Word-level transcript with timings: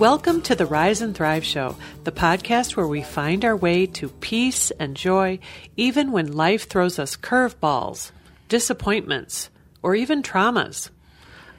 Welcome 0.00 0.40
to 0.44 0.54
the 0.54 0.64
Rise 0.64 1.02
and 1.02 1.14
Thrive 1.14 1.44
Show, 1.44 1.76
the 2.04 2.10
podcast 2.10 2.74
where 2.74 2.86
we 2.86 3.02
find 3.02 3.44
our 3.44 3.54
way 3.54 3.84
to 3.84 4.08
peace 4.08 4.70
and 4.70 4.96
joy 4.96 5.40
even 5.76 6.10
when 6.10 6.32
life 6.32 6.70
throws 6.70 6.98
us 6.98 7.18
curveballs, 7.18 8.10
disappointments, 8.48 9.50
or 9.82 9.94
even 9.94 10.22
traumas. 10.22 10.88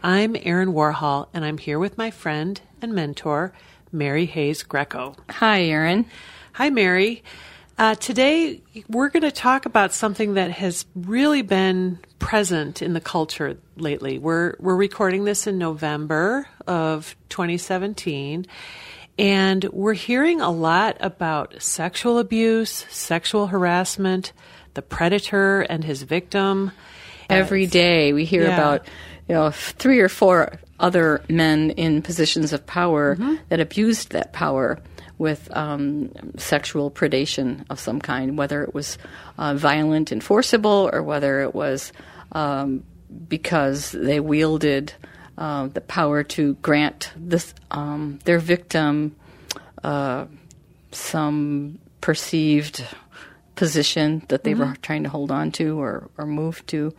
I'm 0.02 0.36
Erin 0.36 0.70
Warhol, 0.70 1.28
and 1.36 1.46
I'm 1.46 1.60
here 1.60 1.78
with 1.78 2.00
my 2.00 2.10
friend 2.10 2.60
and 2.82 2.94
mentor, 2.94 3.54
Mary 3.92 4.26
Hayes 4.26 4.64
Grieco. 4.64 5.16
Hi, 5.30 5.62
Erin. 5.62 6.08
Hi, 6.54 6.72
Mary. 6.72 7.22
Uh, 7.82 7.96
today, 7.96 8.62
we're 8.90 9.10
going 9.10 9.24
to 9.24 9.32
talk 9.32 9.66
about 9.66 9.92
something 9.92 10.36
that 10.36 10.52
has 10.52 10.86
really 10.94 11.42
been 11.42 11.98
present 12.20 12.84
in 12.84 12.94
the 12.94 13.02
culture 13.02 13.58
lately. 13.76 14.20
We're 14.20 14.54
we're 14.60 14.76
recording 14.76 15.24
this 15.24 15.48
in 15.48 15.58
November 15.58 16.48
of 16.68 17.16
2017, 17.30 18.46
and 19.18 19.64
we're 19.74 19.94
hearing 19.94 20.42
a 20.42 20.52
lot 20.52 20.98
about 21.00 21.60
sexual 21.60 22.20
abuse, 22.20 22.86
sexual 22.92 23.48
harassment, 23.48 24.32
the 24.76 24.84
predator 24.84 25.62
and 25.62 25.84
his 25.84 26.04
victim. 26.04 26.72
Every 27.32 27.66
day 27.66 28.14
we 28.14 28.26
hear 28.26 28.44
Yeah. 28.44 28.54
about 28.54 28.86
you 29.28 29.34
know 29.34 29.50
three 29.50 30.02
or 30.02 30.10
four 30.10 30.60
other 30.80 31.24
men 31.30 31.72
in 31.72 32.04
positions 32.04 32.54
of 32.54 32.68
power 32.68 33.18
that 33.50 33.60
abused 33.60 34.12
that 34.12 34.34
power 34.34 34.78
with 35.22 35.56
um, 35.56 36.12
sexual 36.38 36.90
predation 36.90 37.64
of 37.70 37.80
some 37.80 38.02
kind, 38.02 38.40
whether 38.40 38.64
it 38.64 38.74
was 38.74 38.98
uh, 39.38 39.54
violent 39.54 40.12
and 40.12 40.24
forcible 40.24 40.90
or 40.92 41.04
whether 41.04 41.42
it 41.42 41.54
was 41.54 41.94
um, 42.32 42.84
because 43.30 43.92
they 43.92 44.20
wielded 44.20 44.92
uh, 45.38 45.68
the 45.68 45.80
power 45.80 46.24
to 46.24 46.56
grant 46.56 47.12
this 47.16 47.54
um, 47.70 48.18
their 48.26 48.40
victim 48.40 49.16
uh, 49.84 50.26
some 50.92 51.78
perceived 52.02 52.84
position 53.54 54.24
that 54.30 54.44
they 54.44 54.56
were 54.56 54.76
trying 54.82 55.04
to 55.04 55.10
hold 55.10 55.30
on 55.30 55.52
to 55.52 55.80
or, 55.80 56.10
or 56.18 56.26
move 56.26 56.66
to. 56.66 56.92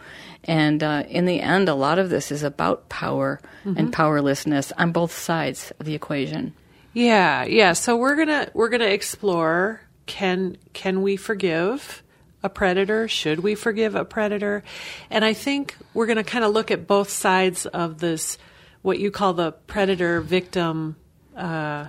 And 0.45 0.81
uh, 0.81 1.03
in 1.09 1.25
the 1.25 1.41
end, 1.41 1.69
a 1.69 1.75
lot 1.75 1.98
of 1.98 2.09
this 2.09 2.31
is 2.31 2.45
about 2.45 2.89
power 2.89 3.41
and 3.79 3.92
powerlessness 3.92 4.70
on 4.79 4.92
both 4.92 5.11
sides 5.11 5.73
of 5.81 5.86
the 5.86 5.95
equation. 5.97 6.55
Yeah, 6.93 7.45
yeah. 7.45 7.73
So 7.73 7.97
we're 7.97 8.17
gonna 8.17 8.51
we're 8.55 8.69
gonna 8.69 8.85
explore 8.87 9.81
can 10.07 10.57
can 10.73 11.03
we 11.03 11.17
forgive 11.17 12.03
a 12.43 12.48
predator? 12.48 13.09
Should 13.09 13.41
we 13.41 13.55
forgive 13.55 13.95
a 13.95 14.05
predator? 14.05 14.62
And 15.11 15.25
I 15.25 15.33
think 15.33 15.77
we're 15.95 16.07
gonna 16.07 16.25
kind 16.25 16.45
of 16.45 16.53
look 16.53 16.70
at 16.70 16.87
both 16.87 17.09
sides 17.09 17.67
of 17.67 17.98
this 17.98 18.37
what 18.83 18.98
you 18.98 19.11
call 19.11 19.33
the 19.33 19.53
predator 19.53 20.20
victim 20.20 20.97
uh, 21.37 21.87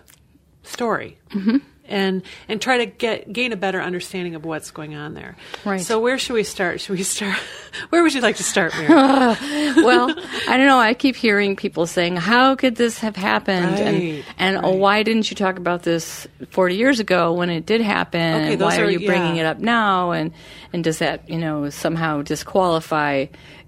story. 0.64 1.20
Mm-hmm. 1.31 1.58
And 1.94 2.23
and 2.49 2.59
try 2.59 2.77
to 2.80 2.86
get 2.88 3.31
gain 3.31 3.53
a 3.53 3.55
better 3.55 3.80
understanding 3.80 4.33
of 4.33 4.45
what's 4.45 4.72
going 4.72 4.95
on 4.95 5.13
there. 5.13 5.36
Right. 5.63 5.80
So 5.80 6.00
where 6.00 6.17
should 6.17 6.33
we 6.33 6.44
start? 6.44 6.81
Should 6.81 6.97
we 6.97 7.03
start? 7.03 7.38
Where 7.89 8.02
would 8.02 8.13
you 8.13 8.22
like 8.22 8.38
to 8.38 8.44
start, 8.44 8.73
Mary? 8.75 8.88
well, 9.83 10.09
I 10.50 10.58
don't 10.58 10.66
know. 10.67 10.80
I 10.80 10.94
keep 10.94 11.16
hearing 11.16 11.55
people 11.55 11.85
saying, 11.85 12.16
"How 12.17 12.55
could 12.55 12.75
this 12.75 12.97
have 13.00 13.16
happened?" 13.16 13.66
Right, 13.73 13.80
and 13.80 14.23
and 14.38 14.66
oh, 14.66 14.72
why 14.75 15.03
didn't 15.03 15.30
you 15.30 15.35
talk 15.35 15.58
about 15.58 15.83
this 15.83 16.27
40 16.50 16.75
years 16.75 17.00
ago 17.00 17.33
when 17.33 17.50
it 17.50 17.66
did 17.66 17.81
happen? 17.81 18.19
Okay, 18.44 18.53
and 18.53 18.61
why 18.61 18.78
are, 18.80 18.85
are- 18.85 18.89
you 18.89 19.05
bringing 19.05 19.38
it 19.38 19.45
up 19.45 19.59
now? 19.59 20.11
And 20.11 20.33
and 20.73 20.83
does 20.83 20.97
that 21.00 21.30
you 21.30 21.38
know 21.38 21.69
somehow 21.69 22.22
disqualify 22.23 23.25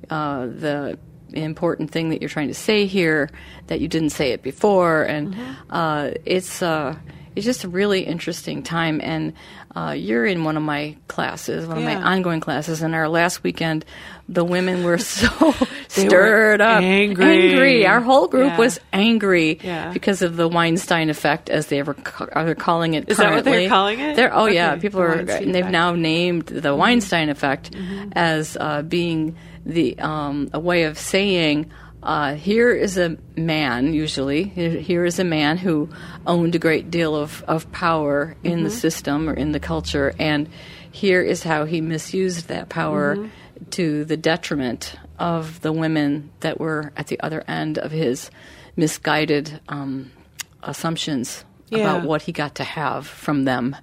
uh, 0.10 0.46
the 0.48 0.98
important 1.34 1.92
thing 1.92 2.10
that 2.10 2.22
you're 2.22 2.30
trying 2.30 2.48
to 2.50 2.54
say 2.54 2.86
here 2.86 3.30
that 3.68 3.82
you 3.82 3.88
didn't 3.88 4.12
say 4.12 4.32
it 4.32 4.42
before? 4.42 5.04
And 5.04 5.34
Mm-hmm. 5.34 5.54
uh, 5.70 6.10
it's 6.26 6.62
uh, 6.62 6.96
it's 7.36 7.46
just 7.46 7.64
a 7.64 7.68
really 7.70 8.02
interesting 8.02 8.64
time 8.64 9.00
and. 9.04 9.34
Uh, 9.78 9.92
you're 9.92 10.26
in 10.26 10.46
one 10.46 10.56
of 10.56 10.64
my 10.64 10.96
classes, 11.10 11.68
one 11.68 11.78
of 11.78 11.84
my 11.84 11.96
ongoing 11.96 12.40
classes, 12.40 12.82
and 12.82 12.96
our 12.96 13.10
last 13.10 13.44
weekend, 13.44 13.84
the 14.30 14.42
women 14.42 14.86
were 14.86 14.98
so 14.98 15.28
They 15.96 16.06
were 16.06 16.10
stirred 16.10 16.62
up, 16.62 16.82
angry. 16.82 17.50
angry. 17.52 17.86
Our 17.86 18.00
whole 18.00 18.30
group 18.30 18.52
Yeah. 18.52 18.58
was 18.58 18.80
angry 18.94 19.60
Yeah. 19.62 19.92
because 19.92 20.22
of 20.22 20.38
the 20.38 20.48
Weinstein 20.48 21.10
effect, 21.10 21.50
as 21.50 21.68
they 21.68 21.84
were 21.84 21.96
ca- 21.96 22.28
are 22.32 22.46
they 22.46 22.56
calling 22.56 22.94
it. 22.94 23.10
Is 23.10 23.18
that 23.18 23.34
what 23.34 23.44
they're 23.44 23.68
calling 23.68 24.00
it? 24.00 24.16
They're, 24.16 24.34
oh 24.34 24.46
yeah, 24.46 24.78
people 24.78 25.02
the 25.02 25.08
are. 25.08 25.16
Weinstein 25.18 25.52
they've 25.52 25.56
effect. 25.64 25.72
now 25.74 25.92
named 25.94 26.46
the 26.46 26.74
Weinstein 26.74 27.28
effect 27.28 27.76
as 28.14 28.56
uh, 28.58 28.82
being 28.82 29.36
the 29.66 30.00
um, 30.00 30.50
a 30.54 30.60
way 30.62 30.84
of 30.84 30.98
saying. 30.98 31.70
Uh, 32.06 32.36
here 32.36 32.70
is 32.72 32.98
a 33.00 33.18
man, 33.36 33.92
usually, 33.94 34.44
here 34.44 35.06
is 35.06 35.18
a 35.18 35.24
man 35.24 35.58
who 35.58 35.90
owned 36.28 36.54
a 36.54 36.60
great 36.60 36.92
deal 36.92 37.16
of, 37.16 37.44
of 37.48 37.72
power 37.72 38.36
in 38.44 38.64
the 38.64 38.70
system 38.70 39.28
or 39.28 39.34
in 39.34 39.52
the 39.54 39.60
culture, 39.60 40.14
and 40.20 40.48
here 40.92 41.22
is 41.24 41.42
how 41.42 41.66
he 41.66 41.82
misused 41.82 42.48
that 42.48 42.70
power 42.70 43.28
to 43.72 44.06
the 44.06 44.18
detriment 44.18 44.96
of 45.18 45.60
the 45.62 45.72
women 45.72 46.30
that 46.42 46.60
were 46.60 46.92
at 46.96 47.08
the 47.08 47.20
other 47.22 47.44
end 47.48 47.80
of 47.80 47.92
his 47.92 48.30
misguided 48.76 49.60
um, 49.68 50.12
assumptions 50.62 51.44
Yeah. 51.70 51.80
about 51.80 52.08
what 52.08 52.22
he 52.22 52.32
got 52.32 52.56
to 52.56 52.64
have 52.64 53.08
from 53.08 53.46
them. 53.46 53.76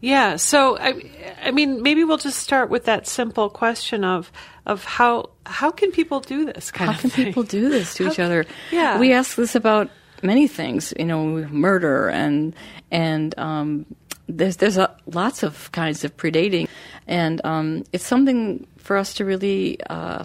Yeah. 0.00 0.36
So 0.36 0.78
I, 0.78 0.94
I 1.42 1.50
mean, 1.50 1.82
maybe 1.82 2.04
we'll 2.04 2.18
just 2.18 2.38
start 2.38 2.70
with 2.70 2.84
that 2.84 3.06
simple 3.08 3.50
question 3.50 4.04
of 4.04 4.30
of 4.68 4.84
how 4.84 5.30
how 5.46 5.70
can 5.70 5.90
people 5.90 6.20
do 6.20 6.44
this 6.46 6.70
kind 6.70 6.90
How 6.92 7.00
can 7.00 7.10
thing? 7.10 7.24
people 7.26 7.42
do 7.42 7.68
this 7.68 7.94
to 7.94 8.04
How 8.04 8.10
each 8.12 8.18
other? 8.20 8.44
yeah. 8.70 8.98
we 9.00 9.12
ask 9.12 9.34
this 9.36 9.54
about 9.54 9.88
many 10.22 10.46
things. 10.46 10.92
You 10.98 11.06
know, 11.06 11.26
murder 11.50 12.08
and 12.10 12.54
and 12.90 13.34
um, 13.38 13.86
there's 14.28 14.56
there's 14.58 14.76
a, 14.76 14.94
lots 15.06 15.42
of 15.42 15.72
kinds 15.72 16.04
of 16.04 16.16
predating, 16.16 16.68
and 17.06 17.40
um, 17.44 17.84
it's 17.92 18.04
something 18.06 18.66
for 18.78 18.96
us 18.96 19.14
to 19.14 19.24
really. 19.24 19.80
Uh, 19.90 20.24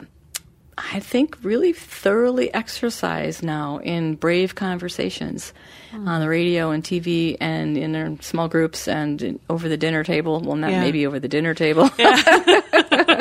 I 0.75 1.00
think 1.02 1.38
really 1.44 1.72
thoroughly 1.72 2.52
exercise 2.52 3.44
now 3.44 3.78
in 3.84 4.16
brave 4.16 4.56
conversations 4.56 5.54
on 5.94 6.20
the 6.20 6.28
radio 6.28 6.72
and 6.72 6.84
TV 6.84 7.38
and 7.40 7.78
in 7.78 7.96
our 7.96 8.18
small 8.22 8.48
groups 8.48 8.88
and 8.88 9.40
over 9.52 9.70
the 9.70 9.78
dinner 9.78 10.04
table. 10.04 10.42
Well, 10.42 10.56
not 10.58 10.72
Yeah. 10.72 10.81
maybe 10.81 11.06
over 11.06 11.20
the 11.20 11.28
dinner 11.28 11.54
table, 11.54 11.92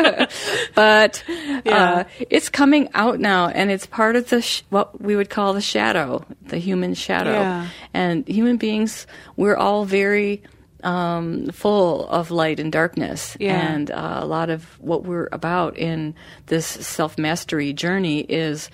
but 0.75 1.23
uh, 1.67 2.05
it's 2.31 2.49
coming 2.49 2.89
out 2.95 3.21
now, 3.21 3.49
and 3.49 3.71
it's 3.71 3.87
part 3.87 4.17
of 4.17 4.29
the 4.31 4.43
sh- 4.43 4.63
what 4.71 5.01
we 5.01 5.17
would 5.17 5.31
call 5.31 5.53
the 5.55 5.61
shadow, 5.61 6.25
the 6.47 6.59
human 6.59 6.95
shadow. 6.95 7.33
Yeah. 7.33 7.69
And 7.95 8.27
human 8.27 8.57
beings, 8.57 9.07
we're 9.37 9.57
all 9.57 9.85
very 9.85 10.43
um, 10.83 11.47
full 11.51 12.09
of 12.09 12.31
light 12.31 12.59
and 12.59 12.73
darkness, 12.73 13.37
Yeah. 13.39 13.57
and 13.57 13.91
uh, 13.91 14.19
a 14.21 14.27
lot 14.27 14.51
of 14.51 14.65
what 14.81 15.05
we're 15.05 15.29
about 15.33 15.77
in 15.79 16.15
this 16.47 16.67
self 16.67 17.19
mastery 17.19 17.73
journey 17.73 18.21
is 18.21 18.69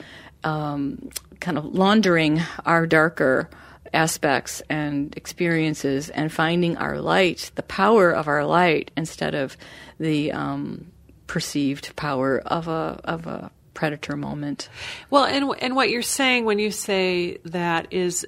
um, 0.45 1.11
kind 1.41 1.59
of 1.59 1.65
laundering 1.67 2.41
our 2.65 2.87
darker 2.87 3.51
aspects 3.93 4.63
and 4.69 5.17
experiences 5.17 6.11
and 6.11 6.33
finding 6.33 6.77
our 6.77 7.01
light, 7.01 7.51
the 7.55 7.63
power 7.63 8.11
of 8.11 8.29
our 8.29 8.45
light, 8.45 8.91
instead 8.97 9.35
of 9.35 9.57
the 9.99 10.31
um, 10.33 10.87
perceived 11.29 11.95
power 11.95 12.41
of 12.41 12.67
a 12.67 13.01
of 13.05 13.27
a 13.29 13.53
predator 13.75 14.17
moment. 14.17 14.69
Well, 15.09 15.25
and 15.25 15.55
and 15.61 15.77
what 15.77 15.91
you're 15.91 16.03
saying 16.03 16.45
when 16.45 16.59
you 16.59 16.73
say 16.73 17.39
that 17.45 17.93
is 17.93 18.27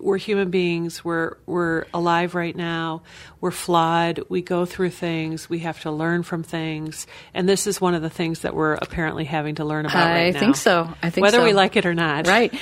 we're 0.00 0.18
human 0.18 0.50
beings. 0.50 1.04
We're 1.04 1.36
we're 1.46 1.84
alive 1.94 2.34
right 2.34 2.54
now. 2.56 3.02
We're 3.40 3.50
flawed. 3.52 4.20
We 4.28 4.42
go 4.42 4.64
through 4.64 4.90
things. 4.90 5.48
We 5.48 5.60
have 5.60 5.80
to 5.82 5.90
learn 5.92 6.22
from 6.24 6.42
things. 6.42 7.06
And 7.34 7.48
this 7.48 7.66
is 7.66 7.80
one 7.80 7.94
of 7.94 8.02
the 8.02 8.10
things 8.10 8.40
that 8.40 8.54
we're 8.54 8.74
apparently 8.74 9.24
having 9.24 9.54
to 9.56 9.64
learn 9.64 9.86
about 9.86 10.06
I 10.08 10.24
right 10.24 10.34
now. 10.34 10.40
think 10.40 10.56
so. 10.56 10.92
I 11.02 11.10
think 11.10 11.14
so. 11.16 11.22
whether 11.22 11.38
so. 11.38 11.44
we 11.44 11.52
like 11.52 11.76
it 11.76 11.86
or 11.86 11.94
not. 11.94 12.26
Right. 12.26 12.52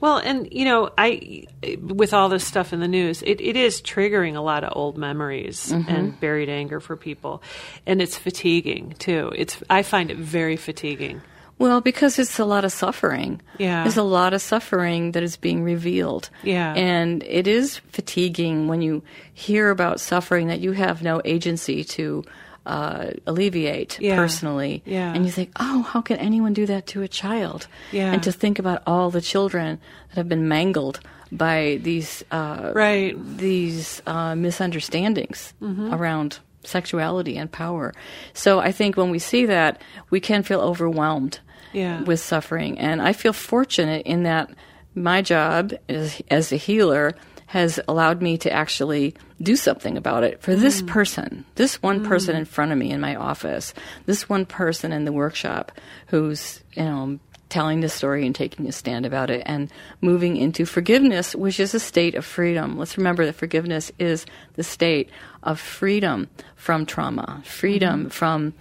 Well, 0.00 0.16
and 0.16 0.50
you 0.52 0.64
know, 0.64 0.90
I 0.96 1.44
with 1.80 2.12
all 2.14 2.28
this 2.28 2.44
stuff 2.44 2.72
in 2.72 2.80
the 2.80 2.88
news, 2.88 3.22
it, 3.22 3.40
it 3.40 3.54
is 3.56 3.80
triggering 3.82 4.34
a 4.36 4.40
lot 4.40 4.64
of 4.64 4.72
old 4.76 4.96
memories 4.96 5.70
Mm-hmm. 5.70 5.90
and 5.90 6.20
buried 6.20 6.48
anger 6.48 6.80
for 6.80 6.96
people, 6.96 7.42
and 7.86 8.00
it's 8.02 8.16
fatiguing 8.16 8.94
too. 8.98 9.30
It's 9.36 9.58
I 9.68 9.82
find 9.82 10.10
it 10.10 10.16
very 10.16 10.56
fatiguing. 10.56 11.20
Well, 11.60 11.80
because 11.82 12.18
it's 12.18 12.38
a 12.40 12.44
lot 12.44 12.64
of 12.64 12.72
suffering. 12.72 13.40
Yeah. 13.58 13.84
There's 13.84 13.96
a 13.98 14.02
lot 14.02 14.32
of 14.34 14.40
suffering 14.42 15.12
that 15.12 15.22
is 15.22 15.36
being 15.36 15.62
revealed. 15.62 16.30
Yeah. 16.42 16.72
And 16.74 17.22
it 17.22 17.46
is 17.46 17.78
fatiguing 17.92 18.66
when 18.66 18.80
you 18.82 19.02
hear 19.34 19.70
about 19.70 20.00
suffering 20.00 20.48
that 20.48 20.60
you 20.60 20.72
have 20.72 21.02
no 21.02 21.20
agency 21.24 21.84
to 21.84 22.24
uh, 22.66 23.10
alleviate 23.26 23.98
Yeah. 24.00 24.16
personally. 24.16 24.82
Yeah. 24.86 25.12
And 25.14 25.24
you 25.26 25.30
think, 25.32 25.50
oh, 25.60 25.82
how 25.82 26.00
can 26.00 26.16
anyone 26.18 26.52
do 26.54 26.66
that 26.66 26.86
to 26.88 27.02
a 27.02 27.08
child? 27.08 27.66
Yeah. 27.92 28.12
And 28.12 28.22
to 28.22 28.32
think 28.32 28.58
about 28.58 28.82
all 28.86 29.10
the 29.10 29.20
children 29.20 29.78
that 30.08 30.16
have 30.16 30.28
been 30.28 30.48
mangled 30.48 31.00
by 31.32 31.78
these 31.82 32.24
uh, 32.30 32.72
Right. 32.74 33.14
these 33.38 34.00
uh, 34.06 34.34
misunderstandings 34.34 35.52
Mm-hmm. 35.62 35.92
around 35.94 36.38
sexuality 36.64 37.36
and 37.38 37.50
power. 37.50 37.92
So 38.34 38.60
I 38.60 38.72
think 38.72 38.96
when 38.96 39.10
we 39.10 39.18
see 39.18 39.46
that, 39.46 39.80
we 40.10 40.20
can 40.20 40.42
feel 40.42 40.60
overwhelmed 40.60 41.40
Yeah. 41.72 42.02
with 42.02 42.20
suffering. 42.20 42.78
And 42.78 43.00
I 43.00 43.12
feel 43.12 43.32
fortunate 43.32 44.06
in 44.06 44.24
that 44.24 44.50
my 44.94 45.22
job 45.22 45.72
as, 45.88 46.20
as 46.30 46.52
a 46.52 46.56
healer 46.56 47.14
has 47.46 47.80
allowed 47.88 48.22
me 48.22 48.38
to 48.38 48.52
actually 48.52 49.14
do 49.42 49.56
something 49.56 49.96
about 49.96 50.22
it 50.22 50.40
for 50.40 50.54
this 50.54 50.82
mm. 50.82 50.86
person, 50.86 51.44
this 51.56 51.82
one 51.82 52.00
mm. 52.00 52.06
person 52.06 52.36
in 52.36 52.44
front 52.44 52.70
of 52.70 52.78
me 52.78 52.90
in 52.90 53.00
my 53.00 53.16
office, 53.16 53.74
this 54.06 54.28
one 54.28 54.46
person 54.46 54.92
in 54.92 55.04
the 55.04 55.12
workshop 55.12 55.72
who's, 56.06 56.62
you 56.74 56.84
know, 56.84 57.18
telling 57.48 57.80
the 57.80 57.88
story 57.88 58.24
and 58.24 58.34
taking 58.34 58.68
a 58.68 58.72
stand 58.72 59.04
about 59.04 59.28
it 59.28 59.42
and 59.44 59.70
moving 60.00 60.36
into 60.36 60.64
forgiveness, 60.64 61.34
which 61.34 61.58
is 61.58 61.74
a 61.74 61.80
state 61.80 62.14
of 62.14 62.24
freedom. 62.24 62.78
Let's 62.78 62.96
remember 62.96 63.26
that 63.26 63.34
forgiveness 63.34 63.90
is 63.98 64.24
the 64.54 64.62
state 64.62 65.10
of 65.42 65.58
freedom 65.58 66.28
from 66.54 66.86
trauma, 66.86 67.42
freedom 67.44 68.00
mm-hmm. 68.02 68.08
from 68.10 68.54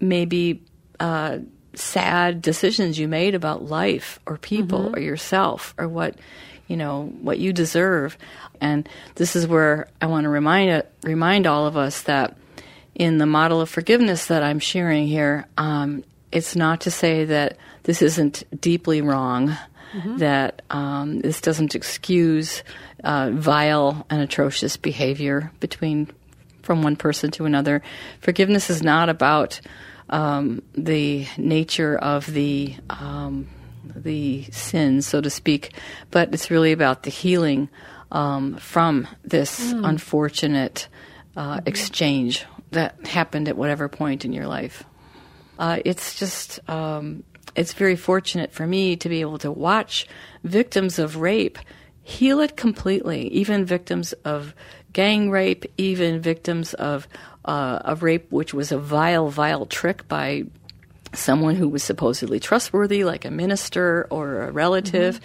maybe 0.00 0.62
uh, 0.98 1.38
sad 1.76 2.42
decisions 2.42 2.98
you 2.98 3.08
made 3.08 3.34
about 3.34 3.64
life 3.64 4.18
or 4.26 4.38
people 4.38 4.94
or 4.94 5.00
yourself 5.00 5.74
or 5.78 5.88
what 5.88 6.16
you 6.66 6.76
know 6.76 7.12
what 7.20 7.38
you 7.38 7.52
deserve. 7.52 8.18
And 8.60 8.88
this 9.14 9.36
is 9.36 9.46
where 9.46 9.88
I 10.00 10.06
want 10.06 10.24
to 10.24 10.30
remind 10.30 10.82
remind 11.02 11.46
all 11.46 11.66
of 11.66 11.76
us 11.76 12.02
that 12.02 12.36
in 12.94 13.18
the 13.18 13.26
model 13.26 13.60
of 13.60 13.68
forgiveness 13.68 14.26
that 14.26 14.42
I'm 14.42 14.58
sharing 14.58 15.06
here, 15.06 15.46
um, 15.58 16.02
it's 16.32 16.56
not 16.56 16.82
to 16.82 16.90
say 16.90 17.26
that 17.26 17.58
this 17.82 18.02
isn't 18.02 18.42
deeply 18.60 19.00
wrong, 19.00 19.56
that 20.18 20.62
um, 20.70 21.20
this 21.20 21.40
doesn't 21.40 21.74
excuse 21.74 22.62
uh, 23.04 23.30
vile 23.32 24.04
and 24.10 24.20
atrocious 24.20 24.76
behavior 24.76 25.52
between 25.60 26.10
from 26.62 26.82
one 26.82 26.96
person 26.96 27.30
to 27.30 27.44
another. 27.44 27.82
Forgiveness 28.20 28.70
is 28.70 28.82
not 28.82 29.08
about 29.08 29.60
um, 30.08 30.62
the 30.74 31.26
nature 31.36 31.96
of 31.96 32.26
the 32.26 32.74
um, 32.90 33.48
the 33.94 34.44
sin, 34.50 35.02
so 35.02 35.20
to 35.20 35.30
speak, 35.30 35.72
but 36.10 36.32
it's 36.34 36.50
really 36.50 36.72
about 36.72 37.02
the 37.04 37.10
healing 37.10 37.68
um, 38.12 38.56
from 38.56 39.06
this 39.24 39.72
unfortunate 39.72 40.88
uh, 41.36 41.60
exchange 41.66 42.44
that 42.72 43.06
happened 43.06 43.48
at 43.48 43.56
whatever 43.56 43.88
point 43.88 44.24
in 44.24 44.32
your 44.32 44.46
life. 44.46 44.84
Uh, 45.58 45.78
it's 45.84 46.18
just 46.18 46.60
um, 46.68 47.24
it's 47.54 47.72
very 47.72 47.96
fortunate 47.96 48.52
for 48.52 48.66
me 48.66 48.96
to 48.96 49.08
be 49.08 49.20
able 49.20 49.38
to 49.38 49.50
watch 49.50 50.06
victims 50.44 50.98
of 50.98 51.16
rape 51.16 51.58
heal 52.06 52.38
it 52.38 52.56
completely, 52.56 53.26
even 53.32 53.64
victims 53.64 54.12
of 54.24 54.54
gang 54.92 55.28
rape, 55.28 55.64
even 55.76 56.20
victims 56.20 56.72
of 56.74 57.08
uh, 57.46 57.80
of 57.84 58.02
rape, 58.02 58.30
which 58.30 58.52
was 58.52 58.72
a 58.72 58.78
vile, 58.78 59.28
vile 59.28 59.66
trick 59.66 60.06
by 60.08 60.44
someone 61.12 61.54
who 61.54 61.68
was 61.68 61.82
supposedly 61.82 62.40
trustworthy, 62.40 63.04
like 63.04 63.24
a 63.24 63.30
minister 63.30 64.06
or 64.10 64.42
a 64.42 64.50
relative. 64.50 65.20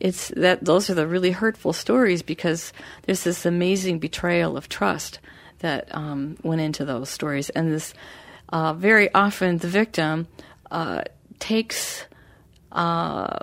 It's 0.00 0.28
that 0.28 0.64
those 0.64 0.90
are 0.90 0.94
the 0.94 1.06
really 1.06 1.30
hurtful 1.30 1.72
stories 1.72 2.22
because 2.22 2.72
there's 3.02 3.24
this 3.24 3.44
amazing 3.44 3.98
betrayal 3.98 4.56
of 4.56 4.68
trust 4.68 5.20
that 5.58 5.94
um, 5.94 6.36
went 6.42 6.60
into 6.60 6.84
those 6.84 7.10
stories, 7.10 7.50
and 7.50 7.72
this 7.72 7.94
uh, 8.50 8.72
very 8.74 9.12
often 9.12 9.58
the 9.58 9.68
victim 9.68 10.28
uh, 10.70 11.02
takes 11.38 12.04
uh, 12.72 13.38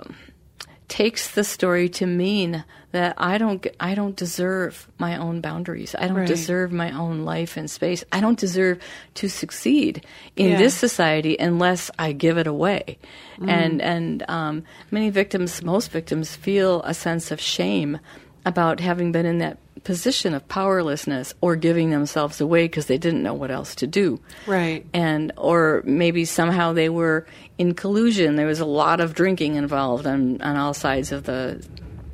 takes 0.88 1.32
the 1.32 1.42
story 1.44 1.88
to 1.88 2.06
mean 2.06 2.64
that 2.92 3.14
I 3.18 3.38
don't 3.38 3.66
I 3.80 3.94
don't 3.94 4.16
deserve 4.16 4.88
my 4.98 5.16
own 5.16 5.40
boundaries. 5.40 5.94
I 5.98 6.06
don't 6.06 6.16
Right. 6.18 6.26
deserve 6.28 6.72
my 6.72 6.90
own 6.92 7.24
life 7.24 7.56
and 7.56 7.70
space. 7.70 8.04
I 8.12 8.20
don't 8.20 8.38
deserve 8.38 8.78
to 9.14 9.28
succeed 9.28 10.04
in 10.36 10.50
Yeah. 10.50 10.58
this 10.58 10.74
society 10.74 11.36
unless 11.38 11.90
I 11.98 12.12
give 12.12 12.38
it 12.38 12.46
away. 12.46 12.98
And 13.46 13.82
and 13.82 14.24
um, 14.28 14.62
many 14.90 15.10
victims, 15.10 15.62
most 15.62 15.90
victims, 15.90 16.34
feel 16.36 16.82
a 16.82 16.94
sense 16.94 17.30
of 17.30 17.40
shame 17.40 17.98
about 18.46 18.78
having 18.80 19.10
been 19.12 19.26
in 19.26 19.38
that 19.38 19.58
position 19.84 20.34
of 20.34 20.46
powerlessness 20.48 21.34
or 21.40 21.54
giving 21.54 21.90
themselves 21.90 22.40
away 22.40 22.64
because 22.64 22.86
they 22.86 22.98
didn't 22.98 23.22
know 23.22 23.34
what 23.34 23.50
else 23.52 23.74
to 23.76 23.86
do 23.86 24.18
Right. 24.46 24.84
and 24.92 25.32
or 25.36 25.82
maybe 25.84 26.24
somehow 26.24 26.72
they 26.72 26.88
were 26.88 27.24
in 27.58 27.74
collusion. 27.74 28.36
There 28.36 28.46
was 28.46 28.60
a 28.60 28.64
lot 28.66 29.00
of 29.00 29.14
drinking 29.14 29.56
involved 29.56 30.06
on 30.06 30.40
on 30.42 30.56
all 30.56 30.74
sides 30.74 31.12
of 31.12 31.24
the 31.24 31.64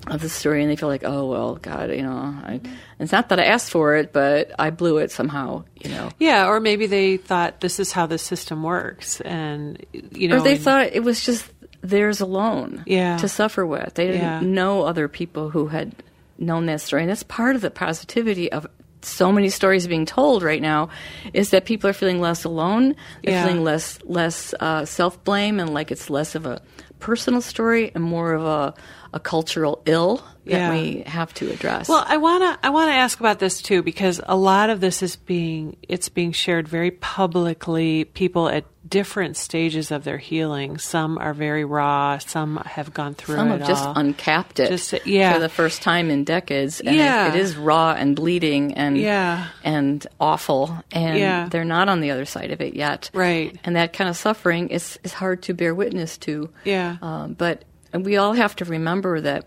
of 0.09 0.21
the 0.21 0.29
story, 0.29 0.63
and 0.63 0.71
they 0.71 0.77
feel 0.77 0.89
like, 0.89 1.05
oh 1.05 1.27
well, 1.27 1.55
God, 1.57 1.91
you 1.91 2.03
know, 2.03 2.13
I, 2.13 2.61
it's 2.99 3.13
not 3.13 3.29
that 3.29 3.39
I 3.39 3.45
asked 3.45 3.71
for 3.71 3.95
it, 3.97 4.13
but 4.13 4.51
I 4.59 4.71
blew 4.71 4.99
it 4.99 5.13
somehow, 5.13 5.65
you 5.81 5.91
know. 5.91 6.11
Yeah, 6.19 6.49
or 6.49 6.59
maybe 6.59 6.87
they 6.87 7.17
thought 7.19 7.61
this 7.61 7.79
is 7.79 7.93
how 7.93 8.07
the 8.07 8.19
system 8.19 8.63
works, 8.65 9.21
and 9.21 9.85
you 9.93 10.27
know, 10.29 10.39
Or 10.39 10.41
they 10.41 10.55
and- 10.55 10.61
thought 10.61 10.87
it 10.93 11.05
was 11.05 11.25
just 11.25 11.49
theirs 11.83 12.21
alone 12.21 12.83
Yeah. 12.87 13.17
to 13.19 13.29
suffer 13.29 13.65
with. 13.67 13.95
They 13.95 14.07
didn't 14.07 14.21
Yeah. 14.23 14.41
know 14.41 14.83
other 14.83 15.09
people 15.09 15.51
who 15.51 15.67
had 15.69 15.93
known 16.39 16.67
that 16.67 16.81
story. 16.81 17.03
And 17.03 17.11
that's 17.11 17.23
part 17.25 17.55
of 17.57 17.63
the 17.63 17.71
positivity 17.71 18.51
of 18.53 18.67
so 19.05 19.33
many 19.33 19.49
stories 19.49 19.87
being 19.87 20.07
told 20.07 20.43
right 20.43 20.63
now 20.63 20.89
is 21.33 21.51
that 21.51 21.65
people 21.65 21.89
are 21.91 21.93
feeling 21.93 22.21
less 22.21 22.45
alone. 22.45 22.95
They're 23.23 23.35
Yeah. 23.35 23.45
feeling 23.45 23.65
less 23.65 23.99
less 24.05 24.55
uh, 24.61 24.85
self 24.85 25.23
blame 25.25 25.59
and 25.61 25.73
like 25.75 25.91
it's 25.91 26.09
less 26.11 26.35
of 26.35 26.47
a 26.47 26.61
personal 27.01 27.41
story 27.41 27.91
and 27.95 28.05
more 28.05 28.33
of 28.33 28.45
a, 28.45 28.75
a 29.13 29.21
cultural 29.21 29.83
ill 29.87 30.17
that 30.47 30.51
Yeah. 30.53 30.71
we 30.73 31.03
have 31.07 31.33
to 31.35 31.51
address. 31.51 31.89
Well, 31.89 32.05
I 32.07 32.17
wanna 32.17 32.59
I 32.63 32.71
wanna 32.71 32.93
ask 32.93 33.21
about 33.21 33.39
this 33.39 33.61
too 33.63 33.83
because 33.83 34.21
a 34.27 34.37
lot 34.37 34.71
of 34.71 34.81
this 34.81 35.03
is 35.03 35.17
being 35.17 35.77
it's 35.89 36.09
being 36.09 36.33
shared 36.33 36.67
very 36.67 36.91
publicly. 36.91 38.05
People 38.05 38.49
at 38.49 38.65
different 38.89 39.37
stages 39.37 39.91
of 39.91 40.05
their 40.05 40.19
healing. 40.19 40.77
Some 40.77 41.17
are 41.17 41.33
very 41.33 41.65
raw. 41.65 42.19
Some 42.19 42.57
have 42.67 42.93
gone 42.93 43.15
through 43.15 43.37
Some 43.37 43.53
it 43.53 43.59
have 43.61 43.69
just 43.69 43.85
all. 43.87 43.95
uncapped 43.97 44.59
it 44.61 44.69
Just, 44.69 45.07
yeah. 45.07 45.33
for 45.35 45.39
the 45.41 45.49
first 45.49 45.81
time 45.83 46.11
in 46.11 46.25
decades. 46.25 46.81
And 46.81 46.97
Yeah. 46.97 47.29
it, 47.29 47.37
it 47.37 47.41
is 47.41 47.57
raw 47.57 47.93
and 47.97 48.15
bleeding 48.17 48.75
and 48.75 48.99
Yeah. 48.99 49.47
and 49.65 50.05
awful. 50.21 50.77
And 50.91 51.17
Yeah. 51.19 51.49
they're 51.49 51.65
not 51.65 51.89
on 51.89 52.01
the 52.01 52.11
other 52.11 52.25
side 52.27 52.51
of 52.51 52.61
it 52.61 52.75
yet. 52.75 53.09
Right. 53.15 53.57
And 53.65 53.77
that 53.77 53.93
kind 53.95 54.11
of 54.11 54.17
suffering 54.17 54.69
is, 54.69 54.99
is 55.05 55.13
hard 55.15 55.43
to 55.45 55.55
bear 55.55 55.75
witness 55.75 56.19
to. 56.19 56.51
Yeah. 56.65 56.97
Um, 57.01 57.35
but 57.35 57.65
we 57.93 58.17
all 58.17 58.33
have 58.33 58.57
to 58.57 58.65
remember 58.65 59.21
that 59.21 59.47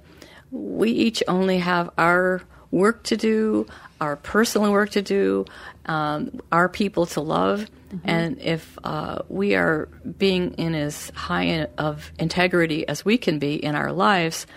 we 0.52 0.92
each 0.92 1.24
only 1.28 1.58
have 1.60 1.90
our 1.98 2.42
work 2.72 3.04
to 3.04 3.18
do, 3.18 3.68
our 4.00 4.16
personal 4.16 4.72
work 4.72 4.92
to 4.92 5.02
do, 5.02 5.46
um, 5.86 6.42
our 6.52 6.70
people 6.70 7.06
to 7.08 7.22
love. 7.22 7.70
And 8.04 8.42
if 8.42 8.78
uh, 8.84 9.20
we 9.30 9.56
are 9.56 9.88
being 10.18 10.54
in 10.56 10.76
as 10.76 11.12
high 11.16 11.44
in, 11.44 11.68
of 11.78 12.12
integrity 12.20 12.86
as 12.88 13.06
we 13.06 13.18
can 13.18 13.40
be 13.40 13.56
in 13.56 13.76
our 13.76 13.94
lives, 13.94 14.48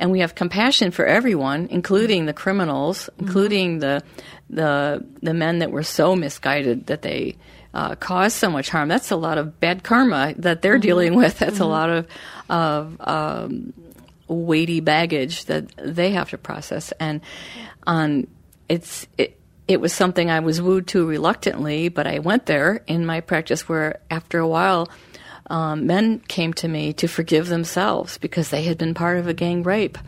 and 0.00 0.10
we 0.10 0.20
have 0.20 0.34
compassion 0.34 0.90
for 0.90 1.04
everyone, 1.04 1.68
including 1.70 2.26
the 2.26 2.32
criminals, 2.32 3.08
including 3.18 3.78
the 3.78 4.02
the 4.50 5.04
the 5.22 5.34
men 5.34 5.58
that 5.58 5.70
were 5.70 5.82
so 5.82 6.16
misguided 6.16 6.86
that 6.86 7.02
they 7.02 7.36
uh, 7.74 7.94
caused 7.96 8.36
so 8.36 8.50
much 8.50 8.70
harm. 8.70 8.88
That's 8.88 9.10
a 9.10 9.16
lot 9.16 9.38
of 9.38 9.60
bad 9.60 9.82
karma 9.82 10.34
that 10.38 10.62
they're 10.62 10.78
dealing 10.78 11.14
with. 11.14 11.38
That's 11.38 11.60
a 11.60 11.66
lot 11.66 11.90
of 11.90 12.06
of 12.48 12.96
um, 13.00 13.72
weighty 14.26 14.80
baggage 14.80 15.44
that 15.46 15.68
they 15.76 16.12
have 16.12 16.30
to 16.30 16.38
process, 16.38 16.92
and 16.98 17.20
on 17.86 18.26
it's 18.68 19.06
it. 19.16 19.34
It 19.66 19.82
was 19.82 19.92
something 19.92 20.30
I 20.30 20.40
was 20.40 20.62
wooed 20.62 20.86
to 20.88 21.06
reluctantly, 21.06 21.90
but 21.90 22.06
I 22.06 22.20
went 22.20 22.46
there 22.46 22.82
in 22.86 23.04
my 23.04 23.20
practice 23.20 23.68
where, 23.68 24.00
after 24.10 24.38
a 24.38 24.48
while, 24.48 24.88
um, 25.50 25.86
men 25.86 26.20
came 26.20 26.54
to 26.54 26.68
me 26.68 26.94
to 26.94 27.06
forgive 27.06 27.48
themselves 27.48 28.16
because 28.16 28.48
they 28.48 28.62
had 28.62 28.78
been 28.78 28.94
part 28.94 29.18
of 29.18 29.28
a 29.28 29.34
gang 29.34 29.62
rape 29.62 29.98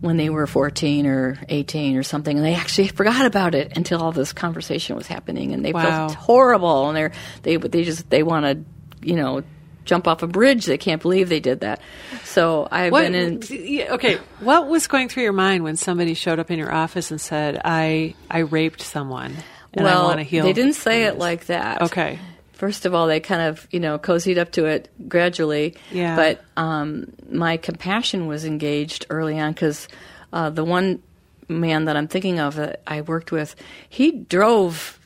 when 0.00 0.16
they 0.16 0.30
were 0.30 0.46
14 0.46 1.06
or 1.06 1.38
18 1.48 1.96
or 1.96 2.02
something, 2.02 2.36
and 2.36 2.44
they 2.46 2.54
actually 2.54 2.88
forgot 3.00 3.24
about 3.26 3.54
it 3.54 3.76
until 3.76 4.00
all 4.02 4.12
this 4.12 4.32
conversation 4.32 4.94
was 4.96 5.06
happening, 5.06 5.52
and 5.52 5.64
they 5.64 5.72
Wow. 5.72 6.08
felt 6.08 6.14
horrible, 6.14 6.88
and 6.88 6.96
they're 6.96 7.12
they 7.42 7.56
they 7.56 7.84
just 7.84 8.08
they 8.10 8.22
want 8.22 8.44
to, 8.46 9.06
you 9.06 9.16
know, 9.16 9.42
jump 9.84 10.06
off 10.06 10.22
a 10.22 10.26
bridge. 10.26 10.66
They 10.66 10.78
can't 10.78 11.00
believe 11.02 11.28
they 11.30 11.40
did 11.40 11.60
that. 11.60 11.80
So 12.24 12.68
I've 12.70 12.92
What, 12.92 13.10
been 13.10 13.14
in. 13.14 13.88
okay, 13.92 14.16
what 14.40 14.68
was 14.68 14.86
going 14.86 15.08
through 15.08 15.22
your 15.22 15.32
mind 15.32 15.64
when 15.64 15.76
somebody 15.76 16.14
showed 16.14 16.38
up 16.38 16.50
in 16.50 16.58
your 16.58 16.72
office 16.72 17.10
and 17.10 17.20
said, 17.20 17.60
"I 17.64 18.14
I 18.30 18.40
raped 18.40 18.82
someone 18.82 19.34
and 19.74 19.88
I 19.88 20.02
want 20.02 20.18
to 20.18 20.24
heal"? 20.24 20.44
they 20.44 20.52
didn't 20.52 20.74
say 20.74 21.04
it 21.04 21.18
like 21.18 21.46
that. 21.46 21.82
Okay. 21.82 22.18
First 22.58 22.84
of 22.86 22.94
all, 22.94 23.06
they 23.06 23.20
kind 23.20 23.40
of, 23.40 23.66
you 23.70 23.80
know, 23.80 23.98
cozied 23.98 24.36
up 24.36 24.52
to 24.52 24.66
it 24.66 24.90
gradually. 25.08 25.76
Yeah. 25.90 26.14
But 26.16 26.44
um, 26.56 27.12
my 27.30 27.56
compassion 27.56 28.26
was 28.26 28.44
engaged 28.44 29.06
early 29.10 29.38
on 29.38 29.52
because 29.52 29.88
uh, 30.32 30.50
the 30.50 30.64
one 30.64 31.00
man 31.48 31.86
that 31.86 31.96
I'm 31.96 32.08
thinking 32.08 32.40
of 32.40 32.56
that 32.56 32.82
I 32.86 33.00
worked 33.00 33.32
with, 33.32 33.54
he 33.88 34.10
drove 34.10 34.98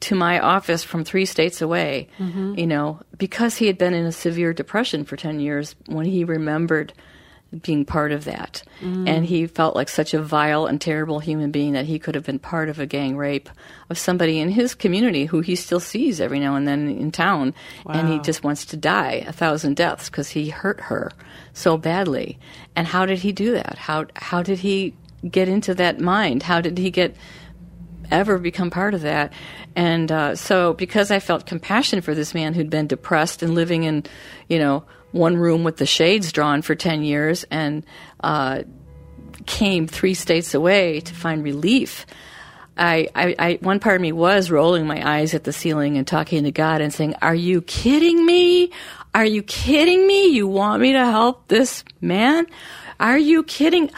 to 0.00 0.14
my 0.14 0.38
office 0.40 0.84
from 0.84 1.04
three 1.04 1.24
states 1.24 1.62
away, 1.62 2.08
Mm-hmm. 2.18 2.58
you 2.58 2.66
know, 2.66 3.00
because 3.16 3.56
he 3.56 3.66
had 3.66 3.78
been 3.78 3.94
in 3.94 4.04
a 4.04 4.12
severe 4.12 4.52
depression 4.52 5.04
for 5.04 5.16
10 5.16 5.40
years 5.40 5.74
when 5.86 6.04
he 6.04 6.24
remembered 6.24 6.92
being 7.62 7.84
part 7.84 8.12
of 8.12 8.24
that. 8.24 8.62
And 9.08 9.24
he 9.24 9.46
felt 9.46 9.74
like 9.74 9.88
such 9.88 10.12
a 10.12 10.22
vile 10.22 10.66
and 10.66 10.80
terrible 10.80 11.18
human 11.18 11.50
being 11.50 11.72
that 11.72 11.86
he 11.86 11.98
could 11.98 12.14
have 12.14 12.24
been 12.24 12.38
part 12.38 12.68
of 12.68 12.78
a 12.78 12.86
gang 12.86 13.16
rape 13.16 13.48
of 13.88 13.98
somebody 13.98 14.38
in 14.38 14.50
his 14.50 14.74
community 14.74 15.24
who 15.24 15.40
he 15.40 15.56
still 15.56 15.80
sees 15.80 16.20
every 16.20 16.40
now 16.40 16.56
and 16.56 16.68
then 16.68 16.88
in 16.88 17.10
town. 17.10 17.54
And 17.86 18.08
he 18.08 18.18
just 18.18 18.44
wants 18.44 18.66
to 18.66 18.76
die 18.76 19.24
a 19.26 19.32
thousand 19.32 19.76
deaths 19.76 20.10
because 20.10 20.28
he 20.28 20.50
hurt 20.50 20.80
her 20.82 21.10
so 21.54 21.78
badly. 21.78 22.38
And 22.76 22.86
how 22.86 23.06
did 23.06 23.18
he 23.18 23.32
do 23.32 23.52
that? 23.52 23.78
How, 23.78 24.06
how 24.14 24.42
did 24.42 24.58
he 24.58 24.94
get 25.28 25.48
into 25.48 25.74
that 25.74 26.00
mind? 26.00 26.42
How 26.42 26.60
did 26.60 26.76
he 26.76 26.90
get 26.90 27.16
ever 28.10 28.38
become 28.38 28.70
part 28.70 28.94
of 28.94 29.02
that. 29.02 29.32
And 29.76 30.10
uh, 30.10 30.34
so, 30.34 30.72
because 30.72 31.10
I 31.10 31.20
felt 31.20 31.46
compassion 31.46 32.00
for 32.00 32.14
this 32.14 32.34
man 32.34 32.54
who'd 32.54 32.70
been 32.70 32.86
depressed 32.86 33.42
and 33.42 33.54
living 33.54 33.84
in, 33.84 34.04
you 34.48 34.58
know, 34.58 34.84
one 35.12 35.36
room 35.36 35.64
with 35.64 35.76
the 35.76 35.86
shades 35.86 36.32
drawn 36.32 36.62
for 36.62 36.74
10 36.74 37.02
years 37.02 37.44
and 37.50 37.84
uh, 38.20 38.62
came 39.46 39.86
three 39.86 40.14
states 40.14 40.54
away 40.54 41.00
to 41.00 41.14
find 41.14 41.42
relief. 41.42 42.06
I, 42.76 43.08
I, 43.14 43.34
I, 43.38 43.58
one 43.60 43.80
part 43.80 43.96
of 43.96 44.02
me 44.02 44.12
was 44.12 44.50
rolling 44.50 44.86
my 44.86 45.16
eyes 45.16 45.34
at 45.34 45.44
the 45.44 45.52
ceiling 45.52 45.96
and 45.96 46.06
talking 46.06 46.44
to 46.44 46.52
God 46.52 46.80
and 46.80 46.94
saying, 46.94 47.16
Are 47.20 47.34
you 47.34 47.60
kidding 47.62 48.24
me? 48.24 48.70
Are 49.14 49.24
you 49.24 49.42
kidding 49.42 50.06
me? 50.06 50.28
You 50.28 50.46
want 50.46 50.80
me 50.80 50.92
to 50.92 51.04
help 51.04 51.48
this 51.48 51.82
man? 52.00 52.46
Are 53.00 53.18
you 53.18 53.42
kidding? 53.42 53.90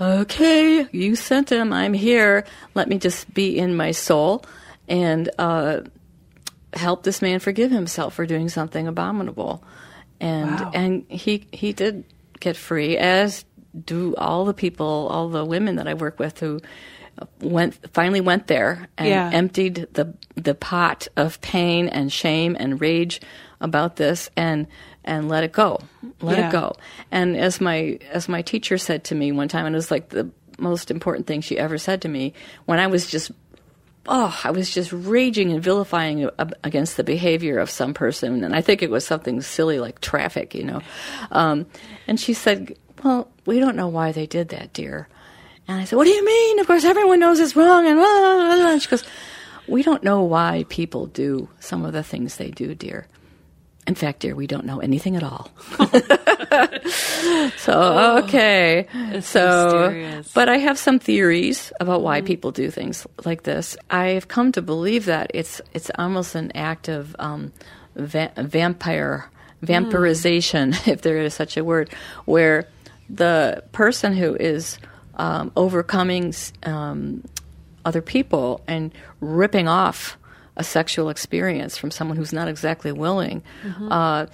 Okay, 0.00 0.86
you 0.92 1.16
sent 1.16 1.50
him. 1.50 1.72
I'm 1.72 1.94
here. 1.94 2.44
Let 2.74 2.88
me 2.88 2.98
just 2.98 3.32
be 3.34 3.58
in 3.58 3.74
my 3.74 3.90
soul 3.90 4.44
and 4.88 5.28
uh, 5.38 5.80
help 6.72 7.02
this 7.02 7.20
man 7.20 7.40
forgive 7.40 7.72
himself 7.72 8.14
for 8.14 8.24
doing 8.24 8.48
something 8.48 8.86
abominable. 8.86 9.64
And 10.20 10.60
Wow. 10.60 10.70
and 10.74 11.04
he 11.08 11.46
he 11.52 11.72
did 11.72 12.04
get 12.40 12.56
free, 12.56 12.96
as 12.96 13.44
do 13.84 14.14
all 14.16 14.44
the 14.44 14.54
people, 14.54 15.08
all 15.10 15.28
the 15.28 15.44
women 15.44 15.76
that 15.76 15.86
I 15.86 15.94
work 15.94 16.18
with 16.18 16.40
who 16.40 16.60
went 17.40 17.74
finally 17.92 18.20
went 18.20 18.46
there 18.46 18.88
and 18.96 19.08
Yeah. 19.08 19.30
emptied 19.32 19.88
the 19.92 20.14
the 20.36 20.54
pot 20.54 21.08
of 21.16 21.40
pain 21.40 21.88
and 21.88 22.12
shame 22.12 22.56
and 22.58 22.80
rage 22.80 23.20
about 23.60 23.96
this 23.96 24.30
and 24.36 24.66
and 25.04 25.28
let 25.28 25.42
it 25.42 25.50
go 25.52 25.80
let 26.22 26.38
Yeah. 26.38 26.48
it 26.48 26.52
go 26.52 26.76
and 27.10 27.36
as 27.36 27.60
my 27.60 27.98
as 28.12 28.28
my 28.28 28.42
teacher 28.42 28.78
said 28.78 29.02
to 29.04 29.16
me 29.16 29.32
one 29.32 29.48
time 29.48 29.66
and 29.66 29.74
it 29.74 29.78
was 29.78 29.90
like 29.90 30.10
the 30.10 30.30
most 30.60 30.92
important 30.92 31.26
thing 31.26 31.40
she 31.40 31.58
ever 31.58 31.76
said 31.76 32.02
to 32.02 32.08
me 32.08 32.34
when 32.66 32.78
i 32.78 32.86
was 32.86 33.10
just 33.10 33.32
oh, 34.08 34.40
I 34.42 34.50
was 34.50 34.70
just 34.70 34.92
raging 34.92 35.52
and 35.52 35.62
vilifying 35.62 36.28
against 36.64 36.96
the 36.96 37.04
behavior 37.04 37.58
of 37.58 37.70
some 37.70 37.94
person, 37.94 38.42
and 38.42 38.54
I 38.54 38.60
think 38.60 38.82
it 38.82 38.90
was 38.90 39.06
something 39.06 39.40
silly 39.42 39.78
like 39.78 40.00
traffic, 40.00 40.54
you 40.54 40.64
know. 40.64 40.80
Um, 41.30 41.66
and 42.06 42.18
she 42.18 42.32
said, 42.32 42.76
"Well, 43.04 43.30
we 43.46 43.60
don't 43.60 43.76
know 43.76 43.88
why 43.88 44.12
they 44.12 44.26
did 44.26 44.48
that, 44.48 44.72
dear." 44.72 45.08
And 45.68 45.80
I 45.80 45.84
said, 45.84 45.96
"What 45.96 46.04
do 46.04 46.10
you 46.10 46.24
mean? 46.24 46.58
Of 46.58 46.66
course, 46.66 46.84
everyone 46.84 47.20
knows 47.20 47.38
it's 47.38 47.54
wrong." 47.54 47.86
And, 47.86 47.98
blah, 47.98 48.18
blah, 48.18 48.56
blah. 48.56 48.72
and 48.72 48.82
she 48.82 48.88
goes, 48.88 49.04
"We 49.68 49.82
don't 49.82 50.02
know 50.02 50.22
why 50.22 50.64
people 50.68 51.06
do 51.06 51.48
some 51.60 51.84
of 51.84 51.92
the 51.92 52.02
things 52.02 52.36
they 52.36 52.50
do, 52.50 52.74
dear." 52.74 53.06
In 53.88 53.94
fact, 53.94 54.20
dear, 54.20 54.34
we 54.34 54.46
don't 54.46 54.66
know 54.66 54.80
anything 54.80 55.16
at 55.16 55.22
all. 55.22 55.50
so 57.56 58.22
okay, 58.22 58.86
so 59.22 59.88
mysterious. 59.88 60.32
but 60.34 60.50
I 60.50 60.58
have 60.58 60.78
some 60.78 60.98
theories 60.98 61.72
about 61.80 62.02
why 62.02 62.20
people 62.20 62.50
do 62.50 62.70
things 62.70 63.06
like 63.24 63.44
this. 63.44 63.78
I've 63.88 64.28
come 64.28 64.52
to 64.52 64.60
believe 64.60 65.06
that 65.06 65.30
it's 65.32 65.62
it's 65.72 65.90
almost 65.98 66.34
an 66.34 66.52
act 66.54 66.88
of 66.88 67.16
um, 67.18 67.50
va- 67.96 68.32
vampire 68.36 69.30
vampirization, 69.64 70.86
if 70.86 71.00
there 71.00 71.16
is 71.16 71.32
such 71.32 71.56
a 71.56 71.64
word, 71.64 71.88
where 72.26 72.68
the 73.08 73.64
person 73.72 74.12
who 74.12 74.34
is 74.34 74.78
um, 75.14 75.50
overcoming 75.56 76.34
um, 76.64 77.24
other 77.86 78.02
people 78.02 78.62
and 78.68 78.92
ripping 79.22 79.66
off 79.66 80.18
a 80.58 80.64
sexual 80.64 81.08
experience 81.08 81.78
from 81.78 81.90
someone 81.90 82.16
who's 82.16 82.32
not 82.32 82.48
exactly 82.48 82.92
willing 82.92 83.42
uh, 83.90 84.26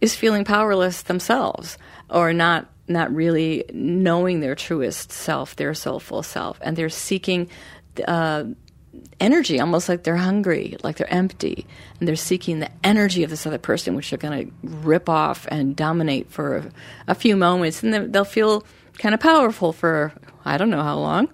is 0.00 0.14
feeling 0.14 0.44
powerless 0.44 1.02
themselves 1.02 1.76
or 2.08 2.32
not 2.32 2.68
not 2.88 3.14
really 3.14 3.64
knowing 3.72 4.40
their 4.40 4.54
truest 4.54 5.12
self, 5.12 5.56
their 5.56 5.72
soulful 5.72 6.22
self, 6.22 6.58
and 6.62 6.76
they're 6.76 6.88
seeking 6.88 7.48
uh, 8.06 8.44
energy, 9.20 9.60
almost 9.60 9.88
like 9.88 10.02
they're 10.02 10.16
hungry, 10.16 10.76
like 10.82 10.96
they're 10.96 11.12
empty, 11.12 11.66
and 11.98 12.08
they're 12.08 12.16
seeking 12.16 12.58
the 12.58 12.70
energy 12.84 13.22
of 13.22 13.30
this 13.30 13.46
other 13.46 13.58
person, 13.58 13.94
which 13.94 14.10
they're 14.10 14.18
going 14.18 14.46
to 14.46 14.52
rip 14.62 15.08
off 15.08 15.46
and 15.50 15.76
dominate 15.76 16.30
for 16.30 16.56
a, 16.56 16.70
a 17.08 17.14
few 17.14 17.36
moments, 17.36 17.82
and 17.82 18.12
they'll 18.12 18.24
feel 18.24 18.64
kind 18.98 19.14
of 19.14 19.20
powerful 19.20 19.72
for 19.72 20.12
I 20.44 20.58
don't 20.58 20.70
know 20.70 20.82
how 20.82 20.98
long. 20.98 21.28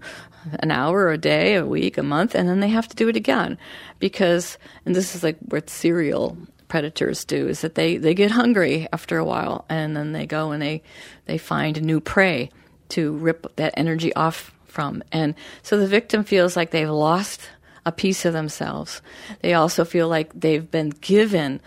An 0.61 0.71
hour, 0.71 1.11
a 1.11 1.19
day, 1.19 1.55
a 1.55 1.67
week, 1.67 1.99
a 1.99 2.03
month, 2.03 2.35
and 2.35 2.49
then 2.49 2.61
they 2.61 2.69
have 2.69 2.89
to 2.89 2.97
do 2.97 3.09
it 3.09 3.17
again. 3.17 3.59
Because, 3.99 4.59
and 4.87 4.95
this 4.95 5.15
is 5.15 5.23
like 5.23 5.39
what 5.41 5.71
serial 5.71 6.37
predators 6.69 7.25
do 7.25 7.49
is 7.49 7.63
that 7.63 7.75
they, 7.75 7.97
they 7.97 8.15
get 8.15 8.31
hungry 8.31 8.87
after 8.93 9.19
a 9.19 9.25
while 9.25 9.65
and 9.69 9.97
then 9.97 10.13
they 10.13 10.27
go 10.27 10.53
and 10.53 10.63
they 10.63 10.83
they 11.25 11.39
find 11.39 11.83
new 11.83 11.99
prey 11.99 12.51
to 12.91 13.13
rip 13.13 13.57
that 13.57 13.75
energy 13.77 14.15
off 14.15 14.53
from. 14.67 15.03
And 15.11 15.35
so 15.63 15.79
the 15.79 15.87
victim 15.87 16.25
feels 16.25 16.57
like 16.57 16.71
they've 16.71 16.89
lost 16.89 17.51
a 17.85 17.93
piece 17.93 18.25
of 18.25 18.33
themselves. 18.33 19.03
They 19.41 19.55
also 19.55 19.85
feel 19.85 20.09
like 20.09 20.31
they've 20.39 20.71
been 20.71 20.91
given 20.91 21.61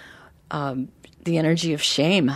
um, 0.51 0.89
the 1.23 1.37
energy 1.37 1.73
of 1.73 1.81
shame. 1.81 2.31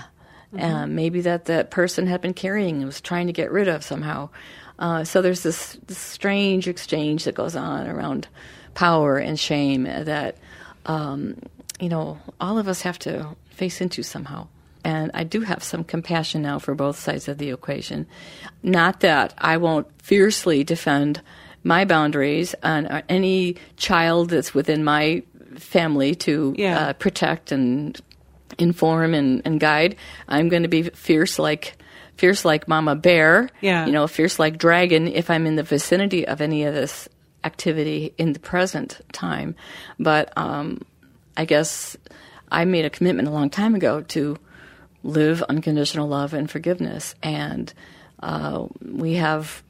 Uh, 0.58 0.88
maybe 0.88 1.20
that 1.22 1.46
that 1.46 1.70
person 1.70 2.08
had 2.08 2.22
been 2.22 2.34
carrying 2.34 2.78
and 2.78 2.86
was 2.86 3.02
trying 3.02 3.28
to 3.28 3.34
get 3.34 3.52
rid 3.52 3.68
of 3.68 3.84
somehow 3.84 4.30
uh, 4.80 5.04
so 5.04 5.22
there's 5.22 5.44
this, 5.44 5.78
this 5.88 5.98
strange 5.98 6.68
exchange 6.68 7.24
that 7.26 7.36
goes 7.36 7.56
on 7.56 7.88
around 7.88 8.28
power 8.74 9.18
and 9.18 9.40
shame 9.40 9.84
that 9.84 10.38
um, 10.86 11.38
you 11.80 11.90
know, 11.90 12.20
all 12.40 12.58
of 12.58 12.68
us 12.68 12.82
have 12.82 13.00
to 13.00 13.36
face 13.50 13.82
into 13.82 14.04
somehow. 14.04 14.48
And 14.84 15.10
I 15.14 15.24
do 15.24 15.42
have 15.42 15.64
some 15.64 15.84
compassion 15.84 16.42
now 16.44 16.60
for 16.60 16.76
both 16.76 17.00
sides 17.00 17.28
of 17.28 17.38
the 17.40 17.50
equation. 17.50 18.06
Not 18.62 19.00
that 19.00 19.34
I 19.38 19.58
won't 19.58 19.88
fiercely 20.02 20.64
defend 20.64 21.22
my 21.64 21.86
boundaries 21.86 22.54
and 22.62 22.88
uh, 22.88 23.02
any 23.10 23.56
child 23.78 24.30
that's 24.30 24.54
within 24.54 24.84
my 24.84 25.24
family 25.58 26.14
to 26.16 26.54
Yeah. 26.58 26.80
uh, 26.80 26.94
protect 26.94 27.52
and 27.52 28.00
inform 28.60 29.14
and, 29.16 29.42
and 29.44 29.60
guide. 29.60 29.96
I'm 30.28 30.50
going 30.50 30.62
to 30.64 30.70
be 30.70 30.84
fierce 30.84 31.40
like 31.40 31.76
fierce 32.18 32.46
like 32.46 32.68
Mama 32.68 32.96
Bear. 32.96 33.50
Yeah. 33.62 33.86
You 33.86 33.92
know, 33.92 34.08
fierce 34.08 34.40
like 34.40 34.58
dragon 34.58 35.08
if 35.08 35.30
I'm 35.30 35.46
in 35.46 35.56
the 35.56 35.64
vicinity 35.64 36.28
of 36.28 36.42
any 36.42 36.64
of 36.64 36.74
this 36.74 37.08
activity 37.44 38.14
in 38.18 38.34
the 38.34 38.40
present 38.40 39.00
time. 39.12 39.56
But 40.00 40.34
um, 40.38 40.82
I 41.38 41.46
guess 41.46 41.96
I 42.52 42.66
made 42.66 42.86
a 42.86 42.90
commitment 42.90 43.28
a 43.28 43.32
long 43.32 43.50
time 43.50 43.76
ago 43.76 44.02
to 44.02 44.38
live 45.04 45.44
unconditional 45.44 46.08
love 46.08 46.34
and 46.34 46.50
forgiveness. 46.50 47.14
And 47.22 47.72
uh, 48.20 48.68
we 48.82 49.14
have 49.16 49.64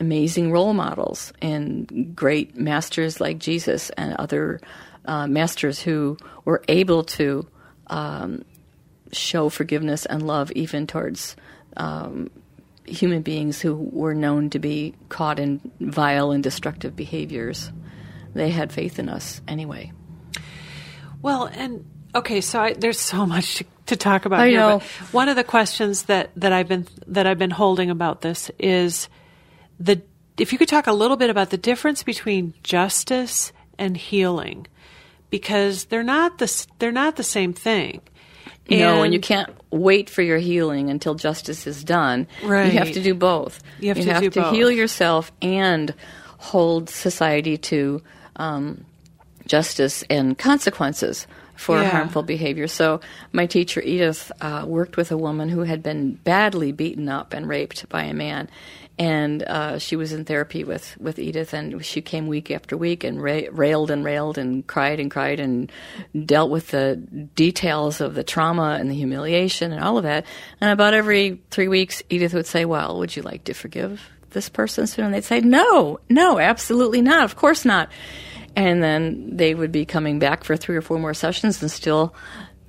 amazing 0.00 0.50
role 0.50 0.74
models 0.74 1.32
and 1.40 2.16
great 2.16 2.56
masters 2.56 3.20
like 3.20 3.38
Jesus 3.38 3.90
and 3.90 4.14
other 4.14 4.60
uh, 5.04 5.26
masters 5.26 5.80
who 5.80 6.16
were 6.44 6.62
able 6.68 7.04
to 7.04 7.46
um, 7.88 8.44
show 9.12 9.48
forgiveness 9.48 10.06
and 10.06 10.26
love 10.26 10.50
even 10.52 10.86
towards 10.86 11.36
um, 11.76 12.30
human 12.84 13.22
beings 13.22 13.60
who 13.60 13.74
were 13.74 14.14
known 14.14 14.50
to 14.50 14.58
be 14.58 14.94
caught 15.08 15.38
in 15.38 15.60
vile 15.80 16.30
and 16.30 16.42
destructive 16.42 16.94
behaviors. 16.94 17.72
They 18.34 18.50
had 18.50 18.72
faith 18.72 18.98
in 18.98 19.08
us 19.08 19.40
anyway. 19.46 19.92
Well, 21.22 21.44
and 21.46 21.84
okay, 22.14 22.40
so 22.40 22.60
I, 22.60 22.72
there's 22.74 23.00
so 23.00 23.24
much 23.24 23.56
to, 23.56 23.64
to 23.86 23.96
talk 23.96 24.26
about 24.26 24.40
I 24.40 24.48
here. 24.48 24.58
know. 24.58 24.82
One 25.12 25.28
of 25.28 25.36
the 25.36 25.44
questions 25.44 26.04
that, 26.04 26.30
that 26.36 26.52
I've 26.52 26.68
been 26.68 26.86
that 27.06 27.26
I've 27.26 27.38
been 27.38 27.50
holding 27.50 27.90
about 27.90 28.20
this 28.20 28.50
is 28.58 29.08
the 29.80 30.02
if 30.38 30.52
you 30.52 30.58
could 30.58 30.68
talk 30.68 30.86
a 30.86 30.92
little 30.92 31.16
bit 31.16 31.30
about 31.30 31.50
the 31.50 31.56
difference 31.56 32.02
between 32.02 32.54
justice 32.62 33.52
and 33.78 33.96
healing, 33.96 34.66
because 35.30 35.86
they're 35.86 36.02
not 36.02 36.38
the 36.38 36.66
they're 36.78 36.92
not 36.92 37.16
the 37.16 37.22
same 37.22 37.52
thing. 37.52 38.00
No, 38.70 39.02
and 39.02 39.12
you 39.12 39.20
can't 39.20 39.50
wait 39.70 40.08
for 40.08 40.22
your 40.22 40.38
healing 40.38 40.90
until 40.90 41.14
justice 41.14 41.66
is 41.66 41.84
done. 41.84 42.26
You 42.42 42.48
have 42.50 42.92
to 42.92 43.02
do 43.02 43.14
both. 43.14 43.62
You 43.80 43.88
have 43.88 43.98
to 43.98 44.20
do 44.20 44.30
both. 44.30 44.54
heal 44.54 44.70
yourself 44.70 45.32
and 45.42 45.94
hold 46.38 46.88
society 46.90 47.56
to 47.58 48.02
um, 48.36 48.84
justice 49.46 50.04
and 50.10 50.36
consequences 50.38 51.26
for 51.56 51.80
Yeah. 51.80 51.90
harmful 51.90 52.22
behavior. 52.22 52.66
So, 52.66 53.00
my 53.32 53.46
teacher 53.46 53.80
Edith 53.80 54.32
uh, 54.40 54.64
worked 54.66 54.96
with 54.96 55.12
a 55.12 55.16
woman 55.16 55.48
who 55.48 55.60
had 55.60 55.82
been 55.82 56.14
badly 56.24 56.72
beaten 56.72 57.08
up 57.08 57.32
and 57.32 57.48
raped 57.48 57.88
by 57.88 58.04
a 58.04 58.14
man, 58.14 58.48
and 58.98 59.42
uh, 59.42 59.78
she 59.78 59.96
was 59.96 60.12
in 60.12 60.24
therapy 60.24 60.62
with, 60.62 60.96
with 61.00 61.18
Edith, 61.18 61.52
and 61.52 61.84
she 61.84 62.00
came 62.00 62.28
week 62.28 62.50
after 62.50 62.76
week 62.76 63.02
and 63.02 63.20
ra- 63.20 63.42
railed 63.50 63.90
and 63.90 64.04
railed 64.04 64.38
and 64.38 64.64
cried 64.66 65.00
and 65.00 65.10
cried 65.10 65.40
and 65.40 65.72
dealt 66.24 66.50
with 66.50 66.68
the 66.68 66.96
details 67.34 68.00
of 68.00 68.14
the 68.14 68.22
trauma 68.22 68.76
and 68.78 68.88
the 68.88 68.94
humiliation 68.94 69.72
and 69.72 69.82
all 69.82 69.98
of 69.98 70.04
that. 70.04 70.24
And 70.60 70.70
about 70.70 70.94
every 70.94 71.42
three 71.50 71.66
weeks, 71.66 72.02
Edith 72.08 72.34
would 72.34 72.46
say, 72.46 72.64
"Well, 72.64 72.98
would 72.98 73.16
you 73.16 73.22
like 73.22 73.44
to 73.44 73.54
forgive 73.54 74.00
this 74.30 74.48
person 74.48 74.86
soon?" 74.86 75.06
And 75.06 75.14
they'd 75.14 75.24
say, 75.24 75.40
"No, 75.40 75.98
no, 76.08 76.38
absolutely 76.38 77.02
not. 77.02 77.24
Of 77.24 77.34
course 77.34 77.64
not." 77.64 77.90
And 78.54 78.80
then 78.80 79.36
they 79.36 79.54
would 79.54 79.72
be 79.72 79.84
coming 79.84 80.20
back 80.20 80.44
for 80.44 80.56
three 80.56 80.76
or 80.76 80.82
four 80.82 81.00
more 81.00 81.14
sessions 81.14 81.60
and 81.60 81.70
still 81.70 82.14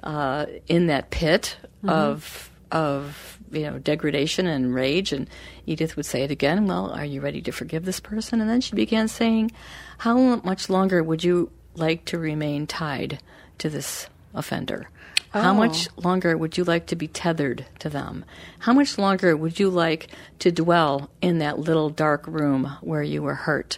uh, 0.01 0.48
in 0.67 0.88
that 0.88 1.12
pit 1.12 1.58
mm-hmm. 1.84 1.89
of 1.89 2.50
of 2.72 3.35
you 3.55 3.69
know 3.69 3.79
degradation 3.79 4.47
and 4.47 4.74
rage. 4.74 5.12
And 5.12 5.29
edith 5.65 5.95
would 5.95 6.05
say 6.05 6.24
it 6.24 6.31
again 6.31 6.67
well 6.67 6.91
are 6.91 7.05
you 7.05 7.21
ready 7.21 7.41
to 7.41 7.51
forgive 7.51 7.85
this 7.85 8.00
person? 8.00 8.41
And 8.41 8.50
then 8.50 8.62
she 8.62 8.75
began 8.75 9.07
saying 9.07 9.51
how 10.00 10.38
much 10.38 10.69
longer 10.69 11.03
would 11.03 11.24
you 11.24 11.51
like 11.75 12.05
to 12.05 12.17
remain 12.17 12.67
tied 12.67 13.19
to 13.59 13.69
this 13.69 14.07
offender? 14.33 14.89
Oh. 15.35 15.41
how 15.41 15.53
much 15.53 15.89
longer 15.97 16.38
would 16.38 16.57
you 16.57 16.63
like 16.63 16.85
to 16.88 16.95
be 16.95 17.09
tethered 17.09 17.65
to 17.79 17.89
them? 17.89 18.24
How 18.59 18.71
much 18.71 18.97
longer 18.97 19.35
would 19.35 19.59
you 19.59 19.69
like 19.69 20.07
to 20.39 20.50
dwell 20.50 21.09
in 21.21 21.39
that 21.39 21.59
little 21.59 21.89
dark 21.89 22.25
room 22.25 22.71
where 22.79 23.03
you 23.03 23.21
were 23.21 23.35
hurt? 23.35 23.77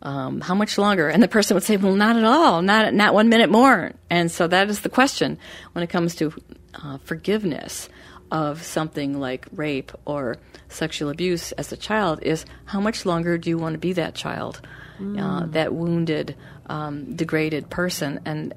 Um, 0.00 0.40
how 0.40 0.54
much 0.54 0.78
longer? 0.78 1.10
And 1.10 1.22
the 1.22 1.28
person 1.28 1.54
would 1.54 1.62
say, 1.62 1.76
well, 1.76 1.94
not 1.94 2.16
at 2.16 2.24
all, 2.24 2.62
not 2.62 2.94
not 2.94 3.12
one 3.12 3.28
minute 3.28 3.50
more. 3.50 3.92
And 4.08 4.30
so 4.30 4.46
that 4.46 4.70
is 4.70 4.80
the 4.80 4.88
question 4.88 5.38
when 5.72 5.82
it 5.82 5.88
comes 5.88 6.14
to 6.16 6.32
uh, 6.74 6.96
forgiveness 7.04 7.90
of 8.30 8.62
something 8.62 9.20
like 9.20 9.46
rape 9.52 9.92
or 10.04 10.38
sexual 10.68 11.10
abuse 11.10 11.52
as 11.52 11.72
a 11.72 11.76
child 11.76 12.22
is 12.22 12.44
how 12.64 12.80
much 12.80 13.06
longer 13.06 13.38
do 13.38 13.50
you 13.50 13.58
want 13.58 13.74
to 13.74 13.78
be 13.78 13.92
that 13.92 14.14
child, 14.14 14.60
mm. 14.98 15.20
uh, 15.20 15.46
that 15.46 15.72
wounded, 15.72 16.36
um, 16.66 17.14
degraded 17.14 17.70
person? 17.70 18.20
And 18.24 18.54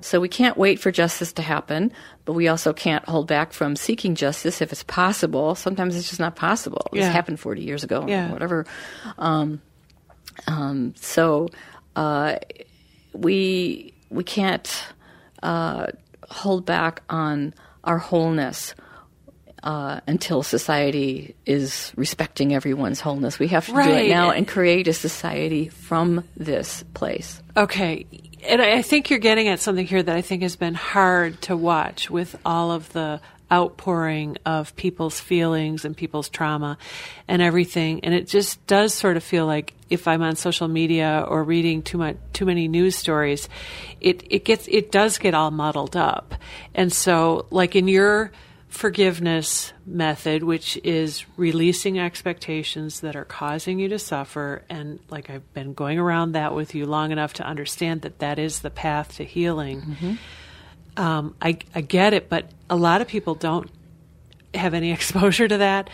so 0.00 0.20
we 0.20 0.28
can't 0.28 0.56
wait 0.56 0.78
for 0.78 0.90
justice 0.90 1.32
to 1.34 1.42
happen, 1.42 1.92
but 2.24 2.32
we 2.32 2.48
also 2.48 2.72
can't 2.72 3.04
hold 3.06 3.26
back 3.26 3.52
from 3.52 3.76
seeking 3.76 4.14
justice 4.14 4.62
if 4.62 4.72
it's 4.72 4.84
possible. 4.84 5.54
Sometimes 5.54 5.96
it's 5.96 6.08
just 6.08 6.20
not 6.20 6.36
possible. 6.36 6.86
Yeah. 6.92 7.02
This 7.02 7.12
happened 7.12 7.40
40 7.40 7.62
years 7.62 7.84
ago, 7.84 8.06
yeah. 8.06 8.30
whatever. 8.32 8.66
Um, 9.18 9.60
um, 10.46 10.94
so 10.96 11.48
uh, 11.96 12.36
we 13.12 13.92
we 14.10 14.24
can't 14.24 14.84
uh, 15.42 15.88
hold 16.30 16.64
back 16.64 17.02
on 17.10 17.54
our 17.84 17.98
wholeness 17.98 18.74
uh, 19.62 20.00
until 20.06 20.42
society 20.42 21.34
is 21.46 21.92
respecting 21.96 22.54
everyone's 22.54 23.00
wholeness. 23.00 23.38
We 23.38 23.48
have 23.48 23.66
to 23.66 23.72
right. 23.72 23.86
do 23.86 23.92
it 23.92 24.08
now 24.08 24.30
and 24.30 24.46
create 24.46 24.88
a 24.88 24.92
society 24.92 25.68
from 25.68 26.24
this 26.36 26.84
place. 26.94 27.42
Okay. 27.56 28.06
And 28.46 28.62
I 28.62 28.82
think 28.82 29.10
you're 29.10 29.18
getting 29.18 29.48
at 29.48 29.60
something 29.60 29.86
here 29.86 30.02
that 30.02 30.14
I 30.14 30.22
think 30.22 30.42
has 30.42 30.56
been 30.56 30.74
hard 30.74 31.42
to 31.42 31.56
watch 31.56 32.08
with 32.10 32.36
all 32.44 32.70
of 32.70 32.92
the 32.92 33.20
outpouring 33.50 34.36
of 34.44 34.76
people's 34.76 35.18
feelings 35.18 35.84
and 35.84 35.96
people's 35.96 36.28
trauma 36.28 36.76
and 37.26 37.40
everything. 37.40 38.00
And 38.04 38.14
it 38.14 38.28
just 38.28 38.64
does 38.66 38.92
sort 38.92 39.16
of 39.16 39.24
feel 39.24 39.46
like 39.46 39.74
if 39.88 40.06
I'm 40.06 40.22
on 40.22 40.36
social 40.36 40.68
media 40.68 41.24
or 41.26 41.42
reading 41.42 41.82
too 41.82 41.98
much, 41.98 42.16
too 42.32 42.44
many 42.44 42.68
news 42.68 42.94
stories, 42.94 43.48
it, 44.00 44.22
it 44.30 44.44
gets, 44.44 44.68
it 44.68 44.92
does 44.92 45.18
get 45.18 45.34
all 45.34 45.50
muddled 45.50 45.96
up. 45.96 46.34
And 46.74 46.92
so, 46.92 47.46
like 47.50 47.74
in 47.74 47.88
your, 47.88 48.30
forgiveness 48.68 49.72
method, 49.86 50.42
which 50.42 50.78
is 50.84 51.24
releasing 51.36 51.98
expectations 51.98 53.00
that 53.00 53.16
are 53.16 53.24
causing 53.24 53.78
you 53.78 53.88
to 53.88 53.98
suffer. 53.98 54.62
And 54.68 55.00
like 55.08 55.30
I've 55.30 55.52
been 55.54 55.72
going 55.72 55.98
around 55.98 56.32
that 56.32 56.54
with 56.54 56.74
you 56.74 56.86
long 56.86 57.10
enough 57.10 57.34
to 57.34 57.44
understand 57.44 58.02
that 58.02 58.18
that 58.18 58.38
is 58.38 58.60
the 58.60 58.70
path 58.70 59.16
to 59.16 59.24
healing. 59.24 59.80
Mm-hmm. 59.80 60.14
Um, 61.02 61.34
I, 61.40 61.58
I 61.74 61.80
get 61.80 62.12
it, 62.12 62.28
but 62.28 62.50
a 62.68 62.76
lot 62.76 63.00
of 63.00 63.08
people 63.08 63.34
don't 63.34 63.70
have 64.54 64.74
any 64.74 64.92
exposure 64.98 65.48
to 65.48 65.58
that. 65.58 65.88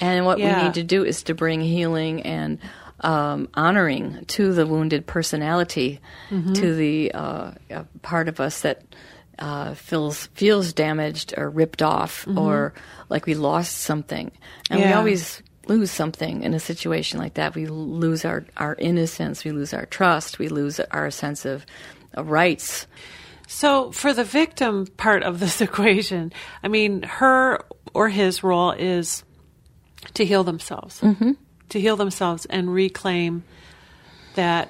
And 0.00 0.26
what 0.26 0.38
yeah. 0.38 0.58
we 0.58 0.64
need 0.64 0.74
to 0.74 0.84
do 0.84 1.04
is 1.04 1.22
to 1.24 1.34
bring 1.34 1.60
healing 1.60 2.22
and 2.22 2.58
um, 3.00 3.48
honoring 3.54 4.24
to 4.26 4.52
the 4.52 4.66
wounded 4.66 5.06
personality, 5.06 6.00
mm-hmm. 6.30 6.52
to 6.52 6.74
the 6.74 7.12
uh, 7.12 7.52
part 8.02 8.28
of 8.28 8.40
us 8.40 8.62
that 8.62 8.82
uh, 9.38 9.74
feels 9.74 10.26
feels 10.28 10.72
damaged 10.72 11.34
or 11.36 11.48
ripped 11.50 11.82
off 11.82 12.24
mm-hmm. 12.24 12.38
or 12.38 12.74
like 13.08 13.26
we 13.26 13.34
lost 13.34 13.78
something, 13.78 14.30
and 14.70 14.80
yeah. 14.80 14.88
we 14.88 14.92
always 14.92 15.42
lose 15.66 15.90
something 15.90 16.42
in 16.42 16.54
a 16.54 16.60
situation 16.60 17.18
like 17.18 17.34
that. 17.34 17.54
We 17.54 17.66
lose 17.66 18.24
our 18.24 18.44
our 18.56 18.74
innocence, 18.74 19.44
we 19.44 19.52
lose 19.52 19.72
our 19.72 19.86
trust, 19.86 20.38
we 20.38 20.48
lose 20.48 20.80
our 20.80 21.10
sense 21.10 21.44
of, 21.44 21.64
of 22.14 22.30
rights. 22.30 22.86
So, 23.46 23.92
for 23.92 24.12
the 24.12 24.24
victim 24.24 24.86
part 24.96 25.22
of 25.22 25.40
this 25.40 25.60
equation, 25.68 26.32
I 26.62 26.68
mean, 26.68 27.02
her 27.02 27.64
or 27.94 28.08
his 28.08 28.42
role 28.42 28.72
is 28.72 29.24
to 30.14 30.24
heal 30.24 30.44
themselves, 30.44 31.00
mm-hmm. 31.00 31.32
to 31.70 31.80
heal 31.80 31.96
themselves 31.96 32.46
and 32.46 32.72
reclaim 32.72 33.44
that 34.34 34.68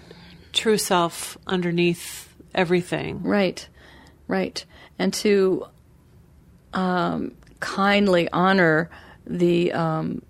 true 0.52 0.78
self 0.78 1.36
underneath 1.46 2.32
everything. 2.54 3.22
Right. 3.22 3.68
Right. 4.28 4.64
And 4.98 5.12
to 5.14 5.66
um, 6.74 7.32
kindly 7.60 8.28
honor 8.32 8.90
the 9.26 9.72
um, 9.72 10.22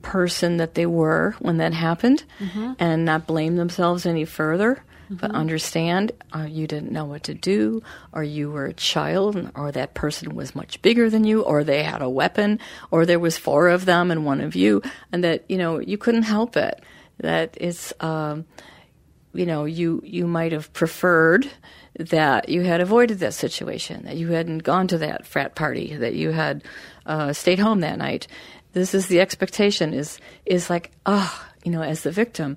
person 0.00 0.56
that 0.58 0.74
they 0.74 0.86
were 0.86 1.34
when 1.38 1.58
that 1.58 1.72
happened 1.72 2.24
mm-hmm. 2.38 2.72
and 2.78 3.04
not 3.04 3.26
blame 3.26 3.56
themselves 3.56 4.06
any 4.06 4.24
further. 4.24 4.82
Mm-hmm. 5.04 5.16
But 5.16 5.32
understand 5.32 6.12
uh, 6.34 6.46
you 6.48 6.66
didn't 6.66 6.92
know 6.92 7.04
what 7.04 7.24
to 7.24 7.34
do, 7.34 7.82
or 8.12 8.22
you 8.22 8.50
were 8.50 8.66
a 8.66 8.72
child, 8.72 9.50
or 9.54 9.70
that 9.72 9.92
person 9.92 10.34
was 10.34 10.54
much 10.54 10.80
bigger 10.80 11.10
than 11.10 11.24
you, 11.24 11.42
or 11.42 11.64
they 11.64 11.82
had 11.82 12.00
a 12.00 12.08
weapon, 12.08 12.60
or 12.90 13.04
there 13.04 13.18
was 13.18 13.36
four 13.36 13.68
of 13.68 13.84
them 13.84 14.10
and 14.10 14.24
one 14.24 14.40
of 14.40 14.54
you, 14.54 14.80
and 15.10 15.22
that 15.24 15.44
you 15.48 15.58
know 15.58 15.80
you 15.80 15.98
couldn't 15.98 16.22
help 16.22 16.56
it. 16.56 16.82
That 17.18 17.58
it's 17.60 17.92
um, 18.00 18.46
you 19.34 19.46
know 19.46 19.64
you 19.64 20.00
you 20.04 20.26
might 20.26 20.52
have 20.52 20.72
preferred 20.72 21.50
that 21.98 22.48
you 22.48 22.62
had 22.62 22.80
avoided 22.80 23.18
that 23.18 23.34
situation, 23.34 24.04
that 24.04 24.16
you 24.16 24.28
hadn't 24.28 24.58
gone 24.58 24.88
to 24.88 24.98
that 24.98 25.26
frat 25.26 25.54
party, 25.54 25.94
that 25.96 26.14
you 26.14 26.30
had 26.30 26.64
uh, 27.06 27.32
stayed 27.32 27.58
home 27.58 27.80
that 27.80 27.98
night. 27.98 28.26
This 28.72 28.94
is 28.94 29.08
the 29.08 29.20
expectation 29.20 29.92
is 29.92 30.18
is 30.46 30.70
like, 30.70 30.90
oh, 31.06 31.46
you 31.64 31.70
know, 31.70 31.82
as 31.82 32.02
the 32.02 32.10
victim, 32.10 32.56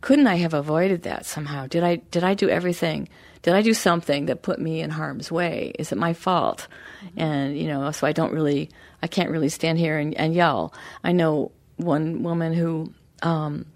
couldn't 0.00 0.26
I 0.26 0.36
have 0.36 0.54
avoided 0.54 1.02
that 1.02 1.26
somehow? 1.26 1.66
Did 1.66 1.82
I 1.82 1.96
did 1.96 2.22
I 2.24 2.34
do 2.34 2.48
everything? 2.48 3.08
Did 3.42 3.54
I 3.54 3.62
do 3.62 3.74
something 3.74 4.26
that 4.26 4.42
put 4.42 4.58
me 4.58 4.80
in 4.80 4.90
harm's 4.90 5.30
way? 5.30 5.72
Is 5.78 5.92
it 5.92 5.98
my 5.98 6.14
fault? 6.14 6.66
Mm-hmm. 7.04 7.20
And 7.20 7.58
you 7.58 7.68
know, 7.68 7.90
so 7.92 8.06
I 8.06 8.12
don't 8.12 8.32
really, 8.32 8.70
I 9.02 9.06
can't 9.06 9.30
really 9.30 9.48
stand 9.48 9.78
here 9.78 9.98
and, 9.98 10.14
and 10.14 10.34
yell. 10.34 10.74
I 11.04 11.12
know 11.12 11.52
one 11.76 12.22
woman 12.22 12.52
who 12.52 12.92
um, 13.22 13.66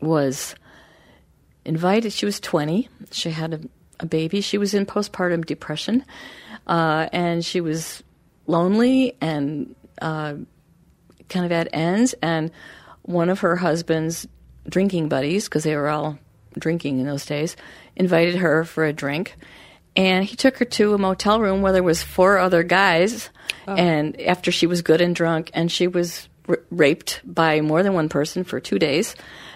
was 0.00 0.54
invited. 1.64 2.12
She 2.12 2.26
was 2.26 2.40
twenty. 2.40 2.88
She 3.10 3.30
had 3.30 3.54
a 3.54 3.60
a 4.02 4.06
baby. 4.06 4.40
She 4.40 4.58
was 4.58 4.72
in 4.72 4.86
postpartum 4.86 5.44
depression, 5.44 6.04
uh, 6.66 7.08
and 7.12 7.44
she 7.44 7.60
was 7.60 8.02
lonely 8.46 9.14
and 9.20 9.74
uh, 10.00 10.36
kind 11.28 11.44
of 11.44 11.52
at 11.52 11.68
ends. 11.74 12.14
And 12.22 12.50
one 13.02 13.28
of 13.28 13.40
her 13.40 13.56
husband's 13.56 14.26
drinking 14.66 15.10
buddies, 15.10 15.44
because 15.44 15.64
they 15.64 15.76
were 15.76 15.88
all 15.88 16.18
drinking 16.58 16.98
in 16.98 17.06
those 17.06 17.26
days, 17.26 17.56
invited 17.94 18.36
her 18.36 18.64
for 18.64 18.86
a 18.86 18.92
drink. 18.92 19.36
And 19.96 20.24
he 20.24 20.36
took 20.36 20.56
her 20.56 20.64
to 20.64 20.94
a 20.94 20.98
motel 20.98 21.40
room 21.40 21.60
where 21.60 21.72
there 21.72 21.82
was 21.82 22.02
four 22.02 22.38
other 22.38 22.62
guys. 22.62 23.28
Oh. 23.68 23.74
And 23.74 24.18
after 24.20 24.50
she 24.50 24.66
was 24.66 24.80
good 24.80 25.00
and 25.02 25.14
drunk, 25.14 25.50
and 25.52 25.70
she 25.70 25.88
was 25.88 26.26
r- 26.48 26.60
raped 26.70 27.20
by 27.24 27.60
more 27.60 27.82
than 27.82 27.92
one 27.92 28.08
person 28.08 28.44
for 28.44 28.60
two 28.60 28.78
days, 28.78 29.14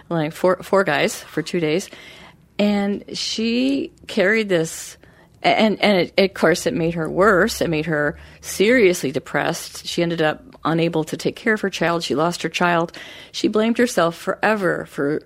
like 0.08 0.32
four 0.32 0.62
four 0.62 0.84
guys 0.84 1.22
for 1.22 1.42
two 1.42 1.60
days. 1.60 1.90
And 2.58 3.04
she 3.16 3.92
carried 4.06 4.48
this 4.48 4.96
and 5.42 5.80
and 5.80 5.98
it, 5.98 6.14
of 6.18 6.34
course 6.34 6.66
it 6.66 6.74
made 6.74 6.94
her 6.94 7.08
worse. 7.08 7.60
It 7.60 7.70
made 7.70 7.86
her 7.86 8.18
seriously 8.40 9.12
depressed. 9.12 9.86
She 9.86 10.02
ended 10.02 10.22
up 10.22 10.42
unable 10.64 11.04
to 11.04 11.16
take 11.16 11.36
care 11.36 11.54
of 11.54 11.60
her 11.60 11.70
child. 11.70 12.02
She 12.02 12.14
lost 12.14 12.42
her 12.42 12.48
child. 12.48 12.92
She 13.32 13.48
blamed 13.48 13.78
herself 13.78 14.16
forever 14.16 14.86
for 14.86 15.22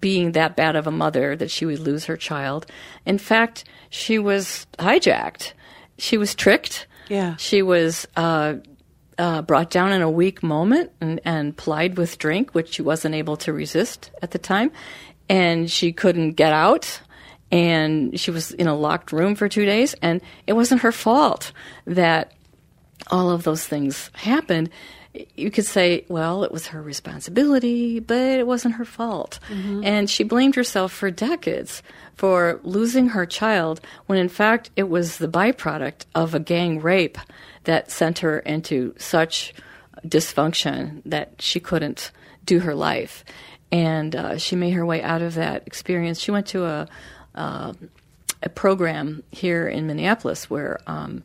being 0.00 0.32
that 0.32 0.56
bad 0.56 0.76
of 0.76 0.86
a 0.86 0.90
mother 0.90 1.36
that 1.36 1.50
she 1.50 1.64
would 1.66 1.78
lose 1.78 2.06
her 2.06 2.16
child. 2.16 2.66
In 3.04 3.18
fact 3.18 3.64
she 3.90 4.18
was 4.18 4.66
hijacked. 4.78 5.52
She 5.98 6.16
was 6.16 6.34
tricked. 6.34 6.86
Yeah. 7.08 7.36
She 7.36 7.62
was 7.62 8.06
uh, 8.16 8.54
uh, 9.18 9.42
brought 9.42 9.70
down 9.70 9.92
in 9.92 10.00
a 10.00 10.10
weak 10.10 10.42
moment 10.42 10.92
and, 11.00 11.20
and 11.24 11.56
plied 11.56 11.98
with 11.98 12.18
drink, 12.18 12.54
which 12.54 12.74
she 12.74 12.82
wasn't 12.82 13.14
able 13.14 13.36
to 13.38 13.52
resist 13.52 14.10
at 14.22 14.30
the 14.30 14.38
time. 14.38 14.70
And 15.28 15.70
she 15.70 15.92
couldn't 15.92 16.32
get 16.32 16.52
out. 16.52 17.00
And 17.50 18.18
she 18.18 18.30
was 18.30 18.52
in 18.52 18.66
a 18.66 18.74
locked 18.74 19.12
room 19.12 19.34
for 19.34 19.48
two 19.48 19.64
days. 19.64 19.94
And 20.02 20.20
it 20.46 20.52
wasn't 20.52 20.82
her 20.82 20.92
fault 20.92 21.52
that 21.86 22.32
all 23.08 23.30
of 23.30 23.42
those 23.42 23.64
things 23.64 24.10
happened. 24.14 24.70
You 25.34 25.50
could 25.50 25.66
say, 25.66 26.04
well, 26.08 26.44
it 26.44 26.52
was 26.52 26.68
her 26.68 26.80
responsibility, 26.80 27.98
but 27.98 28.38
it 28.38 28.46
wasn't 28.46 28.74
her 28.74 28.84
fault. 28.84 29.40
And 29.84 30.08
she 30.08 30.22
blamed 30.22 30.54
herself 30.54 30.92
for 30.92 31.10
decades 31.10 31.82
for 32.14 32.60
losing 32.62 33.08
her 33.08 33.24
child 33.24 33.80
when 34.06 34.18
in 34.18 34.28
fact 34.28 34.70
it 34.76 34.88
was 34.88 35.18
the 35.18 35.28
byproduct 35.28 36.04
of 36.14 36.34
a 36.34 36.40
gang 36.40 36.80
rape 36.80 37.16
that 37.68 37.90
sent 37.90 38.20
her 38.20 38.38
into 38.38 38.94
such 38.96 39.52
dysfunction 40.06 41.02
that 41.04 41.34
she 41.38 41.60
couldn't 41.60 42.12
do 42.46 42.60
her 42.60 42.74
life. 42.74 43.26
And 43.70 44.16
uh, 44.16 44.38
she 44.38 44.56
made 44.56 44.70
her 44.70 44.86
way 44.86 45.02
out 45.02 45.20
of 45.20 45.34
that 45.34 45.66
experience. 45.66 46.18
She 46.18 46.30
went 46.30 46.46
to 46.46 46.64
a, 46.64 46.88
uh, 47.34 47.74
a 48.42 48.48
program 48.48 49.22
here 49.30 49.68
in 49.68 49.86
Minneapolis 49.86 50.48
where 50.48 50.80
um, 50.86 51.22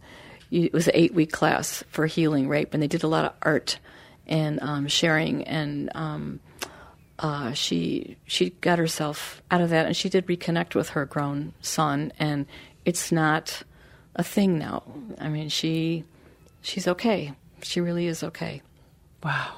it 0.51 0.73
was 0.73 0.89
an 0.89 0.95
eight 0.95 1.13
week 1.13 1.31
class 1.31 1.81
for 1.87 2.07
healing 2.07 2.49
rape, 2.49 2.73
and 2.73 2.83
they 2.83 2.87
did 2.87 3.03
a 3.03 3.07
lot 3.07 3.23
of 3.23 3.31
art 3.41 3.79
and 4.27 4.61
um, 4.61 4.89
sharing. 4.89 5.45
And 5.45 5.89
um, 5.95 6.41
uh, 7.19 7.53
she 7.53 8.17
she 8.25 8.49
got 8.49 8.79
herself 8.79 9.41
out 9.49 9.61
of 9.61 9.69
that, 9.69 9.85
and 9.85 9.95
she 9.95 10.09
did 10.09 10.27
reconnect 10.27 10.75
with 10.75 10.89
her 10.89 11.05
grown 11.05 11.53
son, 11.61 12.11
and 12.19 12.47
it's 12.83 13.13
not 13.13 13.63
a 14.13 14.23
thing 14.23 14.59
now. 14.59 14.83
I 15.19 15.29
mean, 15.29 15.47
she 15.47 16.03
she's 16.63 16.87
okay. 16.87 17.33
She 17.61 17.79
really 17.79 18.07
is 18.07 18.23
okay. 18.23 18.63
Wow. 19.23 19.53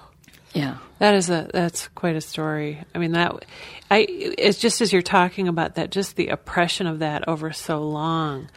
Yeah. 0.54 0.78
That 1.00 1.16
is 1.16 1.30
a 1.30 1.50
that's 1.52 1.88
quite 1.90 2.16
a 2.16 2.22
story. 2.22 2.84
I 2.94 2.98
mean 2.98 3.12
that 3.14 3.46
I 3.90 4.06
it's 4.10 4.60
just 4.60 4.82
as 4.82 4.92
you're 4.92 5.02
talking 5.02 5.48
about 5.48 5.76
that 5.76 5.92
just 5.92 6.16
the 6.16 6.28
oppression 6.30 6.88
of 6.88 7.00
that 7.00 7.28
over 7.28 7.52
so 7.54 7.82
long. 7.82 8.50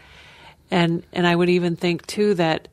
And 0.71 1.05
and 1.13 1.27
I 1.27 1.35
would 1.35 1.49
even 1.49 1.77
think 1.77 2.07
too 2.07 2.35
that 2.35 2.69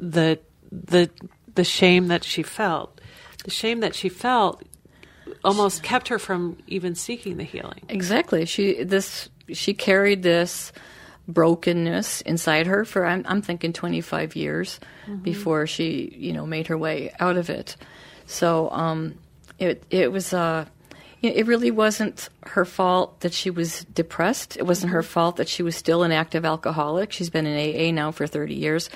the 0.00 0.38
the 0.70 1.10
the 1.54 1.64
shame 1.64 2.08
that 2.08 2.24
she 2.24 2.42
felt, 2.42 3.00
the 3.44 3.50
shame 3.50 3.80
that 3.80 3.94
she 3.94 4.08
felt 4.08 4.62
almost 5.42 5.82
kept 5.82 6.08
her 6.08 6.18
from 6.18 6.58
even 6.66 6.94
seeking 6.94 7.36
the 7.36 7.44
healing. 7.44 7.82
Exactly. 7.88 8.44
She 8.44 8.82
this 8.82 9.28
she 9.52 9.74
carried 9.74 10.22
this 10.22 10.72
brokenness 11.26 12.20
inside 12.22 12.66
her 12.66 12.84
for 12.84 13.06
I'm, 13.06 13.24
I'm 13.26 13.42
thinking 13.42 13.72
25 13.72 14.36
years 14.36 14.78
before 15.22 15.66
she 15.66 16.14
you 16.16 16.32
know 16.32 16.46
made 16.46 16.66
her 16.68 16.78
way 16.78 17.12
out 17.20 17.36
of 17.36 17.50
it. 17.50 17.76
So 18.26 18.70
um, 18.70 19.18
it 19.58 19.82
it 19.90 20.12
was 20.12 20.32
uh, 20.32 20.66
it 21.22 21.36
it 21.36 21.46
really 21.46 21.70
wasn't 21.70 22.28
her 22.46 22.64
fault 22.64 23.20
that 23.20 23.32
she 23.32 23.50
was 23.50 23.84
depressed. 23.84 24.56
It 24.56 24.66
wasn't 24.66 24.92
her 24.92 25.02
fault 25.02 25.36
that 25.36 25.48
she 25.48 25.62
was 25.62 25.76
still 25.76 26.02
an 26.02 26.12
active 26.12 26.44
alcoholic. 26.44 27.12
She's 27.12 27.30
been 27.30 27.46
in 27.46 27.56
AA 27.56 27.92
now 27.92 28.10
for 28.12 28.26
30 28.26 28.54
years, 28.54 28.90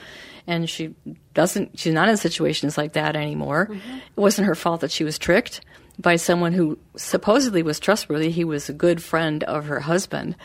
and 0.47 0.69
she 0.69 0.95
doesn't. 1.35 1.79
She's 1.79 1.95
not 1.95 2.09
in 2.09 2.17
situations 2.17 2.77
like 2.79 2.93
that 2.95 3.17
anymore. 3.17 3.69
It 4.17 4.21
wasn't 4.21 4.49
her 4.49 4.55
fault 4.55 4.81
that 4.81 4.91
she 4.91 5.05
was 5.05 5.19
tricked 5.19 5.61
by 5.99 6.17
someone 6.17 6.53
who 6.53 6.79
supposedly 6.97 7.63
was 7.63 7.81
trustworthy. 7.81 8.31
He 8.31 8.45
was 8.45 8.69
a 8.69 8.73
good 8.73 9.03
friend 9.03 9.45
of 9.45 9.67
her 9.67 9.81
husband. 9.81 10.37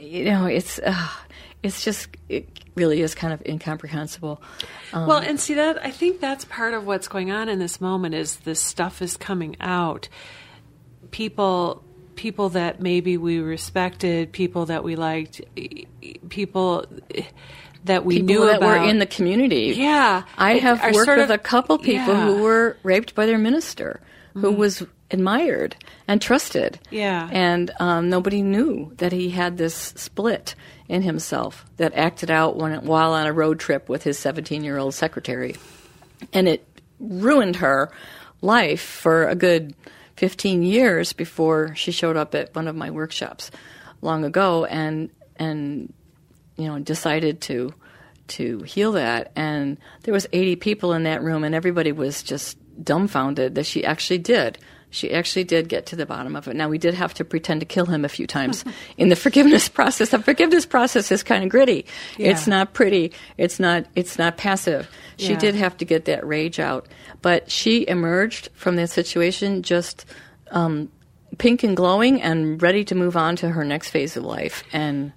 You 0.00 0.24
know, 0.24 0.46
it's 0.46 0.78
uh, 0.78 1.08
it's 1.62 1.84
just 1.84 2.08
it 2.28 2.48
really 2.74 3.02
is 3.02 3.14
kind 3.14 3.32
of 3.32 3.42
incomprehensible. 3.46 4.42
Um, 4.92 5.06
Well, 5.06 5.18
and 5.18 5.38
see 5.38 5.54
that 5.54 5.84
I 5.84 5.90
think 5.90 6.20
that's 6.20 6.44
part 6.46 6.74
of 6.74 6.86
what's 6.86 7.08
going 7.08 7.30
on 7.30 7.48
in 7.48 7.58
this 7.58 7.80
moment 7.80 8.14
is 8.14 8.36
this 8.38 8.60
stuff 8.60 9.02
is 9.02 9.16
coming 9.16 9.56
out. 9.60 10.08
People 11.10 11.82
people 12.16 12.50
that 12.50 12.80
maybe 12.80 13.16
we 13.16 13.38
respected, 13.38 14.32
people 14.32 14.66
that 14.66 14.84
we 14.84 14.96
liked, 14.96 15.40
people 16.28 16.86
that 17.84 18.04
we 18.04 18.16
people 18.16 18.26
knew 18.26 18.46
that 18.46 18.58
about 18.58 18.80
were 18.80 18.88
in 18.88 18.98
the 18.98 19.06
community. 19.06 19.74
Yeah. 19.76 20.24
I 20.36 20.54
have 20.58 20.82
worked 20.82 21.06
sort 21.06 21.18
with 21.18 21.30
of- 21.30 21.34
a 21.34 21.38
couple 21.38 21.78
people 21.78 22.14
yeah. 22.14 22.26
who 22.26 22.42
were 22.42 22.76
raped 22.82 23.14
by 23.14 23.26
their 23.26 23.38
minister, 23.38 24.00
who 24.34 24.52
was 24.52 24.82
admired 25.10 25.76
and 26.06 26.20
trusted. 26.20 26.78
Yeah. 26.90 27.28
and 27.32 27.70
um, 27.80 28.08
nobody 28.08 28.42
knew 28.42 28.92
that 28.96 29.12
he 29.12 29.30
had 29.30 29.56
this 29.56 29.74
split 29.74 30.54
in 30.88 31.02
himself 31.02 31.64
that 31.76 31.94
acted 31.94 32.30
out 32.30 32.56
when, 32.56 32.84
while 32.84 33.12
on 33.12 33.26
a 33.26 33.32
road 33.32 33.60
trip 33.60 33.88
with 33.88 34.02
his 34.02 34.18
17-year-old 34.18 34.94
secretary, 34.94 35.56
and 36.32 36.48
it 36.48 36.66
ruined 36.98 37.56
her 37.56 37.90
life 38.42 38.82
for 38.82 39.28
a 39.28 39.34
good 39.34 39.74
15 40.16 40.62
years 40.62 41.12
before 41.12 41.74
she 41.74 41.92
showed 41.92 42.16
up 42.16 42.34
at 42.34 42.54
one 42.54 42.68
of 42.68 42.76
my 42.76 42.90
workshops 42.90 43.50
long 44.02 44.24
ago 44.24 44.64
and 44.66 45.10
and 45.36 45.92
you 46.56 46.66
know 46.66 46.78
decided 46.78 47.40
to 47.40 47.72
to 48.28 48.60
heal 48.62 48.92
that 48.92 49.32
and 49.34 49.78
there 50.02 50.12
was 50.14 50.26
80 50.32 50.56
people 50.56 50.92
in 50.92 51.04
that 51.04 51.22
room 51.22 51.42
and 51.42 51.54
everybody 51.54 51.92
was 51.92 52.22
just 52.22 52.58
dumbfounded 52.82 53.54
that 53.54 53.66
she 53.66 53.84
actually 53.84 54.18
did 54.18 54.58
she 54.90 55.12
actually 55.12 55.44
did 55.44 55.68
get 55.68 55.86
to 55.86 55.96
the 55.96 56.04
bottom 56.04 56.34
of 56.36 56.48
it. 56.48 56.56
Now 56.56 56.68
we 56.68 56.76
did 56.78 56.94
have 56.94 57.14
to 57.14 57.24
pretend 57.24 57.60
to 57.60 57.66
kill 57.66 57.86
him 57.86 58.04
a 58.04 58.08
few 58.08 58.26
times 58.26 58.64
in 58.98 59.08
the 59.08 59.16
forgiveness 59.16 59.68
process. 59.78 60.10
The 60.10 60.18
forgiveness 60.18 60.66
process 60.66 61.12
is 61.12 61.22
kind 61.22 61.44
of 61.44 61.50
gritty 61.50 61.86
it's 62.18 62.46
not 62.46 62.72
pretty. 62.74 63.12
It's 63.38 63.60
not 63.60 63.86
it's 63.94 64.18
not 64.18 64.36
passive. 64.36 64.88
She 65.16 65.32
Yeah. 65.32 65.38
did 65.38 65.54
have 65.54 65.76
to 65.78 65.84
get 65.84 66.04
that 66.06 66.26
rage 66.26 66.58
out. 66.58 66.88
But 67.22 67.50
she 67.50 67.86
emerged 67.86 68.48
from 68.54 68.76
that 68.76 68.90
situation 68.90 69.62
just 69.62 70.04
um, 70.50 70.90
pink 71.38 71.62
and 71.62 71.76
glowing 71.76 72.20
and 72.20 72.60
ready 72.60 72.84
to 72.84 72.94
move 72.94 73.16
on 73.16 73.36
to 73.36 73.50
her 73.50 73.64
next 73.64 73.90
phase 73.90 74.16
of 74.16 74.24
life. 74.24 74.64
And 74.72 75.12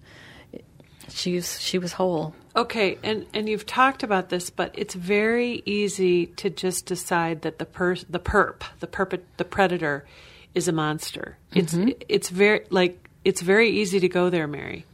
she's 1.09 1.59
she 1.59 1.77
was 1.77 1.93
whole 1.93 2.35
Okay, 2.55 2.97
and 3.03 3.25
and 3.33 3.49
you've 3.49 3.65
talked 3.65 4.03
about 4.03 4.29
this, 4.29 4.49
but 4.49 4.71
it's 4.73 4.93
very 4.93 5.63
easy 5.65 6.27
to 6.27 6.49
just 6.49 6.85
decide 6.85 7.41
that 7.41 7.57
the 7.57 7.65
per 7.65 7.95
the 7.95 8.19
perp, 8.19 8.61
the 8.79 8.87
perp, 8.87 9.19
the 9.37 9.45
predator, 9.45 10.05
is 10.53 10.67
a 10.67 10.71
monster. 10.71 11.37
It's 11.53 11.75
it's 12.07 12.29
very 12.29 12.65
like 12.69 13.09
it's 13.25 13.41
very 13.41 13.69
easy 13.69 13.99
to 13.99 14.09
go 14.09 14.29
there, 14.29 14.47
Mary. 14.47 14.85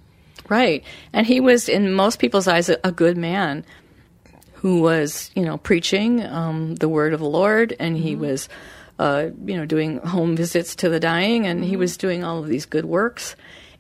Right. 0.48 0.84
And 1.14 1.28
he 1.28 1.40
was, 1.40 1.70
in 1.70 1.94
most 1.94 2.20
people's 2.20 2.48
eyes, 2.48 2.70
a, 2.70 2.78
a 2.84 2.92
good 2.92 3.18
man 3.18 3.66
who 4.54 4.82
was, 4.82 5.32
you 5.36 5.44
know, 5.44 5.58
preaching 5.58 6.26
um, 6.26 6.76
the 6.76 6.90
word 6.90 7.14
of 7.14 7.20
the 7.20 7.30
Lord, 7.30 7.76
and 7.80 7.96
he 7.96 8.16
was, 8.16 8.50
uh, 8.98 9.28
you 9.46 9.56
know, 9.56 9.66
doing 9.66 10.00
home 10.00 10.36
visits 10.36 10.76
to 10.78 10.90
the 10.90 11.00
dying, 11.00 11.46
and 11.46 11.64
he 11.64 11.76
was 11.78 11.98
doing 11.98 12.24
all 12.24 12.40
of 12.40 12.48
these 12.48 12.66
good 12.66 12.86
works. 12.86 13.36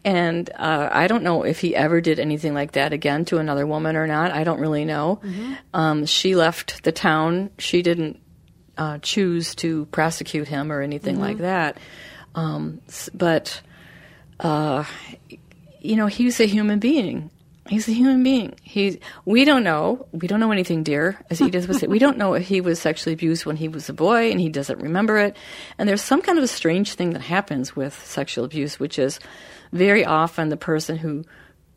And 0.05 0.49
uh, 0.55 0.89
I 0.91 1.07
don't 1.07 1.23
know 1.23 1.43
if 1.43 1.59
he 1.59 1.75
ever 1.75 1.99
did 1.99 2.19
anything 2.19 2.53
like 2.53 2.73
that 2.73 2.93
again 2.93 3.25
to 3.25 3.37
another 3.37 3.67
woman 3.67 3.95
or 3.95 4.07
not. 4.07 4.31
I 4.31 4.43
don't 4.43 4.59
really 4.59 4.85
know. 4.85 5.19
Um, 5.73 6.05
she 6.05 6.35
left 6.35 6.83
the 6.83 6.91
town. 6.91 7.49
She 7.57 7.81
didn't 7.81 8.19
uh, 8.77 8.99
choose 8.99 9.55
to 9.55 9.85
prosecute 9.87 10.47
him 10.47 10.71
or 10.71 10.81
anything 10.81 11.19
like 11.19 11.39
that. 11.39 11.77
Um, 12.33 12.81
but 13.13 13.61
uh, 14.39 14.85
you 15.81 15.95
know, 15.95 16.07
he's 16.07 16.39
a 16.39 16.45
human 16.45 16.79
being. 16.79 17.29
He's 17.67 17.87
a 17.87 17.91
human 17.91 18.23
being. 18.23 18.55
He, 18.63 18.99
we 19.25 19.45
don't 19.45 19.63
know. 19.63 20.07
We 20.11 20.27
don't 20.27 20.39
know 20.39 20.51
anything, 20.51 20.81
dear. 20.81 21.19
As 21.29 21.39
Edith 21.39 21.67
was 21.67 21.77
saying, 21.77 21.91
we 21.91 21.99
don't 21.99 22.17
know 22.17 22.33
if 22.33 22.47
he 22.47 22.61
was 22.61 22.79
sexually 22.79 23.13
abused 23.13 23.45
when 23.45 23.57
he 23.57 23.67
was 23.67 23.89
a 23.89 23.93
boy 23.93 24.31
and 24.31 24.39
he 24.39 24.49
doesn't 24.49 24.79
remember 24.79 25.19
it. 25.19 25.37
And 25.77 25.87
there's 25.87 26.01
some 26.01 26.23
kind 26.23 26.39
of 26.39 26.43
a 26.43 26.47
strange 26.47 26.95
thing 26.95 27.11
that 27.11 27.21
happens 27.21 27.75
with 27.75 27.93
sexual 28.07 28.43
abuse, 28.43 28.79
which 28.79 28.97
is 28.97 29.19
very 29.71 30.05
often 30.05 30.49
the 30.49 30.57
person 30.57 30.97
who 30.97 31.25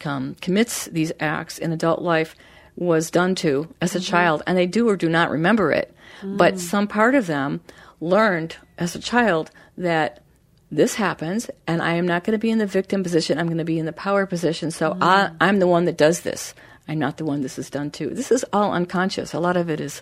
um, 0.05 0.35
commits 0.41 0.87
these 0.87 1.13
acts 1.21 1.59
in 1.59 1.73
adult 1.73 2.03
life 2.03 2.35
was 2.77 3.11
done 3.11 3.35
to 3.37 3.69
as 3.81 3.95
a 3.95 3.99
mm-hmm. 3.99 4.11
child, 4.11 4.43
and 4.47 4.57
they 4.57 4.67
do 4.67 4.89
or 4.89 4.97
do 4.97 5.09
not 5.09 5.31
remember 5.31 5.73
it. 5.73 5.95
But 6.23 6.55
mm. 6.55 6.59
some 6.59 6.87
part 6.87 7.15
of 7.15 7.27
them 7.27 7.61
learned 8.01 8.57
as 8.79 8.95
a 8.95 8.99
child 9.01 9.51
that 9.77 10.23
this 10.71 10.95
happens 10.95 11.51
and 11.67 11.83
I 11.83 11.95
am 11.95 12.07
not 12.07 12.25
going 12.25 12.33
to 12.33 12.39
be 12.39 12.51
in 12.51 12.59
the 12.59 12.67
victim 12.67 13.03
position. 13.03 13.39
I'm 13.39 13.47
going 13.47 13.59
to 13.59 13.65
be 13.65 13.79
in 13.79 13.87
the 13.87 13.93
power 13.93 14.25
position. 14.25 14.71
So 14.71 14.95
mm. 14.95 14.99
I, 15.03 15.31
I'm 15.41 15.59
the 15.59 15.67
one 15.67 15.85
that 15.85 15.99
does 15.99 16.21
this. 16.21 16.55
I'm 16.89 16.99
not 16.99 17.17
the 17.17 17.25
one 17.25 17.43
this 17.43 17.59
is 17.59 17.71
done 17.71 17.91
to. 17.93 18.09
This 18.11 18.33
is 18.33 18.45
all 18.53 18.73
unconscious. 18.73 19.35
A 19.35 19.41
lot 19.41 19.57
of 19.57 19.69
it 19.69 19.81
is 19.81 20.01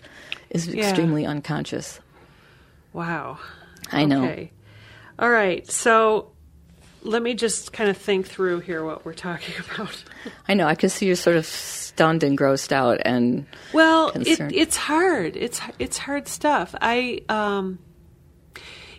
is 0.51 0.67
Yeah. 0.67 0.89
extremely 0.89 1.27
unconscious. 1.27 2.01
Wow. 2.93 3.39
I 3.93 4.05
know. 4.05 4.25
Okay. 4.25 4.53
All 5.19 5.31
right. 5.31 5.69
So 5.71 6.31
let 7.03 7.23
me 7.23 7.35
just 7.35 7.73
kind 7.73 7.89
of 7.91 7.97
think 7.97 8.27
through 8.27 8.61
here 8.61 8.85
what 8.85 9.05
we're 9.05 9.15
talking 9.15 9.55
about. 9.75 10.03
I 10.49 10.55
know. 10.55 10.67
I 10.67 10.75
can 10.75 10.89
see 10.91 11.07
you 11.07 11.15
sort 11.15 11.37
of 11.37 11.47
stunned 11.47 12.23
and 12.23 12.37
grossed 12.39 12.73
out 12.73 13.01
and 13.05 13.47
Well, 13.73 14.11
it, 14.15 14.41
it's 14.53 14.77
hard. 14.77 15.37
It's 15.37 15.61
it's 15.79 15.99
hard 15.99 16.29
stuff. 16.29 16.75
I 16.81 17.23
um 17.29 17.79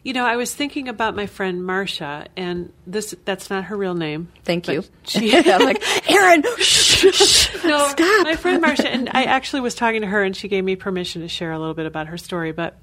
you 0.04 0.14
know, 0.14 0.26
I 0.26 0.36
was 0.36 0.52
thinking 0.56 0.88
about 0.88 1.16
my 1.16 1.28
friend 1.28 1.64
Marcia 1.64 2.26
and 2.36 2.74
this 2.88 3.14
that's 3.24 3.52
not 3.52 3.66
her 3.66 3.78
real 3.78 3.94
name. 3.94 4.30
thank 4.46 4.68
you. 4.68 4.84
she- 5.04 5.36
I'm 5.52 5.62
like, 5.64 5.84
Erin, 6.10 6.44
shh, 6.58 7.06
shh, 7.14 7.64
No, 7.64 7.88
stop. 7.90 8.24
my 8.24 8.36
friend 8.36 8.62
Marcia, 8.62 8.90
and 8.90 9.10
I 9.12 9.26
actually 9.26 9.62
was 9.62 9.76
talking 9.76 10.02
to 10.02 10.08
her, 10.08 10.24
and 10.24 10.36
she 10.36 10.48
gave 10.48 10.64
me 10.64 10.76
permission 10.76 11.22
to 11.22 11.28
share 11.28 11.52
a 11.52 11.60
little 11.60 11.76
bit 11.76 11.86
about 11.86 12.08
her 12.08 12.18
story. 12.18 12.52
But 12.52 12.80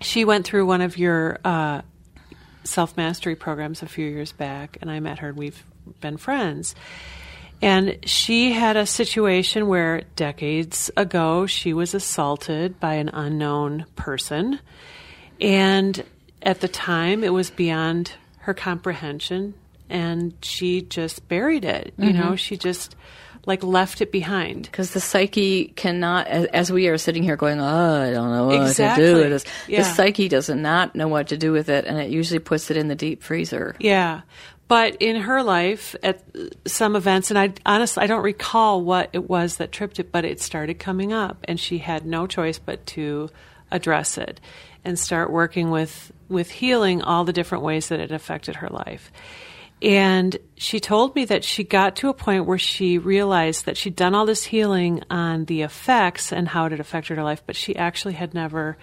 she 0.00 0.24
went 0.24 0.46
through 0.46 0.64
one 0.64 0.80
of 0.80 0.96
your 0.96 1.38
uh, 1.44 1.82
self 2.64 2.96
mastery 2.96 3.36
programs 3.36 3.82
a 3.82 3.86
few 3.86 4.06
years 4.06 4.32
back, 4.32 4.78
and 4.80 4.90
I 4.90 5.00
met 5.00 5.20
her, 5.20 5.28
and 5.28 5.36
we've 5.36 5.62
been 6.00 6.16
friends. 6.16 6.74
And 7.62 7.98
she 8.08 8.52
had 8.52 8.76
a 8.76 8.86
situation 8.86 9.66
where 9.66 10.02
decades 10.16 10.90
ago 10.96 11.46
she 11.46 11.74
was 11.74 11.94
assaulted 11.94 12.80
by 12.80 12.94
an 12.94 13.10
unknown 13.10 13.84
person. 13.96 14.60
And 15.40 16.02
at 16.42 16.60
the 16.60 16.68
time, 16.68 17.22
it 17.22 17.32
was 17.32 17.50
beyond 17.50 18.12
her 18.38 18.54
comprehension. 18.54 19.54
And 19.90 20.34
she 20.40 20.80
just 20.80 21.28
buried 21.28 21.64
it. 21.64 21.92
You 21.98 22.12
know, 22.12 22.26
mm-hmm. 22.26 22.34
she 22.36 22.56
just 22.56 22.96
like 23.46 23.62
left 23.62 24.00
it 24.00 24.12
behind. 24.12 24.62
Because 24.62 24.92
the 24.92 25.00
psyche 25.00 25.68
cannot, 25.76 26.26
as, 26.26 26.44
as 26.46 26.72
we 26.72 26.88
are 26.88 26.98
sitting 26.98 27.22
here 27.22 27.36
going, 27.36 27.60
oh, 27.60 28.02
I 28.02 28.10
don't 28.10 28.30
know 28.30 28.46
what 28.46 28.68
Exactly. 28.68 29.04
to 29.04 29.14
do 29.14 29.16
with 29.20 29.30
this. 29.30 29.44
Yeah. 29.66 29.78
The 29.78 29.84
psyche 29.84 30.28
does 30.28 30.48
not 30.50 30.94
know 30.94 31.08
what 31.08 31.28
to 31.28 31.36
do 31.36 31.52
with 31.52 31.68
it, 31.68 31.84
and 31.86 31.98
it 31.98 32.10
usually 32.10 32.38
puts 32.38 32.70
it 32.70 32.76
in 32.76 32.88
the 32.88 32.94
deep 32.94 33.22
freezer. 33.22 33.74
Yeah. 33.80 34.22
But 34.68 34.96
in 35.02 35.16
her 35.16 35.42
life, 35.42 35.96
at 36.02 36.22
some 36.64 36.94
events, 36.94 37.30
and 37.30 37.38
I 37.38 37.52
honestly 37.66 38.04
I 38.04 38.06
don't 38.06 38.22
recall 38.22 38.82
what 38.82 39.10
it 39.12 39.28
was 39.28 39.56
that 39.56 39.72
tripped 39.72 39.98
it, 39.98 40.12
but 40.12 40.24
it 40.24 40.40
started 40.40 40.78
coming 40.78 41.12
up, 41.12 41.38
and 41.48 41.58
she 41.58 41.78
had 41.78 42.06
no 42.06 42.28
choice 42.28 42.60
but 42.60 42.86
to 42.86 43.30
address 43.72 44.16
it 44.16 44.40
and 44.84 44.96
start 44.96 45.32
working 45.32 45.70
with 45.70 46.12
with 46.28 46.50
healing 46.50 47.02
all 47.02 47.24
the 47.24 47.32
different 47.32 47.64
ways 47.64 47.88
that 47.88 47.98
it 47.98 48.12
affected 48.12 48.56
her 48.56 48.68
life. 48.68 49.10
And 49.82 50.36
she 50.56 50.78
told 50.78 51.14
me 51.14 51.24
that 51.26 51.42
she 51.42 51.64
got 51.64 51.96
to 51.96 52.08
a 52.10 52.14
point 52.14 52.44
where 52.46 52.58
she 52.58 52.98
realized 52.98 53.64
that 53.64 53.76
she'd 53.78 53.96
done 53.96 54.14
all 54.14 54.26
this 54.26 54.44
healing 54.44 55.02
on 55.08 55.46
the 55.46 55.62
effects 55.62 56.32
and 56.32 56.46
how 56.48 56.66
it 56.66 56.72
had 56.72 56.80
affected 56.80 57.16
her 57.16 57.22
life, 57.24 57.42
but 57.46 57.56
she 57.56 57.74
actually 57.76 58.14
had 58.14 58.34
never 58.34 58.76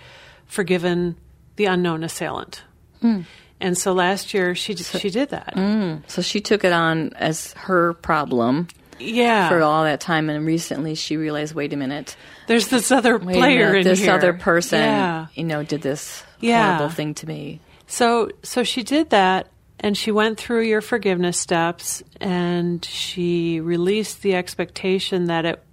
forgiven 0.45 1.15
the 1.55 1.65
unknown 1.65 2.03
assailant. 2.03 2.63
Hmm. 3.01 3.21
And 3.59 3.77
so 3.77 3.93
last 3.93 4.33
year 4.33 4.55
she 4.55 4.75
she 4.75 5.09
did 5.09 5.29
that. 5.29 5.53
Hmm. 5.55 5.95
So 6.07 6.21
she 6.21 6.41
took 6.41 6.63
it 6.63 6.71
on 6.73 7.13
as 7.15 7.53
her 7.53 7.93
problem 7.93 8.67
Yeah. 8.99 9.49
for 9.49 9.61
all 9.61 9.83
that 9.83 9.99
time, 9.99 10.29
and 10.29 10.45
recently 10.45 10.95
she 10.95 11.17
realized, 11.17 11.53
wait 11.55 11.73
a 11.73 11.77
minute, 11.77 12.15
There's 12.47 12.67
this 12.69 12.91
other 12.91 13.19
player 13.19 13.67
minute, 13.71 13.77
in 13.79 13.83
this 13.83 13.99
here. 14.01 14.13
other 14.13 14.33
person, 14.33 14.79
Yeah. 14.81 15.27
you 15.35 15.43
know, 15.43 15.63
did 15.63 15.81
this 15.81 16.23
Yeah. 16.39 16.77
horrible 16.77 16.89
thing 16.95 17.13
to 17.15 17.27
me. 17.27 17.59
So 17.87 18.29
so 18.43 18.63
she 18.63 18.83
did 18.83 19.09
that 19.11 19.47
and 19.79 19.97
she 19.97 20.11
went 20.11 20.39
through 20.39 20.61
your 20.61 20.81
forgiveness 20.81 21.39
steps 21.39 22.01
and 22.19 22.83
she 22.83 23.59
released 23.59 24.21
the 24.21 24.35
expectation 24.35 25.25
that 25.25 25.45
it 25.45 25.63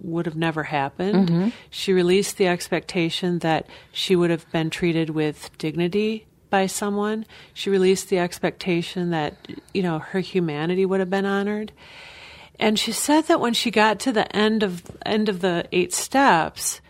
would 0.00 0.26
have 0.26 0.36
never 0.36 0.62
happened. 0.62 1.28
Mm-hmm. 1.28 1.48
She 1.70 1.92
released 1.92 2.36
the 2.36 2.46
expectation 2.46 3.38
that 3.38 3.66
she 3.90 4.16
would 4.16 4.30
have 4.30 4.50
been 4.52 4.68
treated 4.70 5.10
with 5.10 5.56
dignity 5.56 6.26
by 6.50 6.66
someone. 6.66 7.24
She 7.54 7.70
released 7.70 8.10
the 8.10 8.18
expectation 8.18 9.10
that 9.10 9.34
you 9.72 9.82
know 9.82 9.98
her 9.98 10.20
humanity 10.20 10.84
would 10.84 11.00
have 11.00 11.10
been 11.10 11.26
honored. 11.26 11.72
And 12.60 12.78
she 12.78 12.92
said 12.92 13.22
that 13.24 13.40
when 13.40 13.54
she 13.54 13.70
got 13.70 13.98
to 14.00 14.12
the 14.12 14.34
end 14.36 14.62
of 14.62 14.82
end 15.04 15.28
of 15.28 15.40
the 15.40 15.66
eight 15.72 15.92
steps, 15.92 16.80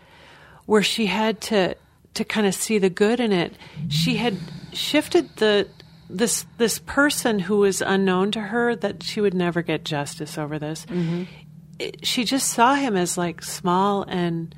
where 0.65 0.83
she 0.83 1.05
had 1.05 1.41
to 1.41 1.75
to 2.15 2.23
kind 2.23 2.45
of 2.47 2.53
see 2.53 2.77
the 2.77 2.89
good 2.89 3.19
in 3.19 3.31
it, 3.31 3.55
she 3.89 4.17
had 4.17 4.37
shifted 4.73 5.35
the 5.37 5.67
this 6.09 6.45
this 6.57 6.79
person 6.79 7.39
who 7.39 7.57
was 7.57 7.81
unknown 7.81 8.31
to 8.31 8.39
her 8.41 8.75
that 8.75 9.03
she 9.03 9.21
would 9.21 9.33
never 9.33 9.61
get 9.61 9.83
justice 9.85 10.37
over 10.37 10.59
this. 10.59 10.85
Mm-hmm. 10.85 11.23
It- 11.79 12.05
she 12.05 12.23
just 12.23 12.49
saw 12.49 12.75
him 12.75 12.95
as 12.95 13.17
like 13.17 13.41
small 13.43 14.03
and 14.03 14.53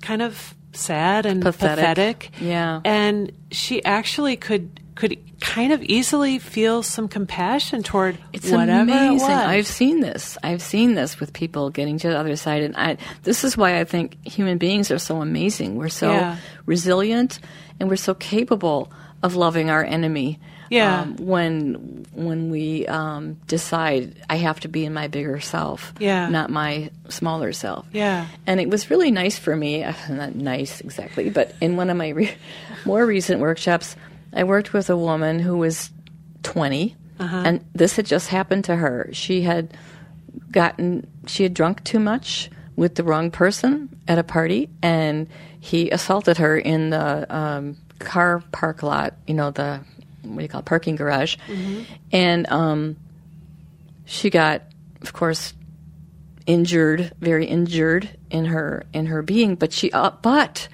kind 0.00 0.22
of 0.22 0.54
sad 0.72 1.26
and 1.26 1.42
Pathetic. 1.42 1.76
pathetic. 1.76 2.30
Yeah. 2.40 2.80
And 2.84 3.32
she 3.50 3.84
actually 3.84 4.36
could 4.36 4.80
could 4.94 5.18
kind 5.40 5.72
of 5.72 5.82
easily 5.82 6.38
feel 6.38 6.82
some 6.82 7.08
compassion 7.08 7.82
toward 7.82 8.18
It's 8.34 8.50
whatever 8.50 8.82
amazing. 8.82 9.30
it. 9.30 9.34
I've 9.34 9.66
seen 9.66 10.00
this. 10.00 10.36
I've 10.42 10.60
seen 10.60 10.94
this 10.94 11.18
with 11.18 11.32
people 11.32 11.70
getting 11.70 11.98
to 11.98 12.08
the 12.08 12.18
other 12.18 12.36
side, 12.36 12.62
and 12.62 12.76
I. 12.76 12.98
This 13.22 13.42
is 13.44 13.56
why 13.56 13.80
I 13.80 13.84
think 13.84 14.18
human 14.26 14.58
beings 14.58 14.90
are 14.90 14.98
so 14.98 15.22
amazing. 15.22 15.76
We're 15.76 15.88
so 15.88 16.10
Yeah. 16.12 16.36
resilient, 16.66 17.40
and 17.78 17.88
we're 17.88 17.96
so 17.96 18.12
capable 18.14 18.92
of 19.22 19.36
loving 19.36 19.70
our 19.70 19.82
enemy. 19.84 20.38
Yeah. 20.70 21.00
Um, 21.02 21.16
when 21.16 22.06
when 22.14 22.50
we 22.50 22.86
um, 22.86 23.34
decide 23.46 24.14
I 24.30 24.36
have 24.36 24.60
to 24.60 24.68
be 24.68 24.84
in 24.86 24.94
my 24.94 25.08
bigger 25.08 25.40
self, 25.40 25.92
Yeah. 25.98 26.28
not 26.28 26.48
my 26.48 26.90
smaller 27.08 27.52
self. 27.52 27.86
Yeah. 27.92 28.26
And 28.46 28.60
it 28.60 28.70
was 28.70 28.88
really 28.90 29.10
nice 29.10 29.36
for 29.38 29.54
me. 29.56 29.82
uh, 29.84 29.92
Not 30.08 30.34
nice 30.36 30.80
exactly, 30.80 31.28
but 31.28 31.54
in 31.60 31.76
one 31.76 31.90
of 31.90 31.96
my 31.96 32.08
re- 32.10 32.34
more 32.86 33.04
recent 33.04 33.40
workshops, 33.40 33.96
I 34.32 34.44
worked 34.44 34.72
with 34.72 34.88
a 34.90 34.96
woman 34.96 35.40
who 35.40 35.58
was 35.58 35.90
20, 36.44 36.96
and 37.18 37.64
this 37.74 37.96
had 37.96 38.06
just 38.06 38.28
happened 38.28 38.64
to 38.64 38.76
her. 38.76 39.10
She 39.12 39.42
had 39.42 39.76
gotten, 40.50 41.06
she 41.26 41.42
had 41.42 41.52
drunk 41.54 41.84
too 41.84 41.98
much 41.98 42.50
with 42.76 42.94
the 42.94 43.02
wrong 43.04 43.30
person 43.30 43.88
at 44.08 44.18
a 44.18 44.24
party, 44.24 44.68
and 44.82 45.28
he 45.60 45.90
assaulted 45.90 46.38
her 46.38 46.56
in 46.56 46.90
the 46.90 47.26
um, 47.34 47.76
car 47.98 48.42
park 48.52 48.82
lot, 48.82 49.14
you 49.26 49.34
know, 49.34 49.50
the, 49.50 49.80
what 50.22 50.36
do 50.36 50.42
you 50.42 50.48
call 50.48 50.60
it, 50.60 50.66
parking 50.66 50.96
garage. 50.96 51.36
And 52.12 52.50
um, 52.50 52.96
she 54.04 54.30
got, 54.30 54.62
of 55.02 55.12
course, 55.12 55.54
injured, 56.46 57.12
very 57.20 57.46
injured 57.46 58.08
in 58.30 58.46
her 58.46 58.84
in 58.92 59.06
her 59.06 59.22
being. 59.22 59.54
But 59.54 59.72
she, 59.72 59.92
uh, 59.92 60.10
but 60.22 60.68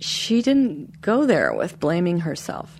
she 0.00 0.42
didn't 0.42 1.00
go 1.00 1.26
there 1.26 1.52
with 1.54 1.80
blaming 1.80 2.20
herself 2.20 2.76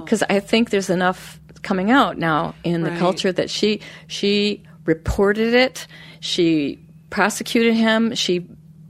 because 0.00 0.22
I 0.28 0.38
think 0.40 0.70
there's 0.70 0.90
enough 0.90 1.40
coming 1.62 1.90
out 1.90 2.18
now 2.18 2.54
in 2.62 2.82
the 2.82 2.90
Right. 2.90 2.98
culture 3.00 3.32
that 3.32 3.50
she 3.50 3.80
she 4.06 4.62
reported 4.84 5.54
it, 5.54 5.86
she 6.20 6.78
prosecuted 7.10 7.74
him, 7.74 8.14
she 8.14 8.46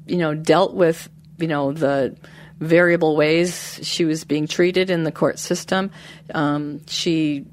you 0.07 0.16
know 0.18 0.35
dealt 0.35 0.75
with 0.75 1.09
you 1.38 1.46
know 1.46 1.72
the 1.72 2.16
variable 2.59 3.16
ways 3.16 3.79
she 3.83 4.05
was 4.05 4.25
being 4.25 4.47
treated 4.47 4.90
in 4.90 5.05
the 5.05 5.12
court 5.12 5.38
system. 5.38 5.90
Um, 6.35 6.85
she 6.87 7.45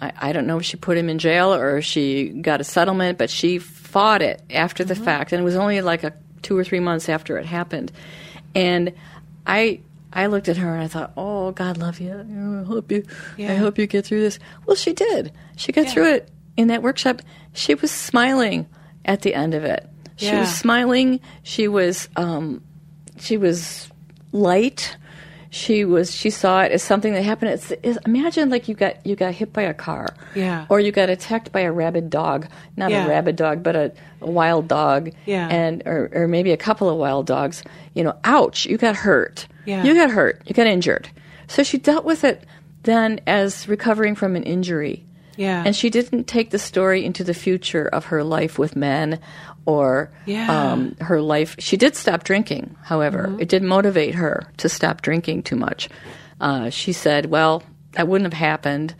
I, 0.00 0.12
I 0.16 0.32
don't 0.32 0.46
know 0.46 0.58
if 0.58 0.64
she 0.64 0.76
put 0.76 0.96
him 0.96 1.08
in 1.08 1.18
jail 1.18 1.54
or 1.54 1.78
if 1.78 1.84
she 1.84 2.28
got 2.30 2.60
a 2.60 2.64
settlement, 2.64 3.18
but 3.18 3.30
she 3.30 3.58
fought 3.58 4.22
it 4.22 4.42
after 4.50 4.82
the 4.84 4.94
fact, 4.94 5.32
and 5.32 5.40
it 5.40 5.44
was 5.44 5.56
only 5.56 5.80
like 5.82 6.04
a 6.04 6.12
two 6.42 6.56
or 6.56 6.64
three 6.64 6.80
months 6.80 7.08
after 7.08 7.36
it 7.38 7.44
happened. 7.46 7.92
And 8.54 8.92
I 9.46 9.80
I 10.12 10.26
looked 10.26 10.48
at 10.48 10.56
her 10.56 10.72
and 10.74 10.82
I 10.82 10.88
thought, 10.88 11.12
oh, 11.16 11.52
God 11.52 11.76
love 11.78 12.00
you. 12.00 12.12
I 12.12 12.64
hope 12.66 12.90
you 12.90 13.04
yeah. 13.36 13.52
I 13.52 13.56
hope 13.56 13.78
you 13.78 13.86
get 13.86 14.04
through 14.06 14.20
this. 14.22 14.38
Well, 14.66 14.74
she 14.76 14.92
did. 14.92 15.32
She 15.56 15.70
got 15.72 15.88
through 15.88 16.14
it 16.14 16.28
in 16.56 16.68
that 16.68 16.82
workshop. 16.82 17.22
She 17.52 17.74
was 17.74 17.90
smiling 17.92 18.66
at 19.04 19.22
the 19.22 19.34
end 19.34 19.54
of 19.54 19.64
it. 19.64 19.88
She 20.16 20.26
Yeah. 20.26 20.40
was 20.40 20.54
smiling. 20.54 21.20
She 21.42 21.68
was 21.68 22.08
um, 22.16 22.62
she 23.18 23.36
was 23.36 23.90
light. 24.32 24.96
She 25.52 25.84
was. 25.84 26.14
She 26.14 26.30
saw 26.30 26.60
it 26.62 26.70
as 26.70 26.80
something 26.80 27.12
that 27.12 27.22
happened. 27.24 27.50
It's, 27.52 27.72
it's, 27.82 27.98
imagine 28.06 28.50
like 28.50 28.68
you 28.68 28.76
got 28.76 29.04
you 29.04 29.16
got 29.16 29.34
hit 29.34 29.52
by 29.52 29.62
a 29.62 29.74
car, 29.74 30.06
Yeah. 30.36 30.66
or 30.68 30.78
you 30.78 30.92
got 30.92 31.10
attacked 31.10 31.50
by 31.50 31.60
a 31.62 31.72
rabid 31.72 32.08
dog. 32.08 32.46
Not 32.76 32.92
Yeah. 32.92 33.06
a 33.06 33.08
rabid 33.08 33.34
dog, 33.34 33.64
but 33.64 33.74
a, 33.74 33.92
a 34.20 34.30
wild 34.30 34.68
dog. 34.68 35.10
Yeah. 35.26 35.48
and 35.48 35.82
or, 35.86 36.08
or 36.12 36.28
maybe 36.28 36.52
a 36.52 36.56
couple 36.56 36.88
of 36.88 36.98
wild 36.98 37.26
dogs. 37.26 37.64
You 37.94 38.04
know, 38.04 38.16
ouch! 38.22 38.64
You 38.66 38.78
got 38.78 38.94
hurt. 38.94 39.48
Yeah. 39.66 39.82
you 39.82 39.94
got 39.94 40.10
hurt. 40.10 40.40
You 40.46 40.54
got 40.54 40.68
injured. 40.68 41.08
So 41.48 41.64
she 41.64 41.78
dealt 41.78 42.04
with 42.04 42.22
it 42.22 42.44
then 42.84 43.20
as 43.26 43.66
recovering 43.68 44.14
from 44.14 44.36
an 44.36 44.44
injury. 44.44 45.04
Yeah. 45.40 45.62
And 45.64 45.74
she 45.74 45.88
didn't 45.88 46.24
take 46.24 46.50
the 46.50 46.58
story 46.58 47.02
into 47.04 47.24
the 47.24 47.32
future 47.34 47.86
of 47.88 48.06
her 48.06 48.22
life 48.22 48.58
with 48.58 48.76
men 48.76 49.20
or 49.64 50.10
Yeah. 50.26 50.72
um, 50.72 50.96
her 51.00 51.20
life. 51.22 51.56
She 51.58 51.76
did 51.78 51.96
stop 51.96 52.24
drinking, 52.24 52.76
however. 52.82 53.26
Mm-hmm. 53.28 53.40
It 53.40 53.48
did 53.48 53.62
motivate 53.62 54.14
her 54.16 54.46
to 54.58 54.68
stop 54.68 55.00
drinking 55.00 55.44
too 55.44 55.56
much. 55.56 55.88
Uh, 56.40 56.68
she 56.68 56.92
said, 56.92 57.26
well, 57.26 57.62
that 57.92 58.06
wouldn't 58.06 58.32
have 58.32 58.38
happened 58.38 58.94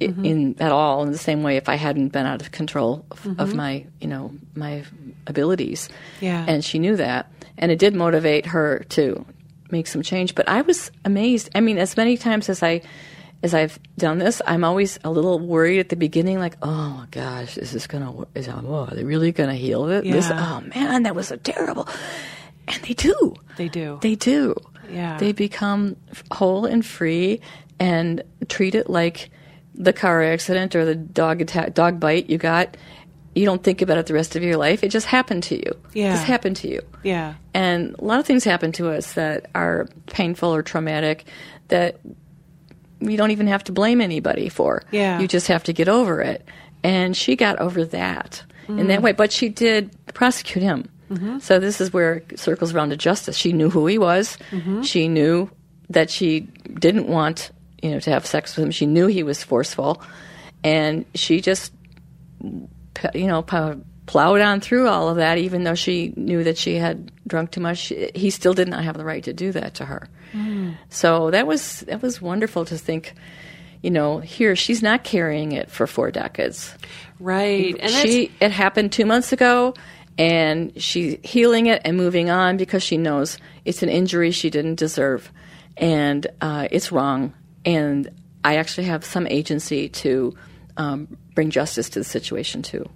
Mm-hmm. 0.00 0.24
in 0.24 0.56
at 0.60 0.72
all 0.72 1.02
in 1.02 1.12
the 1.12 1.18
same 1.18 1.42
way 1.42 1.58
if 1.58 1.68
I 1.68 1.74
hadn't 1.74 2.08
been 2.08 2.24
out 2.24 2.40
of 2.40 2.50
control 2.50 3.04
of, 3.10 3.38
of 3.38 3.54
my, 3.54 3.84
you 4.00 4.08
know, 4.08 4.32
my 4.54 4.82
abilities. 5.26 5.88
Mm-hmm. 5.90 6.24
Yeah. 6.24 6.44
And 6.48 6.64
she 6.64 6.78
knew 6.78 6.96
that. 6.96 7.30
And 7.58 7.70
it 7.70 7.78
did 7.78 7.94
motivate 7.94 8.46
her 8.46 8.86
to 8.96 9.26
make 9.70 9.86
some 9.86 10.00
change. 10.00 10.34
But 10.34 10.48
I 10.48 10.62
was 10.62 10.90
amazed. 11.04 11.50
I 11.54 11.60
mean, 11.60 11.76
as 11.76 11.98
many 11.98 12.16
times 12.16 12.48
as 12.48 12.62
I 12.62 12.80
as 13.42 13.54
I've 13.54 13.78
done 13.96 14.18
this, 14.18 14.42
I'm 14.46 14.64
always 14.64 14.98
a 15.02 15.10
little 15.10 15.38
worried 15.38 15.78
at 15.78 15.88
the 15.88 15.96
beginning, 15.96 16.38
like, 16.38 16.56
oh 16.62 16.90
my 16.90 17.06
gosh, 17.10 17.56
is 17.56 17.72
this 17.72 17.86
gonna? 17.86 18.26
Is 18.34 18.48
oh, 18.48 18.86
are 18.90 18.94
they 18.94 19.04
really 19.04 19.32
gonna 19.32 19.54
heal 19.54 19.88
it? 19.88 20.04
This, 20.04 20.30
oh 20.30 20.62
man, 20.74 21.04
that 21.04 21.14
was 21.14 21.28
so 21.28 21.36
terrible. 21.36 21.88
And 22.68 22.82
they 22.82 22.94
do. 22.94 23.34
They 23.56 23.68
do. 23.68 23.98
They 24.02 24.14
do. 24.14 24.54
Yeah. 24.90 25.16
They 25.16 25.32
become 25.32 25.96
whole 26.30 26.66
and 26.66 26.84
free 26.84 27.40
and 27.78 28.22
treat 28.48 28.74
it 28.74 28.90
like 28.90 29.30
the 29.74 29.92
car 29.92 30.22
accident 30.22 30.76
or 30.76 30.84
the 30.84 30.94
dog 30.94 31.40
attack, 31.40 31.74
dog 31.74 31.98
bite 31.98 32.28
you 32.28 32.38
got. 32.38 32.76
You 33.34 33.46
don't 33.46 33.62
think 33.62 33.80
about 33.80 33.96
it 33.98 34.06
the 34.06 34.14
rest 34.14 34.36
of 34.36 34.42
your 34.42 34.56
life. 34.56 34.84
It 34.84 34.88
just 34.88 35.06
happened 35.06 35.44
to 35.44 35.56
you. 35.56 35.76
Yeah. 35.94 36.08
It 36.08 36.16
just 36.16 36.24
happened 36.26 36.56
to 36.56 36.68
you. 36.68 36.82
yeah. 37.02 37.34
And 37.54 37.94
a 37.98 38.04
lot 38.04 38.18
of 38.20 38.26
things 38.26 38.44
happen 38.44 38.72
to 38.72 38.90
us 38.90 39.14
that 39.14 39.46
are 39.54 39.88
painful 40.06 40.52
or 40.54 40.62
traumatic 40.62 41.24
that 41.68 42.00
we 43.00 43.16
don't 43.16 43.30
even 43.30 43.46
have 43.46 43.64
to 43.64 43.72
blame 43.72 44.00
anybody 44.00 44.48
for. 44.48 44.82
Yeah. 44.90 45.18
You 45.20 45.28
just 45.28 45.48
have 45.48 45.64
to 45.64 45.72
get 45.72 45.88
over 45.88 46.20
it. 46.20 46.46
And 46.82 47.16
she 47.16 47.36
got 47.36 47.58
over 47.58 47.84
that. 47.86 48.42
in 48.68 48.86
that 48.88 49.00
mm. 49.00 49.02
way. 49.02 49.12
But 49.12 49.32
she 49.32 49.48
did 49.48 49.90
prosecute 50.14 50.62
him. 50.62 50.88
Mm-hmm. 51.10 51.40
So 51.40 51.58
this 51.58 51.80
is 51.80 51.92
where 51.92 52.14
it 52.14 52.38
circles 52.38 52.72
around 52.72 52.90
to 52.90 52.96
justice. 52.96 53.36
She 53.36 53.52
knew 53.52 53.68
who 53.68 53.86
he 53.86 53.98
was. 53.98 54.38
Mm-hmm. 54.50 54.82
She 54.82 55.08
knew 55.08 55.50
that 55.88 56.08
she 56.08 56.40
didn't 56.40 57.08
want 57.08 57.50
you 57.82 57.90
know 57.90 58.00
to 58.00 58.10
have 58.10 58.26
sex 58.26 58.56
with 58.56 58.64
him. 58.64 58.70
She 58.70 58.86
knew 58.86 59.06
he 59.06 59.22
was 59.22 59.42
forceful, 59.42 60.02
and 60.62 61.04
she 61.14 61.40
just 61.40 61.72
you 62.40 63.26
know 63.26 63.42
plowed 63.42 64.40
on 64.40 64.60
through 64.60 64.88
all 64.88 65.08
of 65.08 65.16
that. 65.16 65.38
Even 65.38 65.64
though 65.64 65.74
she 65.74 66.12
knew 66.16 66.44
that 66.44 66.56
she 66.56 66.76
had 66.76 67.10
drunk 67.26 67.50
too 67.50 67.60
much, 67.60 67.92
he 68.14 68.30
still 68.30 68.54
did 68.54 68.68
not 68.68 68.84
have 68.84 68.96
the 68.96 69.04
right 69.04 69.24
to 69.24 69.32
do 69.32 69.52
that 69.52 69.74
to 69.74 69.84
her. 69.84 70.08
So 70.88 71.30
that 71.30 71.46
was 71.46 71.80
that 71.80 72.02
was 72.02 72.20
wonderful 72.20 72.64
to 72.66 72.78
think. 72.78 73.14
You 73.82 73.90
know, 73.90 74.18
here 74.18 74.56
she's 74.56 74.82
not 74.82 75.04
carrying 75.04 75.52
it 75.52 75.70
for 75.70 75.86
four 75.86 76.10
decades 76.10 76.74
Right. 77.20 77.76
And 77.78 77.90
she 77.90 78.32
it 78.40 78.50
happened 78.50 78.92
two 78.92 79.04
months 79.04 79.32
ago 79.32 79.74
and 80.18 80.72
she's 80.82 81.18
healing 81.22 81.66
it 81.66 81.82
and 81.84 81.96
moving 81.96 82.30
on 82.30 82.56
because 82.56 82.82
she 82.82 82.96
knows 82.96 83.38
it's 83.64 83.82
an 83.82 83.90
injury 83.90 84.30
she 84.30 84.50
didn't 84.50 84.76
deserve 84.76 85.30
and 85.76 86.26
uh, 86.40 86.66
it's 86.70 86.90
wrong 86.90 87.32
and 87.64 88.10
i 88.42 88.56
actually 88.56 88.86
have 88.86 89.04
some 89.04 89.26
agency 89.26 89.88
to 89.88 90.34
um, 90.76 91.16
bring 91.34 91.50
justice 91.50 91.90
to 91.90 92.00
the 92.00 92.04
situation 92.04 92.62
too 92.62 92.88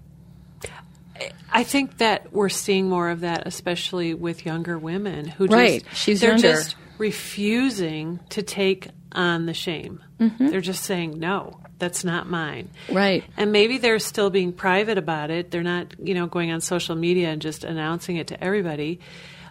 I 1.53 1.63
think 1.63 1.99
that 1.99 2.33
we're 2.33 2.49
seeing 2.49 2.89
more 2.89 3.09
of 3.09 3.21
that, 3.21 3.47
especially 3.47 4.13
with 4.13 4.45
younger 4.45 4.77
women 4.77 5.29
who 5.29 5.47
just 5.47 5.57
Right. 5.57 5.85
She's 5.95 6.21
they're 6.21 6.31
younger. 6.31 6.43
just 6.43 6.75
refusing 6.99 8.21
to 8.31 8.43
take 8.43 8.89
on 9.13 9.47
the 9.47 9.55
shame. 9.55 10.03
They're 10.39 10.61
just 10.61 10.85
saying 10.85 11.19
no, 11.19 11.61
that's 11.79 12.05
not 12.05 12.29
mine. 12.29 12.71
Right. 12.91 13.25
And 13.37 13.53
maybe 13.53 13.79
they're 13.79 13.99
still 13.99 14.31
being 14.31 14.53
private 14.53 14.99
about 14.99 15.31
it. 15.31 15.51
They're 15.51 15.63
not, 15.63 15.95
you 15.99 16.15
know, 16.15 16.27
going 16.27 16.51
on 16.51 16.61
social 16.61 16.97
media 16.97 17.29
and 17.29 17.43
just 17.43 17.65
announcing 17.65 18.17
it 18.17 18.29
to 18.29 18.43
everybody. 18.43 19.01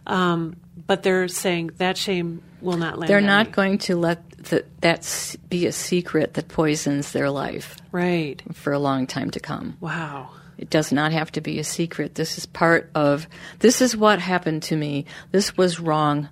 Um, 0.06 0.58
but 0.86 1.04
they're 1.04 1.28
saying 1.28 1.72
that 1.78 1.98
shame 1.98 2.42
will 2.62 2.78
not 2.78 2.98
land. 2.98 3.10
they're 3.10 3.22
not 3.22 3.48
me. 3.48 3.52
going 3.54 3.78
to 3.80 3.96
let 3.96 4.30
the, 4.32 4.66
that 4.82 5.36
be 5.48 5.66
a 5.66 5.72
secret 5.72 6.34
that 6.34 6.50
poisons 6.50 7.14
their 7.14 7.30
life 7.30 7.78
right. 7.92 8.42
for 8.54 8.74
a 8.74 8.80
long 8.80 9.08
time 9.08 9.32
to 9.32 9.40
come 9.40 9.78
Wow. 9.80 10.32
It 10.58 10.70
does 10.70 10.92
not 10.92 11.12
have 11.12 11.32
to 11.34 11.42
be 11.42 11.60
a 11.60 11.64
secret. 11.64 12.16
This 12.16 12.38
is 12.38 12.46
part 12.46 12.90
of, 12.96 13.28
this 13.60 13.82
is 13.82 13.98
what 13.98 14.20
happened 14.20 14.64
to 14.64 14.76
me. 14.76 15.06
This 15.32 15.58
was 15.58 15.80
wrong. 15.80 16.30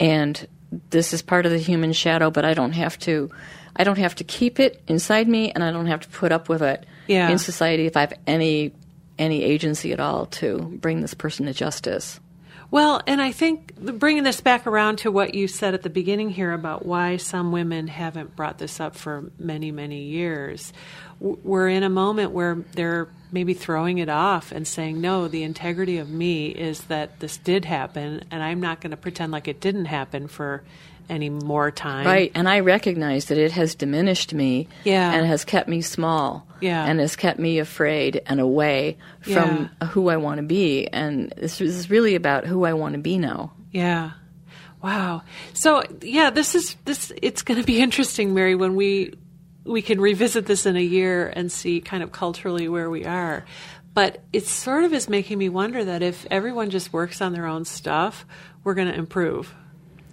And 0.00 0.46
this 0.90 1.12
is 1.12 1.22
part 1.22 1.46
of 1.46 1.52
the 1.52 1.58
human 1.58 1.92
shadow, 1.92 2.30
but 2.30 2.44
I 2.44 2.54
don't 2.54 2.72
have 2.72 2.98
to, 3.00 3.30
I 3.76 3.84
don't 3.84 3.98
have 3.98 4.14
to 4.16 4.24
keep 4.24 4.58
it 4.58 4.82
inside 4.88 5.28
me 5.28 5.52
and 5.52 5.62
I 5.62 5.70
don't 5.70 5.86
have 5.86 6.00
to 6.00 6.08
put 6.08 6.32
up 6.32 6.48
with 6.48 6.62
it 6.62 6.86
Yeah. 7.06 7.28
in 7.28 7.38
society 7.38 7.86
if 7.86 7.96
I 7.96 8.00
have 8.00 8.14
any, 8.26 8.72
any 9.18 9.42
agency 9.44 9.92
at 9.92 10.00
all 10.00 10.26
to 10.26 10.58
bring 10.80 11.00
this 11.02 11.14
person 11.14 11.46
to 11.46 11.52
justice. 11.52 12.18
Well, 12.70 13.02
and 13.04 13.20
I 13.20 13.32
think 13.32 13.74
bringing 13.74 14.22
this 14.22 14.40
back 14.40 14.64
around 14.68 14.98
to 14.98 15.10
what 15.10 15.34
you 15.34 15.48
said 15.48 15.74
at 15.74 15.82
the 15.82 15.90
beginning 15.90 16.30
here 16.30 16.52
about 16.52 16.86
why 16.86 17.16
some 17.16 17.50
women 17.50 17.88
haven't 17.88 18.36
brought 18.36 18.58
this 18.58 18.78
up 18.78 18.94
for 18.94 19.32
many, 19.40 19.72
many 19.72 20.04
years, 20.04 20.72
we're 21.20 21.68
in 21.68 21.82
a 21.82 21.90
moment 21.90 22.32
where 22.32 22.56
they're 22.74 23.08
maybe 23.32 23.54
throwing 23.54 23.98
it 23.98 24.08
off 24.08 24.50
and 24.50 24.66
saying, 24.66 25.00
no, 25.00 25.28
the 25.28 25.42
integrity 25.44 25.98
of 25.98 26.08
me 26.10 26.46
is 26.48 26.80
that 26.84 27.20
this 27.20 27.36
did 27.36 27.64
happen, 27.64 28.24
and 28.30 28.42
I'm 28.42 28.60
not 28.60 28.80
going 28.80 28.90
to 28.90 28.96
pretend 28.96 29.30
like 29.30 29.46
it 29.46 29.60
didn't 29.60 29.84
happen 29.84 30.26
for 30.26 30.62
any 31.08 31.28
more 31.28 31.70
time. 31.72 32.06
Right. 32.06 32.30
And 32.34 32.48
I 32.48 32.60
recognize 32.60 33.26
that 33.26 33.38
it 33.38 33.50
has 33.52 33.74
diminished 33.74 34.32
me 34.32 34.68
Yeah. 34.84 35.12
and 35.12 35.26
has 35.26 35.44
kept 35.44 35.68
me 35.68 35.80
small 35.82 36.46
Yeah. 36.60 36.84
and 36.84 37.00
has 37.00 37.16
kept 37.16 37.38
me 37.40 37.58
afraid 37.58 38.22
and 38.26 38.38
away 38.40 38.96
from 39.20 39.70
who 39.90 40.08
I 40.08 40.16
want 40.18 40.36
to 40.38 40.44
be. 40.44 40.86
And 40.86 41.32
this 41.36 41.60
is 41.60 41.90
really 41.90 42.14
about 42.14 42.46
who 42.46 42.64
I 42.64 42.74
want 42.74 42.94
to 42.94 43.00
be 43.00 43.18
now. 43.18 43.52
Yeah. 43.72 44.12
Wow. 44.82 45.22
So 45.52 45.82
yeah, 46.00 46.30
this 46.30 46.54
is 46.54 46.76
this. 46.84 47.12
It's 47.20 47.42
going 47.42 47.60
to 47.60 47.66
be 47.66 47.80
interesting, 47.82 48.32
Mary, 48.32 48.54
when 48.54 48.76
we 48.76 49.12
we 49.64 49.82
can 49.82 50.00
revisit 50.00 50.46
this 50.46 50.66
in 50.66 50.76
a 50.76 50.82
year 50.82 51.28
and 51.28 51.50
see 51.50 51.80
kind 51.80 52.02
of 52.02 52.12
culturally 52.12 52.68
where 52.68 52.90
we 52.90 53.04
are. 53.04 53.44
But 53.92 54.22
it 54.32 54.46
sort 54.46 54.84
of 54.84 54.92
is 54.92 55.08
making 55.08 55.38
me 55.38 55.48
wonder 55.48 55.84
that 55.84 56.02
if 56.02 56.26
everyone 56.30 56.70
just 56.70 56.92
works 56.92 57.20
on 57.20 57.32
their 57.32 57.46
own 57.46 57.64
stuff, 57.64 58.24
we're 58.62 58.74
going 58.74 58.88
to 58.88 58.94
improve. 58.94 59.52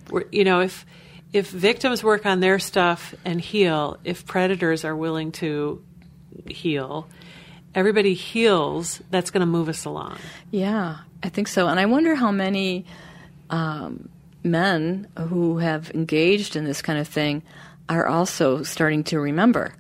We're, 0.10 0.26
you 0.32 0.44
know, 0.44 0.62
if 0.62 0.86
if 1.34 1.50
victims 1.50 2.04
work 2.04 2.26
on 2.26 2.40
their 2.40 2.58
stuff 2.58 3.14
and 3.26 3.40
heal, 3.40 3.98
if 4.04 4.26
predators 4.26 4.86
are 4.86 4.96
willing 4.96 5.32
to 5.34 5.84
heal, 6.50 7.08
everybody 7.76 8.14
heals. 8.14 9.02
That's 9.12 9.30
going 9.30 9.42
to 9.42 9.48
move 9.48 9.70
us 9.70 9.86
along. 9.86 10.18
Yeah, 10.52 11.00
I 11.22 11.30
think 11.30 11.48
so. 11.48 11.68
And 11.68 11.80
I 11.80 11.86
wonder 11.86 12.16
how 12.16 12.32
many 12.32 12.86
um, 13.50 14.10
men 14.44 15.08
who 15.18 15.58
have 15.60 15.92
engaged 15.92 16.56
in 16.56 16.64
this 16.64 16.82
kind 16.82 17.00
of 17.00 17.08
thing 17.08 17.44
are 17.90 18.06
also 18.08 18.64
starting 18.64 19.04
to 19.06 19.20
remember 19.20 19.74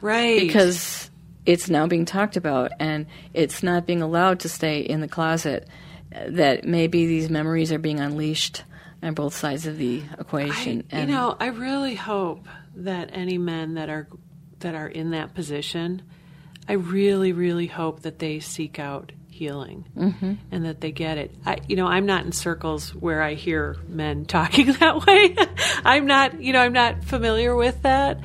Right. 0.00 0.40
because 0.40 1.10
it's 1.46 1.68
now 1.68 1.86
being 1.86 2.04
talked 2.04 2.36
about 2.36 2.72
and 2.78 3.06
it's 3.34 3.62
not 3.62 3.86
being 3.86 4.02
allowed 4.02 4.40
to 4.40 4.48
stay 4.48 4.80
in 4.80 5.00
the 5.00 5.08
closet. 5.08 5.68
uh, 6.14 6.20
That 6.28 6.64
maybe 6.64 7.06
these 7.06 7.28
memories 7.30 7.72
are 7.72 7.78
being 7.78 7.98
unleashed 8.00 8.62
on 9.02 9.14
both 9.14 9.34
sides 9.34 9.66
of 9.66 9.78
the 9.78 10.02
equation. 10.18 10.84
I, 10.92 11.00
you 11.00 11.06
know, 11.06 11.36
I 11.40 11.46
really 11.46 11.94
hope 11.96 12.46
that 12.76 13.10
any 13.12 13.38
men 13.38 13.74
that 13.74 13.88
are 13.88 14.06
that 14.60 14.74
are 14.76 14.86
in 14.86 15.10
that 15.10 15.34
position, 15.34 16.02
I 16.68 16.74
really, 16.74 17.32
really 17.32 17.66
hope 17.66 18.02
that 18.02 18.20
they 18.20 18.38
seek 18.38 18.78
out 18.78 19.10
healing 19.32 19.84
Mm-hmm. 19.96 20.34
and 20.50 20.64
that 20.64 20.80
they 20.80 20.92
get 20.92 21.18
it. 21.18 21.34
I, 21.44 21.58
you 21.68 21.76
know, 21.76 21.86
I'm 21.86 22.06
not 22.06 22.24
in 22.24 22.32
circles 22.32 22.94
where 22.94 23.22
I 23.22 23.34
hear 23.34 23.76
men 23.88 24.24
talking 24.26 24.72
that 24.74 25.06
way. 25.06 25.36
I'm 25.84 26.06
not, 26.06 26.40
you 26.40 26.52
know, 26.52 26.60
I'm 26.60 26.72
not 26.72 27.04
familiar 27.04 27.54
with 27.56 27.82
that. 27.82 28.20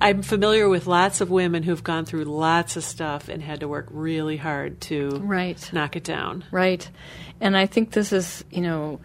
I'm 0.00 0.22
familiar 0.22 0.68
with 0.68 0.86
lots 0.86 1.20
of 1.20 1.28
women 1.30 1.64
who've 1.64 1.82
gone 1.82 2.04
through 2.04 2.24
lots 2.24 2.76
of 2.76 2.84
stuff 2.84 3.28
and 3.28 3.42
had 3.42 3.60
to 3.60 3.68
work 3.68 3.88
really 3.90 4.36
hard 4.36 4.80
to 4.82 5.08
Right. 5.10 5.70
knock 5.72 5.96
it 5.96 6.04
down. 6.04 6.44
Right. 6.52 6.88
And 7.40 7.56
I 7.56 7.66
think 7.66 7.90
this 7.90 8.12
is, 8.12 8.44
you 8.50 8.60
know, 8.60 9.00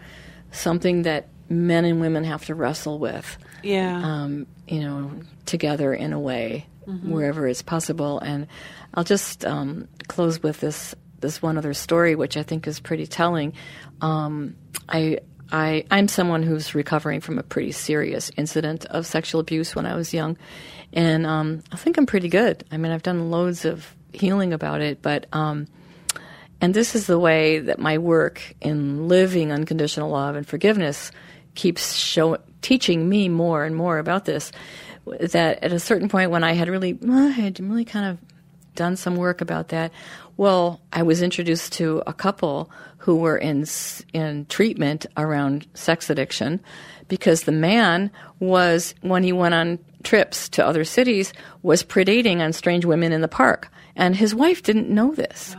something 0.52 1.02
that 1.04 1.30
men 1.50 1.86
and 1.86 2.00
women 2.00 2.24
have 2.26 2.46
to 2.46 2.56
wrestle 2.56 3.00
with. 3.00 3.38
Yeah. 3.64 3.96
um, 4.04 4.46
you 4.68 4.82
know, 4.82 5.12
together 5.46 5.94
in 5.94 6.14
a 6.14 6.20
way 6.20 6.68
wherever 6.86 7.48
it's 7.48 7.62
possible. 7.62 8.20
And 8.20 8.48
I'll 8.94 9.04
just 9.06 9.46
um, 9.46 9.88
close 10.10 10.44
with 10.44 10.60
this 10.60 10.94
this 11.24 11.42
one 11.42 11.58
other 11.58 11.74
story, 11.74 12.14
which 12.14 12.38
I 12.38 12.44
think 12.44 12.68
is 12.68 12.80
pretty 12.80 13.08
telling. 13.08 13.54
Um, 14.00 14.56
I. 14.88 15.20
I, 15.52 15.86
I'm 15.92 16.08
someone 16.08 16.42
who's 16.42 16.74
recovering 16.74 17.22
from 17.22 17.38
a 17.38 17.44
pretty 17.44 17.74
serious 17.74 18.32
incident 18.38 18.86
of 18.86 19.06
sexual 19.06 19.40
abuse 19.40 19.76
when 19.76 19.86
I 19.86 19.94
was 19.94 20.12
young, 20.12 20.36
and 20.94 21.28
um, 21.28 21.62
I 21.72 21.76
think 21.76 21.98
I'm 21.98 22.08
pretty 22.08 22.28
good. 22.28 22.64
I 22.72 22.78
mean, 22.78 22.92
I've 22.92 23.04
done 23.04 23.30
loads 23.30 23.64
of 23.64 23.94
healing 24.14 24.52
about 24.52 24.82
it, 24.82 25.04
but 25.04 25.28
um, 25.32 25.68
and 26.60 26.74
this 26.74 26.96
is 26.96 27.06
the 27.06 27.20
way 27.20 27.60
that 27.60 27.78
my 27.78 28.00
work 28.00 28.56
in 28.62 29.08
living 29.08 29.52
unconditional 29.52 30.10
love 30.10 30.36
and 30.36 30.48
forgiveness 30.48 31.12
keeps 31.54 31.94
show, 31.94 32.38
teaching 32.64 33.08
me 33.08 33.30
more 33.30 33.64
and 33.64 33.76
more 33.76 34.00
about 34.00 34.26
this. 34.26 34.52
That 35.06 35.62
at 35.62 35.72
a 35.72 35.80
certain 35.80 36.10
point, 36.10 36.32
when 36.32 36.44
I 36.44 36.54
had 36.54 36.68
really, 36.68 36.98
I 37.08 37.28
had 37.28 37.60
really 37.60 37.86
kind 37.86 38.06
of 38.08 38.18
done 38.74 38.96
some 38.96 39.18
work 39.18 39.42
about 39.42 39.68
that, 39.68 39.92
well, 40.38 40.82
I 40.92 41.04
was 41.04 41.22
introduced 41.22 41.74
to 41.74 42.04
a 42.08 42.14
couple 42.14 42.72
who 42.98 43.18
were 43.18 43.38
in 43.38 43.66
in 44.14 44.46
treatment 44.48 45.06
around 45.18 45.68
sex 45.74 46.10
addiction, 46.10 46.60
because 47.08 47.44
the 47.44 47.52
man 47.52 48.12
was 48.40 48.96
when 49.02 49.24
he 49.24 49.32
went 49.34 49.54
on 49.54 49.80
trips 50.04 50.50
to 50.50 50.66
other 50.66 50.84
cities 50.84 51.34
was 51.62 51.84
predating 51.84 52.40
on 52.40 52.54
strange 52.54 52.86
women 52.86 53.12
in 53.12 53.22
the 53.22 53.28
park, 53.28 53.70
and 53.96 54.16
his 54.16 54.34
wife 54.34 54.64
didn't 54.64 54.90
know 54.90 55.14
this 55.14 55.56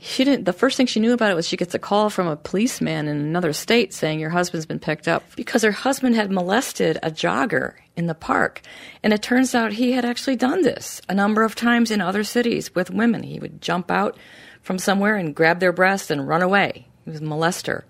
she 0.00 0.24
didn't 0.24 0.44
the 0.44 0.52
first 0.52 0.76
thing 0.76 0.86
she 0.86 1.00
knew 1.00 1.12
about 1.12 1.30
it 1.30 1.34
was 1.34 1.46
she 1.46 1.56
gets 1.56 1.74
a 1.74 1.78
call 1.78 2.08
from 2.10 2.26
a 2.26 2.36
policeman 2.36 3.08
in 3.08 3.16
another 3.16 3.52
state 3.52 3.92
saying 3.92 4.20
your 4.20 4.30
husband's 4.30 4.66
been 4.66 4.78
picked 4.78 5.08
up 5.08 5.24
because 5.36 5.62
her 5.62 5.72
husband 5.72 6.14
had 6.14 6.30
molested 6.30 6.98
a 7.02 7.10
jogger 7.10 7.74
in 7.96 8.06
the 8.06 8.14
park. 8.14 8.62
And 9.02 9.12
it 9.12 9.22
turns 9.22 9.54
out 9.54 9.72
he 9.72 9.92
had 9.92 10.04
actually 10.04 10.36
done 10.36 10.62
this 10.62 11.02
a 11.08 11.14
number 11.14 11.42
of 11.42 11.54
times 11.54 11.90
in 11.90 12.00
other 12.00 12.22
cities 12.22 12.74
with 12.74 12.90
women. 12.90 13.24
He 13.24 13.40
would 13.40 13.60
jump 13.60 13.90
out 13.90 14.16
from 14.62 14.78
somewhere 14.78 15.16
and 15.16 15.34
grab 15.34 15.58
their 15.58 15.72
breast 15.72 16.10
and 16.10 16.28
run 16.28 16.42
away. 16.42 16.86
He 17.04 17.10
was 17.10 17.20
a 17.20 17.24
molester 17.24 17.82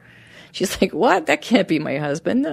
She's 0.59 0.81
like, 0.83 0.93
"What? 0.93 1.27
That 1.27 1.41
can't 1.41 1.69
be 1.69 1.79
my 1.79 1.99
husband." 1.99 2.45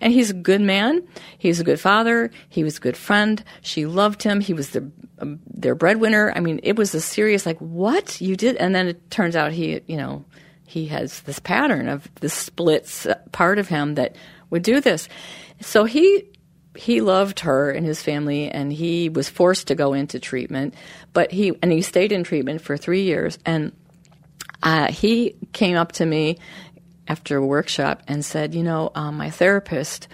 And 0.00 0.12
he's 0.12 0.30
a 0.30 0.34
good 0.34 0.60
man. 0.60 1.06
He 1.38 1.46
was 1.48 1.60
a 1.60 1.64
good 1.64 1.78
father. 1.78 2.30
He 2.48 2.64
was 2.64 2.78
a 2.78 2.80
good 2.80 2.96
friend. 2.96 3.42
She 3.62 3.86
loved 3.86 4.24
him. 4.24 4.40
He 4.40 4.52
was 4.52 4.70
their 4.70 4.82
um, 5.20 5.38
their 5.46 5.76
breadwinner. 5.76 6.32
I 6.34 6.40
mean, 6.40 6.58
it 6.64 6.76
was 6.76 6.92
a 6.94 7.00
serious 7.00 7.46
like, 7.46 7.58
"What 7.58 8.20
you 8.20 8.34
did?" 8.36 8.56
And 8.56 8.74
then 8.74 8.88
it 8.88 9.10
turns 9.12 9.36
out 9.36 9.52
he, 9.52 9.80
you 9.86 9.96
know, 9.96 10.24
he 10.66 10.86
has 10.86 11.20
this 11.22 11.38
pattern 11.38 11.88
of 11.88 12.08
this 12.20 12.34
split 12.34 12.82
s- 12.82 13.06
part 13.30 13.58
of 13.60 13.68
him 13.68 13.94
that 13.94 14.16
would 14.50 14.62
do 14.62 14.80
this. 14.80 15.08
So 15.60 15.84
he 15.84 16.24
he 16.76 17.00
loved 17.00 17.40
her 17.40 17.70
and 17.70 17.86
his 17.86 18.02
family, 18.02 18.50
and 18.50 18.72
he 18.72 19.08
was 19.08 19.28
forced 19.28 19.68
to 19.68 19.74
go 19.74 19.92
into 19.92 20.18
treatment. 20.18 20.74
But 21.12 21.30
he 21.30 21.54
and 21.62 21.70
he 21.70 21.82
stayed 21.82 22.10
in 22.10 22.24
treatment 22.24 22.60
for 22.60 22.76
three 22.76 23.02
years, 23.02 23.38
and 23.46 23.72
uh, 24.62 24.90
he 24.90 25.36
came 25.52 25.76
up 25.76 25.92
to 25.92 26.06
me 26.06 26.38
after 27.08 27.36
a 27.36 27.46
workshop 27.46 28.02
and 28.08 28.24
said, 28.24 28.54
"You 28.54 28.62
know, 28.62 28.90
um, 28.94 29.16
my 29.16 29.30
therapist 29.30 30.08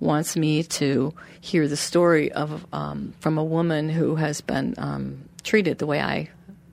wants 0.00 0.36
me 0.36 0.62
to 0.62 1.12
hear 1.40 1.66
the 1.66 1.76
story 1.76 2.30
of 2.32 2.66
um, 2.72 3.14
from 3.20 3.38
a 3.38 3.44
woman 3.44 3.88
who 3.88 4.16
has 4.16 4.40
been 4.40 4.74
um, 4.78 5.28
treated 5.44 5.78
the 5.78 5.86
way 5.86 6.00
I." 6.00 6.30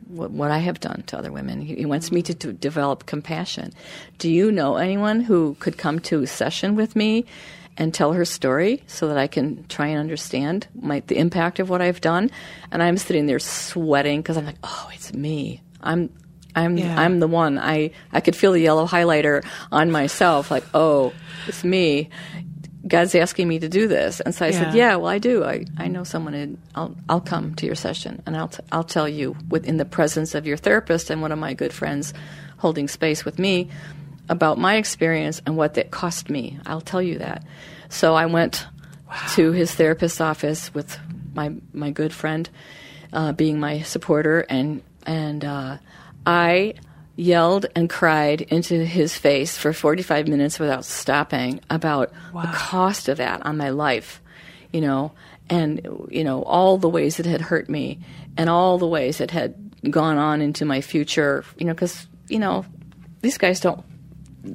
What 0.07 0.51
I 0.51 0.59
have 0.59 0.79
done 0.79 1.03
to 1.07 1.17
other 1.17 1.31
women. 1.31 1.61
He, 1.61 1.77
he 1.77 1.85
wants 1.85 2.11
me 2.11 2.21
to, 2.21 2.33
to 2.35 2.53
develop 2.53 3.07
compassion. 3.07 3.73
Do 4.19 4.29
you 4.29 4.51
know 4.51 4.75
anyone 4.75 5.19
who 5.19 5.55
could 5.59 5.79
come 5.79 5.99
to 6.01 6.21
a 6.21 6.27
session 6.27 6.75
with 6.75 6.95
me 6.95 7.25
and 7.77 7.93
tell 7.93 8.13
her 8.13 8.25
story 8.25 8.83
so 8.87 9.07
that 9.07 9.17
I 9.17 9.27
can 9.27 9.65
try 9.67 9.87
and 9.87 9.99
understand 9.99 10.67
my, 10.79 11.01
the 11.07 11.17
impact 11.17 11.59
of 11.59 11.69
what 11.69 11.81
I've 11.81 12.01
done. 12.01 12.31
And 12.71 12.81
I'm 12.81 12.97
sitting 12.97 13.25
there 13.25 13.39
sweating 13.39 14.21
because 14.21 14.37
I'm 14.37 14.45
like, 14.45 14.57
oh, 14.63 14.89
it's 14.93 15.13
me. 15.13 15.61
I'm 15.81 16.09
I'm 16.55 16.77
Yeah. 16.77 16.99
I'm 16.99 17.19
the 17.19 17.27
one. 17.27 17.57
I 17.59 17.91
I 18.13 18.21
could 18.21 18.35
feel 18.35 18.51
the 18.53 18.61
yellow 18.61 18.87
highlighter 18.87 19.43
on 19.71 19.91
myself. 19.91 20.49
Like, 20.51 20.63
oh, 20.73 21.13
it's 21.47 21.63
me. 21.63 22.09
God's 22.87 23.15
asking 23.15 23.47
me 23.47 23.57
to 23.59 23.67
do 23.67 23.87
this, 23.87 24.19
and 24.19 24.33
so 24.35 24.45
I 24.45 24.51
said, 24.51 24.75
Yeah. 24.75 24.91
"Yeah, 24.91 24.95
well, 24.97 25.07
I 25.07 25.17
do. 25.17 25.43
I, 25.43 25.65
I 25.75 25.87
know 25.87 26.03
someone. 26.03 26.35
In, 26.35 26.59
I'll 26.75 26.95
I'll 27.09 27.21
come 27.21 27.55
to 27.55 27.65
your 27.65 27.73
session, 27.75 28.21
and 28.27 28.37
I'll 28.37 28.49
t- 28.49 28.63
I'll 28.71 28.83
tell 28.83 29.09
you 29.09 29.35
within 29.49 29.77
the 29.77 29.85
presence 29.85 30.35
of 30.35 30.45
your 30.45 30.57
therapist 30.57 31.09
and 31.09 31.19
one 31.19 31.31
of 31.31 31.39
my 31.39 31.55
good 31.55 31.73
friends, 31.73 32.13
holding 32.57 32.87
space 32.87 33.25
with 33.25 33.39
me, 33.39 33.69
about 34.29 34.59
my 34.59 34.75
experience 34.75 35.41
and 35.47 35.57
what 35.57 35.73
that 35.73 35.89
cost 35.89 36.29
me. 36.29 36.59
I'll 36.67 36.81
tell 36.81 37.01
you 37.01 37.17
that." 37.19 37.43
So 37.89 38.13
I 38.13 38.27
went 38.27 38.67
to 39.33 39.51
his 39.51 39.73
therapist's 39.73 40.21
office 40.21 40.71
with 40.75 40.99
my 41.33 41.53
my 41.73 41.89
good 41.89 42.13
friend, 42.13 42.47
uh, 43.13 43.31
being 43.31 43.59
my 43.59 43.81
supporter, 43.81 44.41
and 44.47 44.83
and 45.07 45.43
uh, 45.43 45.77
I 46.25 46.75
yelled 47.15 47.65
and 47.75 47.89
cried 47.89 48.41
into 48.41 48.83
his 48.83 49.17
face 49.17 49.57
for 49.57 49.73
45 49.73 50.27
minutes 50.27 50.59
without 50.59 50.85
stopping 50.85 51.61
about 51.69 52.11
the 52.33 52.49
cost 52.53 53.07
of 53.07 53.17
that 53.17 53.45
on 53.45 53.57
my 53.57 53.69
life, 53.69 54.21
you 54.73 54.81
know, 54.81 55.13
and 55.49 55.87
you 56.09 56.23
know 56.23 56.43
all 56.43 56.77
the 56.77 56.89
ways 56.89 57.19
it 57.19 57.25
had 57.25 57.41
hurt 57.41 57.69
me, 57.69 57.99
and 58.37 58.49
all 58.49 58.77
the 58.77 58.87
ways 58.87 59.21
it 59.21 59.31
had 59.31 59.55
gone 59.89 60.17
on 60.17 60.41
into 60.41 60.65
my 60.65 60.81
future, 60.81 61.43
you 61.57 61.65
know, 61.65 61.73
because 61.73 62.07
you 62.27 62.39
know 62.39 62.65
these 63.21 63.37
guys 63.37 63.59
don't 63.59 63.83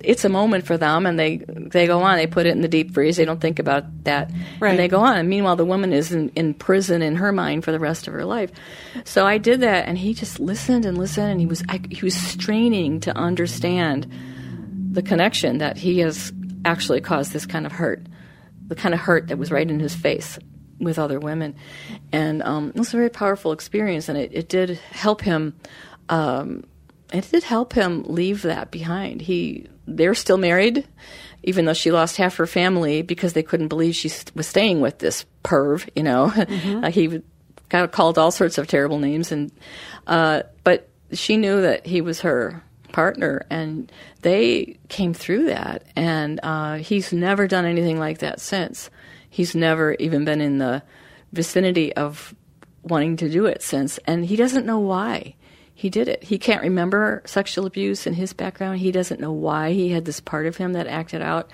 it's 0.02 0.24
a 0.24 0.28
moment 0.28 0.66
for 0.66 0.76
them 0.76 1.06
and 1.06 1.18
they 1.18 1.38
they 1.48 1.86
go 1.86 2.02
on. 2.02 2.16
They 2.16 2.26
put 2.26 2.46
it 2.46 2.50
in 2.50 2.60
the 2.60 2.68
deep 2.68 2.92
freeze. 2.92 3.16
They 3.16 3.24
don't 3.24 3.40
think 3.40 3.58
about 3.58 4.04
that. 4.04 4.30
Right. 4.60 4.70
and 4.70 4.78
they 4.78 4.88
go 4.88 5.00
on. 5.00 5.16
And 5.18 5.28
meanwhile 5.28 5.56
the 5.56 5.64
woman 5.64 5.92
is 5.92 6.12
in, 6.12 6.30
in 6.30 6.54
prison 6.54 7.02
in 7.02 7.16
her 7.16 7.32
mind 7.32 7.64
for 7.64 7.72
the 7.72 7.78
rest 7.78 8.06
of 8.08 8.14
her 8.14 8.24
life. 8.24 8.50
So 9.04 9.26
i 9.26 9.38
did 9.38 9.60
that 9.60 9.86
and 9.86 9.98
he 9.98 10.14
just 10.14 10.40
listened 10.40 10.84
and 10.84 10.96
listened 10.96 11.30
and 11.30 11.40
he 11.40 11.46
was 11.46 11.62
I, 11.68 11.80
he 11.90 12.04
was 12.04 12.14
straining 12.14 13.00
to 13.00 13.16
understand 13.16 14.10
the 14.92 15.02
connection 15.02 15.58
that 15.58 15.76
he 15.76 16.00
has 16.00 16.32
actually 16.64 17.00
caused 17.00 17.32
this 17.32 17.46
kind 17.46 17.66
of 17.66 17.72
hurt 17.72 18.06
the 18.66 18.74
kind 18.74 18.94
of 18.94 19.00
hurt 19.00 19.28
that 19.28 19.38
was 19.38 19.50
right 19.50 19.68
in 19.68 19.80
his 19.80 19.94
face 19.94 20.38
with 20.78 20.98
other 20.98 21.20
women. 21.20 21.54
And 22.10 22.42
um, 22.42 22.70
it 22.70 22.78
was 22.78 22.94
a 22.94 22.96
very 22.96 23.10
powerful 23.10 23.52
experience 23.52 24.08
and 24.08 24.16
it, 24.16 24.30
it 24.32 24.48
did 24.48 24.70
help 24.90 25.20
him 25.20 25.54
um, 26.08 26.64
it 27.12 27.28
did 27.30 27.44
help 27.44 27.72
him 27.72 28.04
leave 28.04 28.42
that 28.42 28.70
behind. 28.70 29.20
He 29.20 29.66
they're 29.96 30.14
still 30.14 30.36
married, 30.38 30.86
even 31.42 31.64
though 31.64 31.74
she 31.74 31.90
lost 31.90 32.16
half 32.16 32.36
her 32.36 32.46
family 32.46 33.02
because 33.02 33.32
they 33.32 33.42
couldn't 33.42 33.68
believe 33.68 33.94
she 33.94 34.10
was 34.34 34.46
staying 34.46 34.80
with 34.80 34.98
this 34.98 35.24
perv. 35.44 35.88
You 35.94 36.02
know, 36.02 36.32
Uh, 36.84 36.90
he 36.90 37.22
got 37.68 37.92
called 37.92 38.18
all 38.18 38.30
sorts 38.30 38.58
of 38.58 38.66
terrible 38.66 38.98
names, 38.98 39.32
and 39.32 39.50
uh, 40.06 40.42
but 40.64 40.88
she 41.12 41.36
knew 41.36 41.62
that 41.62 41.86
he 41.86 42.00
was 42.00 42.20
her 42.20 42.62
partner, 42.92 43.46
and 43.50 43.90
they 44.22 44.78
came 44.88 45.14
through 45.14 45.46
that. 45.46 45.84
And 45.96 46.40
uh, 46.42 46.74
he's 46.76 47.12
never 47.12 47.46
done 47.46 47.64
anything 47.64 47.98
like 47.98 48.18
that 48.18 48.40
since. 48.40 48.90
He's 49.28 49.54
never 49.54 49.94
even 49.94 50.24
been 50.24 50.40
in 50.40 50.58
the 50.58 50.82
vicinity 51.32 51.94
of 51.94 52.34
wanting 52.82 53.16
to 53.18 53.28
do 53.28 53.46
it 53.46 53.62
since, 53.62 53.98
and 54.06 54.24
he 54.24 54.36
doesn't 54.36 54.66
know 54.66 54.78
why 54.78 55.34
he 55.80 55.88
did 55.88 56.08
it. 56.08 56.22
He 56.22 56.36
can't 56.38 56.62
remember 56.62 57.22
sexual 57.24 57.64
abuse 57.64 58.06
in 58.06 58.12
his 58.12 58.34
background. 58.34 58.78
He 58.80 58.92
doesn't 58.92 59.18
know 59.20 59.32
why 59.32 59.72
he 59.72 59.88
had 59.88 60.04
this 60.04 60.20
part 60.20 60.44
of 60.46 60.56
him 60.56 60.74
that 60.74 60.86
acted 60.86 61.22
out. 61.22 61.50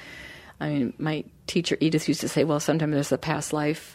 I 0.60 0.68
mean, 0.70 0.94
my 0.98 1.22
teacher 1.46 1.76
Edith 1.80 2.08
used 2.08 2.22
to 2.22 2.28
say, 2.28 2.42
"Well, 2.42 2.58
sometimes 2.58 2.92
there's 2.92 3.12
a 3.12 3.18
past 3.18 3.52
life, 3.52 3.94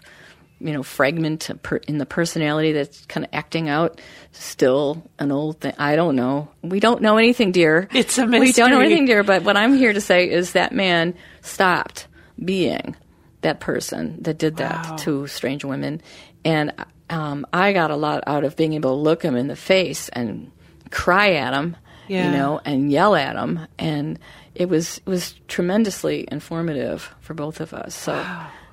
you 0.61 0.71
know, 0.71 0.83
fragment 0.83 1.49
in 1.87 1.97
the 1.97 2.05
personality 2.05 2.71
that's 2.71 3.03
kind 3.07 3.25
of 3.25 3.29
acting 3.33 3.67
out. 3.67 3.99
Still 4.31 5.03
an 5.19 5.31
old 5.31 5.59
thing. 5.59 5.73
I 5.77 5.95
don't 5.97 6.15
know. 6.15 6.49
We 6.61 6.79
don't 6.79 7.01
know 7.01 7.17
anything, 7.17 7.51
dear. 7.51 7.89
It's 7.93 8.17
a 8.17 8.25
mystery. 8.25 8.47
We 8.47 8.51
don't 8.53 8.69
know 8.71 8.79
anything, 8.79 9.05
dear. 9.07 9.23
But 9.23 9.43
what 9.43 9.57
I'm 9.57 9.73
here 9.75 9.91
to 9.91 9.99
say 10.01 10.29
is 10.29 10.53
that 10.53 10.71
man 10.71 11.13
stopped 11.41 12.07
being 12.43 12.95
that 13.41 13.59
person 13.59 14.17
that 14.21 14.37
did 14.37 14.57
that 14.57 14.85
Wow. 14.91 14.95
to 14.97 15.27
strange 15.27 15.65
women, 15.65 16.01
and 16.45 16.73
um, 17.09 17.45
I 17.53 17.73
got 17.73 17.91
a 17.91 17.95
lot 17.95 18.23
out 18.27 18.43
of 18.43 18.55
being 18.55 18.73
able 18.73 18.95
to 18.95 19.01
look 19.01 19.21
him 19.23 19.35
in 19.35 19.47
the 19.47 19.55
face 19.55 20.09
and 20.09 20.51
cry 20.91 21.33
at 21.33 21.53
him, 21.53 21.75
Yeah. 22.07 22.25
you 22.31 22.37
know, 22.37 22.61
and 22.65 22.91
yell 22.91 23.15
at 23.15 23.35
him, 23.35 23.59
and 23.77 24.17
it 24.55 24.69
was 24.69 24.97
it 24.97 25.07
was 25.09 25.35
tremendously 25.47 26.27
informative 26.31 27.13
for 27.21 27.33
both 27.33 27.59
of 27.61 27.73
us. 27.73 27.95
So. 27.95 28.25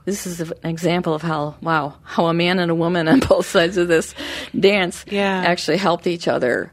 This 0.04 0.26
is 0.26 0.40
an 0.40 0.52
example 0.64 1.12
of 1.12 1.20
how 1.20 1.56
wow 1.60 1.96
how 2.02 2.28
a 2.28 2.32
man 2.32 2.58
and 2.60 2.70
a 2.70 2.74
woman 2.74 3.08
on 3.08 3.20
both 3.28 3.44
sides 3.44 3.76
of 3.76 3.88
this 3.88 4.14
dance 4.58 5.04
Yeah. 5.10 5.42
actually 5.44 5.76
helped 5.76 6.06
each 6.06 6.26
other 6.26 6.72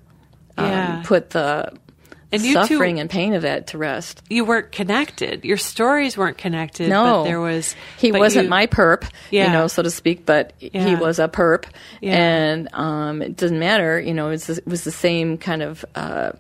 um, 0.58 0.66
Yeah. 0.72 1.04
put 1.06 1.32
the 1.32 1.74
And 2.36 2.44
you 2.44 2.54
two- 2.56 2.62
suffering 2.68 3.00
and 3.00 3.10
pain 3.10 3.34
of 3.34 3.42
that 3.44 3.68
to 3.68 3.78
rest. 3.78 4.22
You 4.30 4.46
weren't 4.46 4.72
connected. 4.72 5.44
Your 5.46 5.58
stories 5.58 6.18
weren't 6.18 6.38
connected. 6.38 6.90
No, 6.90 7.04
but 7.04 7.24
there 7.26 7.40
was. 7.42 7.76
He 7.98 8.12
wasn't 8.12 8.46
you- 8.46 8.50
my 8.50 8.68
perp, 8.68 9.10
Yeah. 9.32 9.48
you 9.48 9.54
know, 9.54 9.68
so 9.68 9.82
to 9.84 9.90
speak, 9.92 10.26
but 10.26 10.54
he 10.60 10.96
was 10.96 11.20
a 11.20 11.28
perp, 11.28 11.66
Yeah. 12.02 12.16
and 12.16 12.74
um, 12.74 13.22
it 13.22 13.36
doesn't 13.38 13.60
matter. 13.60 14.00
You 14.00 14.14
know, 14.14 14.30
it 14.30 14.48
was 14.66 14.84
the 14.84 14.92
same 14.92 15.38
kind 15.38 15.62
of 15.62 15.84
uh, 15.96 16.32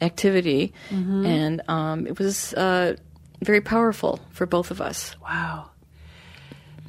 activity, 0.00 0.72
Mm-hmm. 0.90 1.26
and 1.26 1.62
um, 1.68 2.06
it 2.06 2.18
was 2.18 2.54
uh, 2.54 2.94
very 3.42 3.60
powerful 3.60 4.20
for 4.30 4.46
both 4.46 4.70
of 4.70 4.80
us. 4.80 5.14
Wow. 5.22 5.70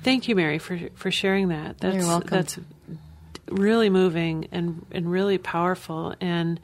Thank 0.03 0.27
you, 0.27 0.35
Mary, 0.35 0.59
for 0.59 0.79
for 0.95 1.11
sharing 1.11 1.49
that. 1.49 1.79
That's 1.79 1.95
You're 1.97 2.05
welcome. 2.05 2.29
that's 2.29 2.57
really 3.51 3.89
moving 3.89 4.47
and 4.51 4.85
and 4.91 5.11
really 5.11 5.37
powerful 5.37 6.15
and 6.21 6.59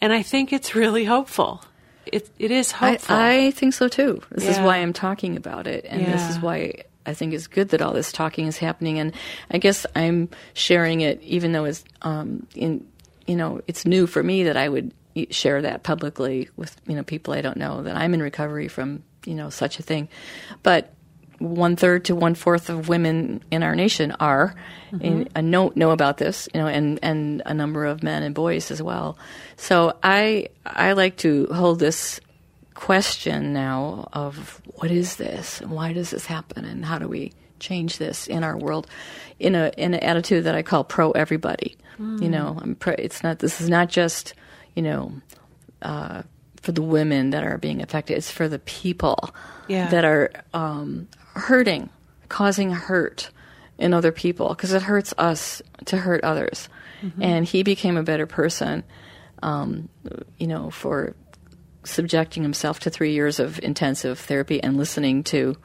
and 0.00 0.12
I 0.12 0.22
think 0.22 0.52
it's 0.52 0.74
really 0.74 1.04
hopeful. 1.04 1.62
It 2.06 2.30
it 2.38 2.50
is 2.50 2.72
hopeful. 2.72 3.14
I 3.14 3.50
think 3.50 3.74
so 3.74 3.88
too. 3.88 4.22
This 4.30 4.48
is 4.48 4.58
why 4.58 4.78
I'm 4.78 4.92
talking 4.92 5.36
about 5.36 5.66
it, 5.66 5.84
and 5.88 6.06
this 6.06 6.30
is 6.30 6.40
why 6.40 6.84
I 7.04 7.14
think 7.14 7.34
it's 7.34 7.46
good 7.46 7.70
that 7.70 7.82
all 7.82 7.92
this 7.92 8.12
talking 8.12 8.46
is 8.46 8.58
happening. 8.58 8.98
And 8.98 9.12
I 9.50 9.58
guess 9.58 9.86
I'm 9.94 10.28
sharing 10.54 11.00
it, 11.00 11.20
even 11.22 11.52
though 11.52 11.64
it's 11.64 11.84
um, 12.02 12.46
in 12.54 12.86
you 13.26 13.36
know 13.36 13.60
it's 13.66 13.84
new 13.84 14.06
for 14.06 14.22
me 14.22 14.44
that 14.44 14.56
I 14.56 14.68
would 14.68 14.92
share 15.30 15.62
that 15.62 15.82
publicly 15.82 16.48
with 16.56 16.76
you 16.86 16.94
know 16.94 17.02
people 17.02 17.34
I 17.34 17.40
don't 17.40 17.56
know 17.56 17.82
that 17.82 17.96
I'm 17.96 18.14
in 18.14 18.22
recovery 18.22 18.68
from 18.68 19.02
you 19.24 19.34
know 19.34 19.50
such 19.50 19.78
a 19.78 19.82
thing, 19.82 20.08
but 20.62 20.94
one 21.38 21.76
third 21.76 22.04
to 22.06 22.14
one 22.14 22.34
fourth 22.34 22.68
of 22.70 22.88
women 22.88 23.42
in 23.50 23.62
our 23.62 23.74
nation 23.76 24.12
are 24.20 24.54
in, 25.00 25.28
uh, 25.36 25.40
know 25.40 25.70
know 25.74 25.90
about 25.90 26.16
this, 26.18 26.48
you 26.54 26.60
know, 26.60 26.66
and 26.66 26.98
and 27.02 27.42
a 27.46 27.54
number 27.54 27.84
of 27.84 28.02
men 28.02 28.22
and 28.22 28.34
boys 28.34 28.70
as 28.70 28.82
well. 28.82 29.16
So 29.56 29.96
I 30.02 30.48
I 30.64 30.92
like 30.92 31.16
to 31.18 31.46
hold 31.52 31.78
this 31.78 32.20
question 32.74 33.52
now 33.52 34.08
of 34.12 34.60
what 34.76 34.90
is 34.90 35.16
this 35.16 35.60
and 35.60 35.70
why 35.72 35.92
does 35.92 36.10
this 36.10 36.26
happen 36.26 36.64
and 36.64 36.84
how 36.84 36.98
do 36.98 37.08
we 37.08 37.32
change 37.58 37.98
this 37.98 38.28
in 38.28 38.44
our 38.44 38.56
world 38.56 38.86
in 39.40 39.54
a 39.56 39.72
in 39.76 39.94
an 39.94 40.00
attitude 40.00 40.44
that 40.44 40.54
I 40.54 40.62
call 40.62 40.84
pro 40.84 41.10
everybody. 41.12 41.76
You 41.98 42.28
know, 42.28 42.56
I'm 42.62 42.76
pro, 42.76 42.94
it's 42.96 43.24
not 43.24 43.40
this 43.40 43.60
is 43.60 43.68
not 43.68 43.88
just 43.88 44.34
you 44.76 44.82
know 44.82 45.12
uh, 45.82 46.22
for 46.62 46.70
the 46.70 46.82
women 46.82 47.30
that 47.30 47.42
are 47.42 47.58
being 47.58 47.82
affected. 47.82 48.16
It's 48.16 48.30
for 48.30 48.46
the 48.48 48.60
people 48.60 49.30
Yeah. 49.66 49.88
that 49.90 50.04
are 50.04 50.30
um, 50.54 51.08
hurting, 51.38 51.90
causing 52.28 52.70
hurt 52.70 53.30
in 53.78 53.94
other 53.94 54.12
people 54.12 54.48
because 54.50 54.72
it 54.72 54.82
hurts 54.82 55.14
us 55.16 55.62
to 55.86 55.96
hurt 55.96 56.22
others. 56.24 56.68
And 57.20 57.44
he 57.44 57.62
became 57.62 57.96
a 57.96 58.02
better 58.02 58.26
person, 58.26 58.82
um, 59.42 59.88
you 60.36 60.48
know, 60.48 60.70
for 60.70 61.14
subjecting 61.84 62.42
himself 62.42 62.80
to 62.80 62.90
three 62.90 63.12
years 63.12 63.38
of 63.38 63.60
intensive 63.60 64.18
therapy 64.18 64.62
and 64.62 64.76
listening 64.76 65.22
to, 65.24 65.56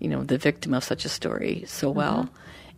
you 0.00 0.08
know, 0.08 0.24
the 0.24 0.36
victim 0.36 0.74
of 0.74 0.82
such 0.84 1.04
a 1.04 1.08
story 1.08 1.64
so 1.66 1.90
well. 1.90 2.28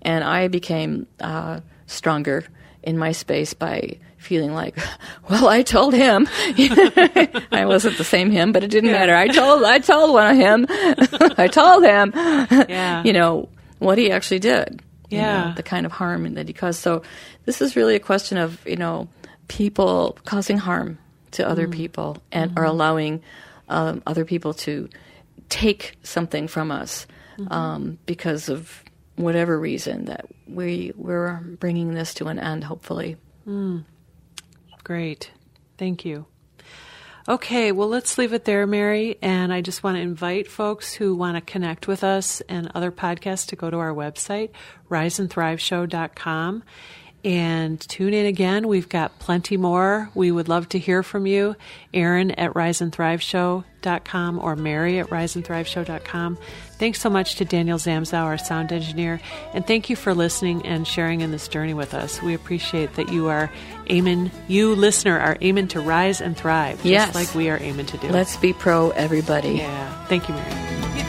And 0.03 0.23
I 0.23 0.49
became 0.49 1.07
uh, 1.21 1.61
stronger 1.87 2.45
in 2.83 2.99
my 2.99 3.13
space 3.13 3.55
by 3.55 3.99
feeling 4.23 4.55
like, 4.55 4.77
well, 5.31 5.49
I 5.49 5.63
told 5.63 5.93
him. 5.95 6.27
I 6.33 7.65
wasn't 7.67 7.99
the 7.99 8.05
same 8.05 8.31
him, 8.31 8.53
but 8.53 8.65
it 8.65 8.71
didn't 8.71 8.91
matter. 8.93 9.15
I 9.15 9.29
told, 9.29 9.63
I 9.65 9.79
told 9.79 10.13
one 10.13 10.31
of 10.31 10.37
him. 10.37 10.67
I 11.39 11.49
told 11.49 11.85
him. 11.85 12.13
Yeah. 12.69 13.03
you 13.05 13.13
know, 13.13 13.49
what 13.79 13.99
he 13.99 14.11
actually 14.11 14.39
did. 14.39 14.81
you 15.11 15.19
Yeah. 15.19 15.49
know, 15.49 15.55
the 15.55 15.63
kind 15.63 15.85
of 15.87 15.93
harm 15.93 16.35
that 16.35 16.47
he 16.49 16.55
caused. 16.55 16.81
So 16.81 17.03
this 17.45 17.61
is 17.61 17.77
really 17.77 17.97
a 17.97 18.01
question 18.01 18.39
of 18.39 18.65
you 18.67 18.77
know 18.77 19.09
people 19.49 20.17
causing 20.25 20.57
harm 20.59 20.99
to 21.33 21.47
other 21.49 21.67
people 21.69 22.17
and 22.31 22.57
are 22.59 22.65
allowing 22.65 23.23
um, 23.69 24.03
other 24.07 24.25
people 24.25 24.55
to 24.55 24.89
take 25.49 25.97
something 26.03 26.47
from 26.49 26.71
us 26.71 27.07
um, 27.51 27.99
because 28.07 28.49
of 28.49 28.83
whatever 29.17 29.59
reason 29.59 30.05
that 30.07 30.27
we 30.47 30.93
we're 30.97 31.41
bringing 31.59 31.93
this 31.95 32.15
to 32.15 32.27
an 32.29 32.39
end. 32.39 32.65
Hopefully. 32.65 33.17
Great. 34.85 35.31
Thank 35.79 36.05
you. 36.05 36.27
Okay, 37.29 37.71
well, 37.71 37.89
let's 37.89 38.19
leave 38.19 38.33
it 38.33 38.45
there, 38.45 38.67
Mary. 38.67 39.17
And 39.23 39.53
I 39.53 39.61
just 39.61 39.85
want 39.85 39.97
to 39.97 40.01
invite 40.01 40.49
folks 40.49 40.93
who 40.93 41.15
want 41.15 41.37
to 41.37 41.41
connect 41.41 41.87
with 41.87 42.03
us 42.03 42.41
and 42.49 42.71
other 42.75 42.91
podcasts 42.91 43.47
to 43.49 43.57
go 43.57 43.71
to 43.71 43.79
our 43.79 43.95
website, 43.95 44.51
riseandthriveshow.com, 44.91 46.65
and 47.25 47.81
tune 47.81 48.13
in 48.15 48.27
again. 48.27 48.67
We've 48.69 48.89
got 48.89 49.19
plenty 49.19 49.57
more. 49.57 50.11
We 50.15 50.31
would 50.33 50.49
love 50.49 50.69
to 50.71 50.79
hear 50.79 51.03
from 51.03 51.27
you. 51.27 51.55
Erin 51.95 52.33
at 52.33 52.53
riseandthriveshow.com 52.55 54.39
or 54.41 54.57
Mary 54.57 54.99
at 54.99 55.09
riseandthriveshow.com. 55.09 56.39
Thanks 56.79 57.01
so 57.01 57.09
much 57.11 57.37
to 57.37 57.45
Daniel 57.45 57.79
Zamzow, 57.79 58.25
our 58.25 58.39
sound 58.39 58.73
engineer, 58.73 59.21
and 59.55 59.65
thank 59.65 59.89
you 59.89 59.95
for 59.95 60.15
listening 60.15 60.67
and 60.67 60.87
sharing 60.87 61.21
in 61.21 61.31
this 61.31 61.47
journey 61.47 61.75
with 61.75 61.95
us. 61.95 62.21
We 62.23 62.35
appreciate 62.35 62.95
that 62.97 63.09
you 63.09 63.29
are 63.29 63.51
aiming, 63.87 64.33
you 64.49 64.75
listener 64.75 65.17
are 65.19 65.37
aiming 65.41 65.69
to 65.69 65.81
rise 65.81 66.21
and 66.21 66.37
thrive, 66.37 66.77
just 66.79 66.87
Yes. 66.87 67.15
like 67.15 67.33
we 67.37 67.49
are 67.51 67.59
aiming 67.61 67.87
to 67.87 67.99
do. 67.99 68.09
Let's 68.09 68.37
be 68.37 68.53
pro, 68.53 68.91
everybody. 68.91 69.51
yeah. 69.51 70.05
Thank 70.07 70.29
you, 70.29 70.35
Mary. 70.35 70.51
You 70.99 71.05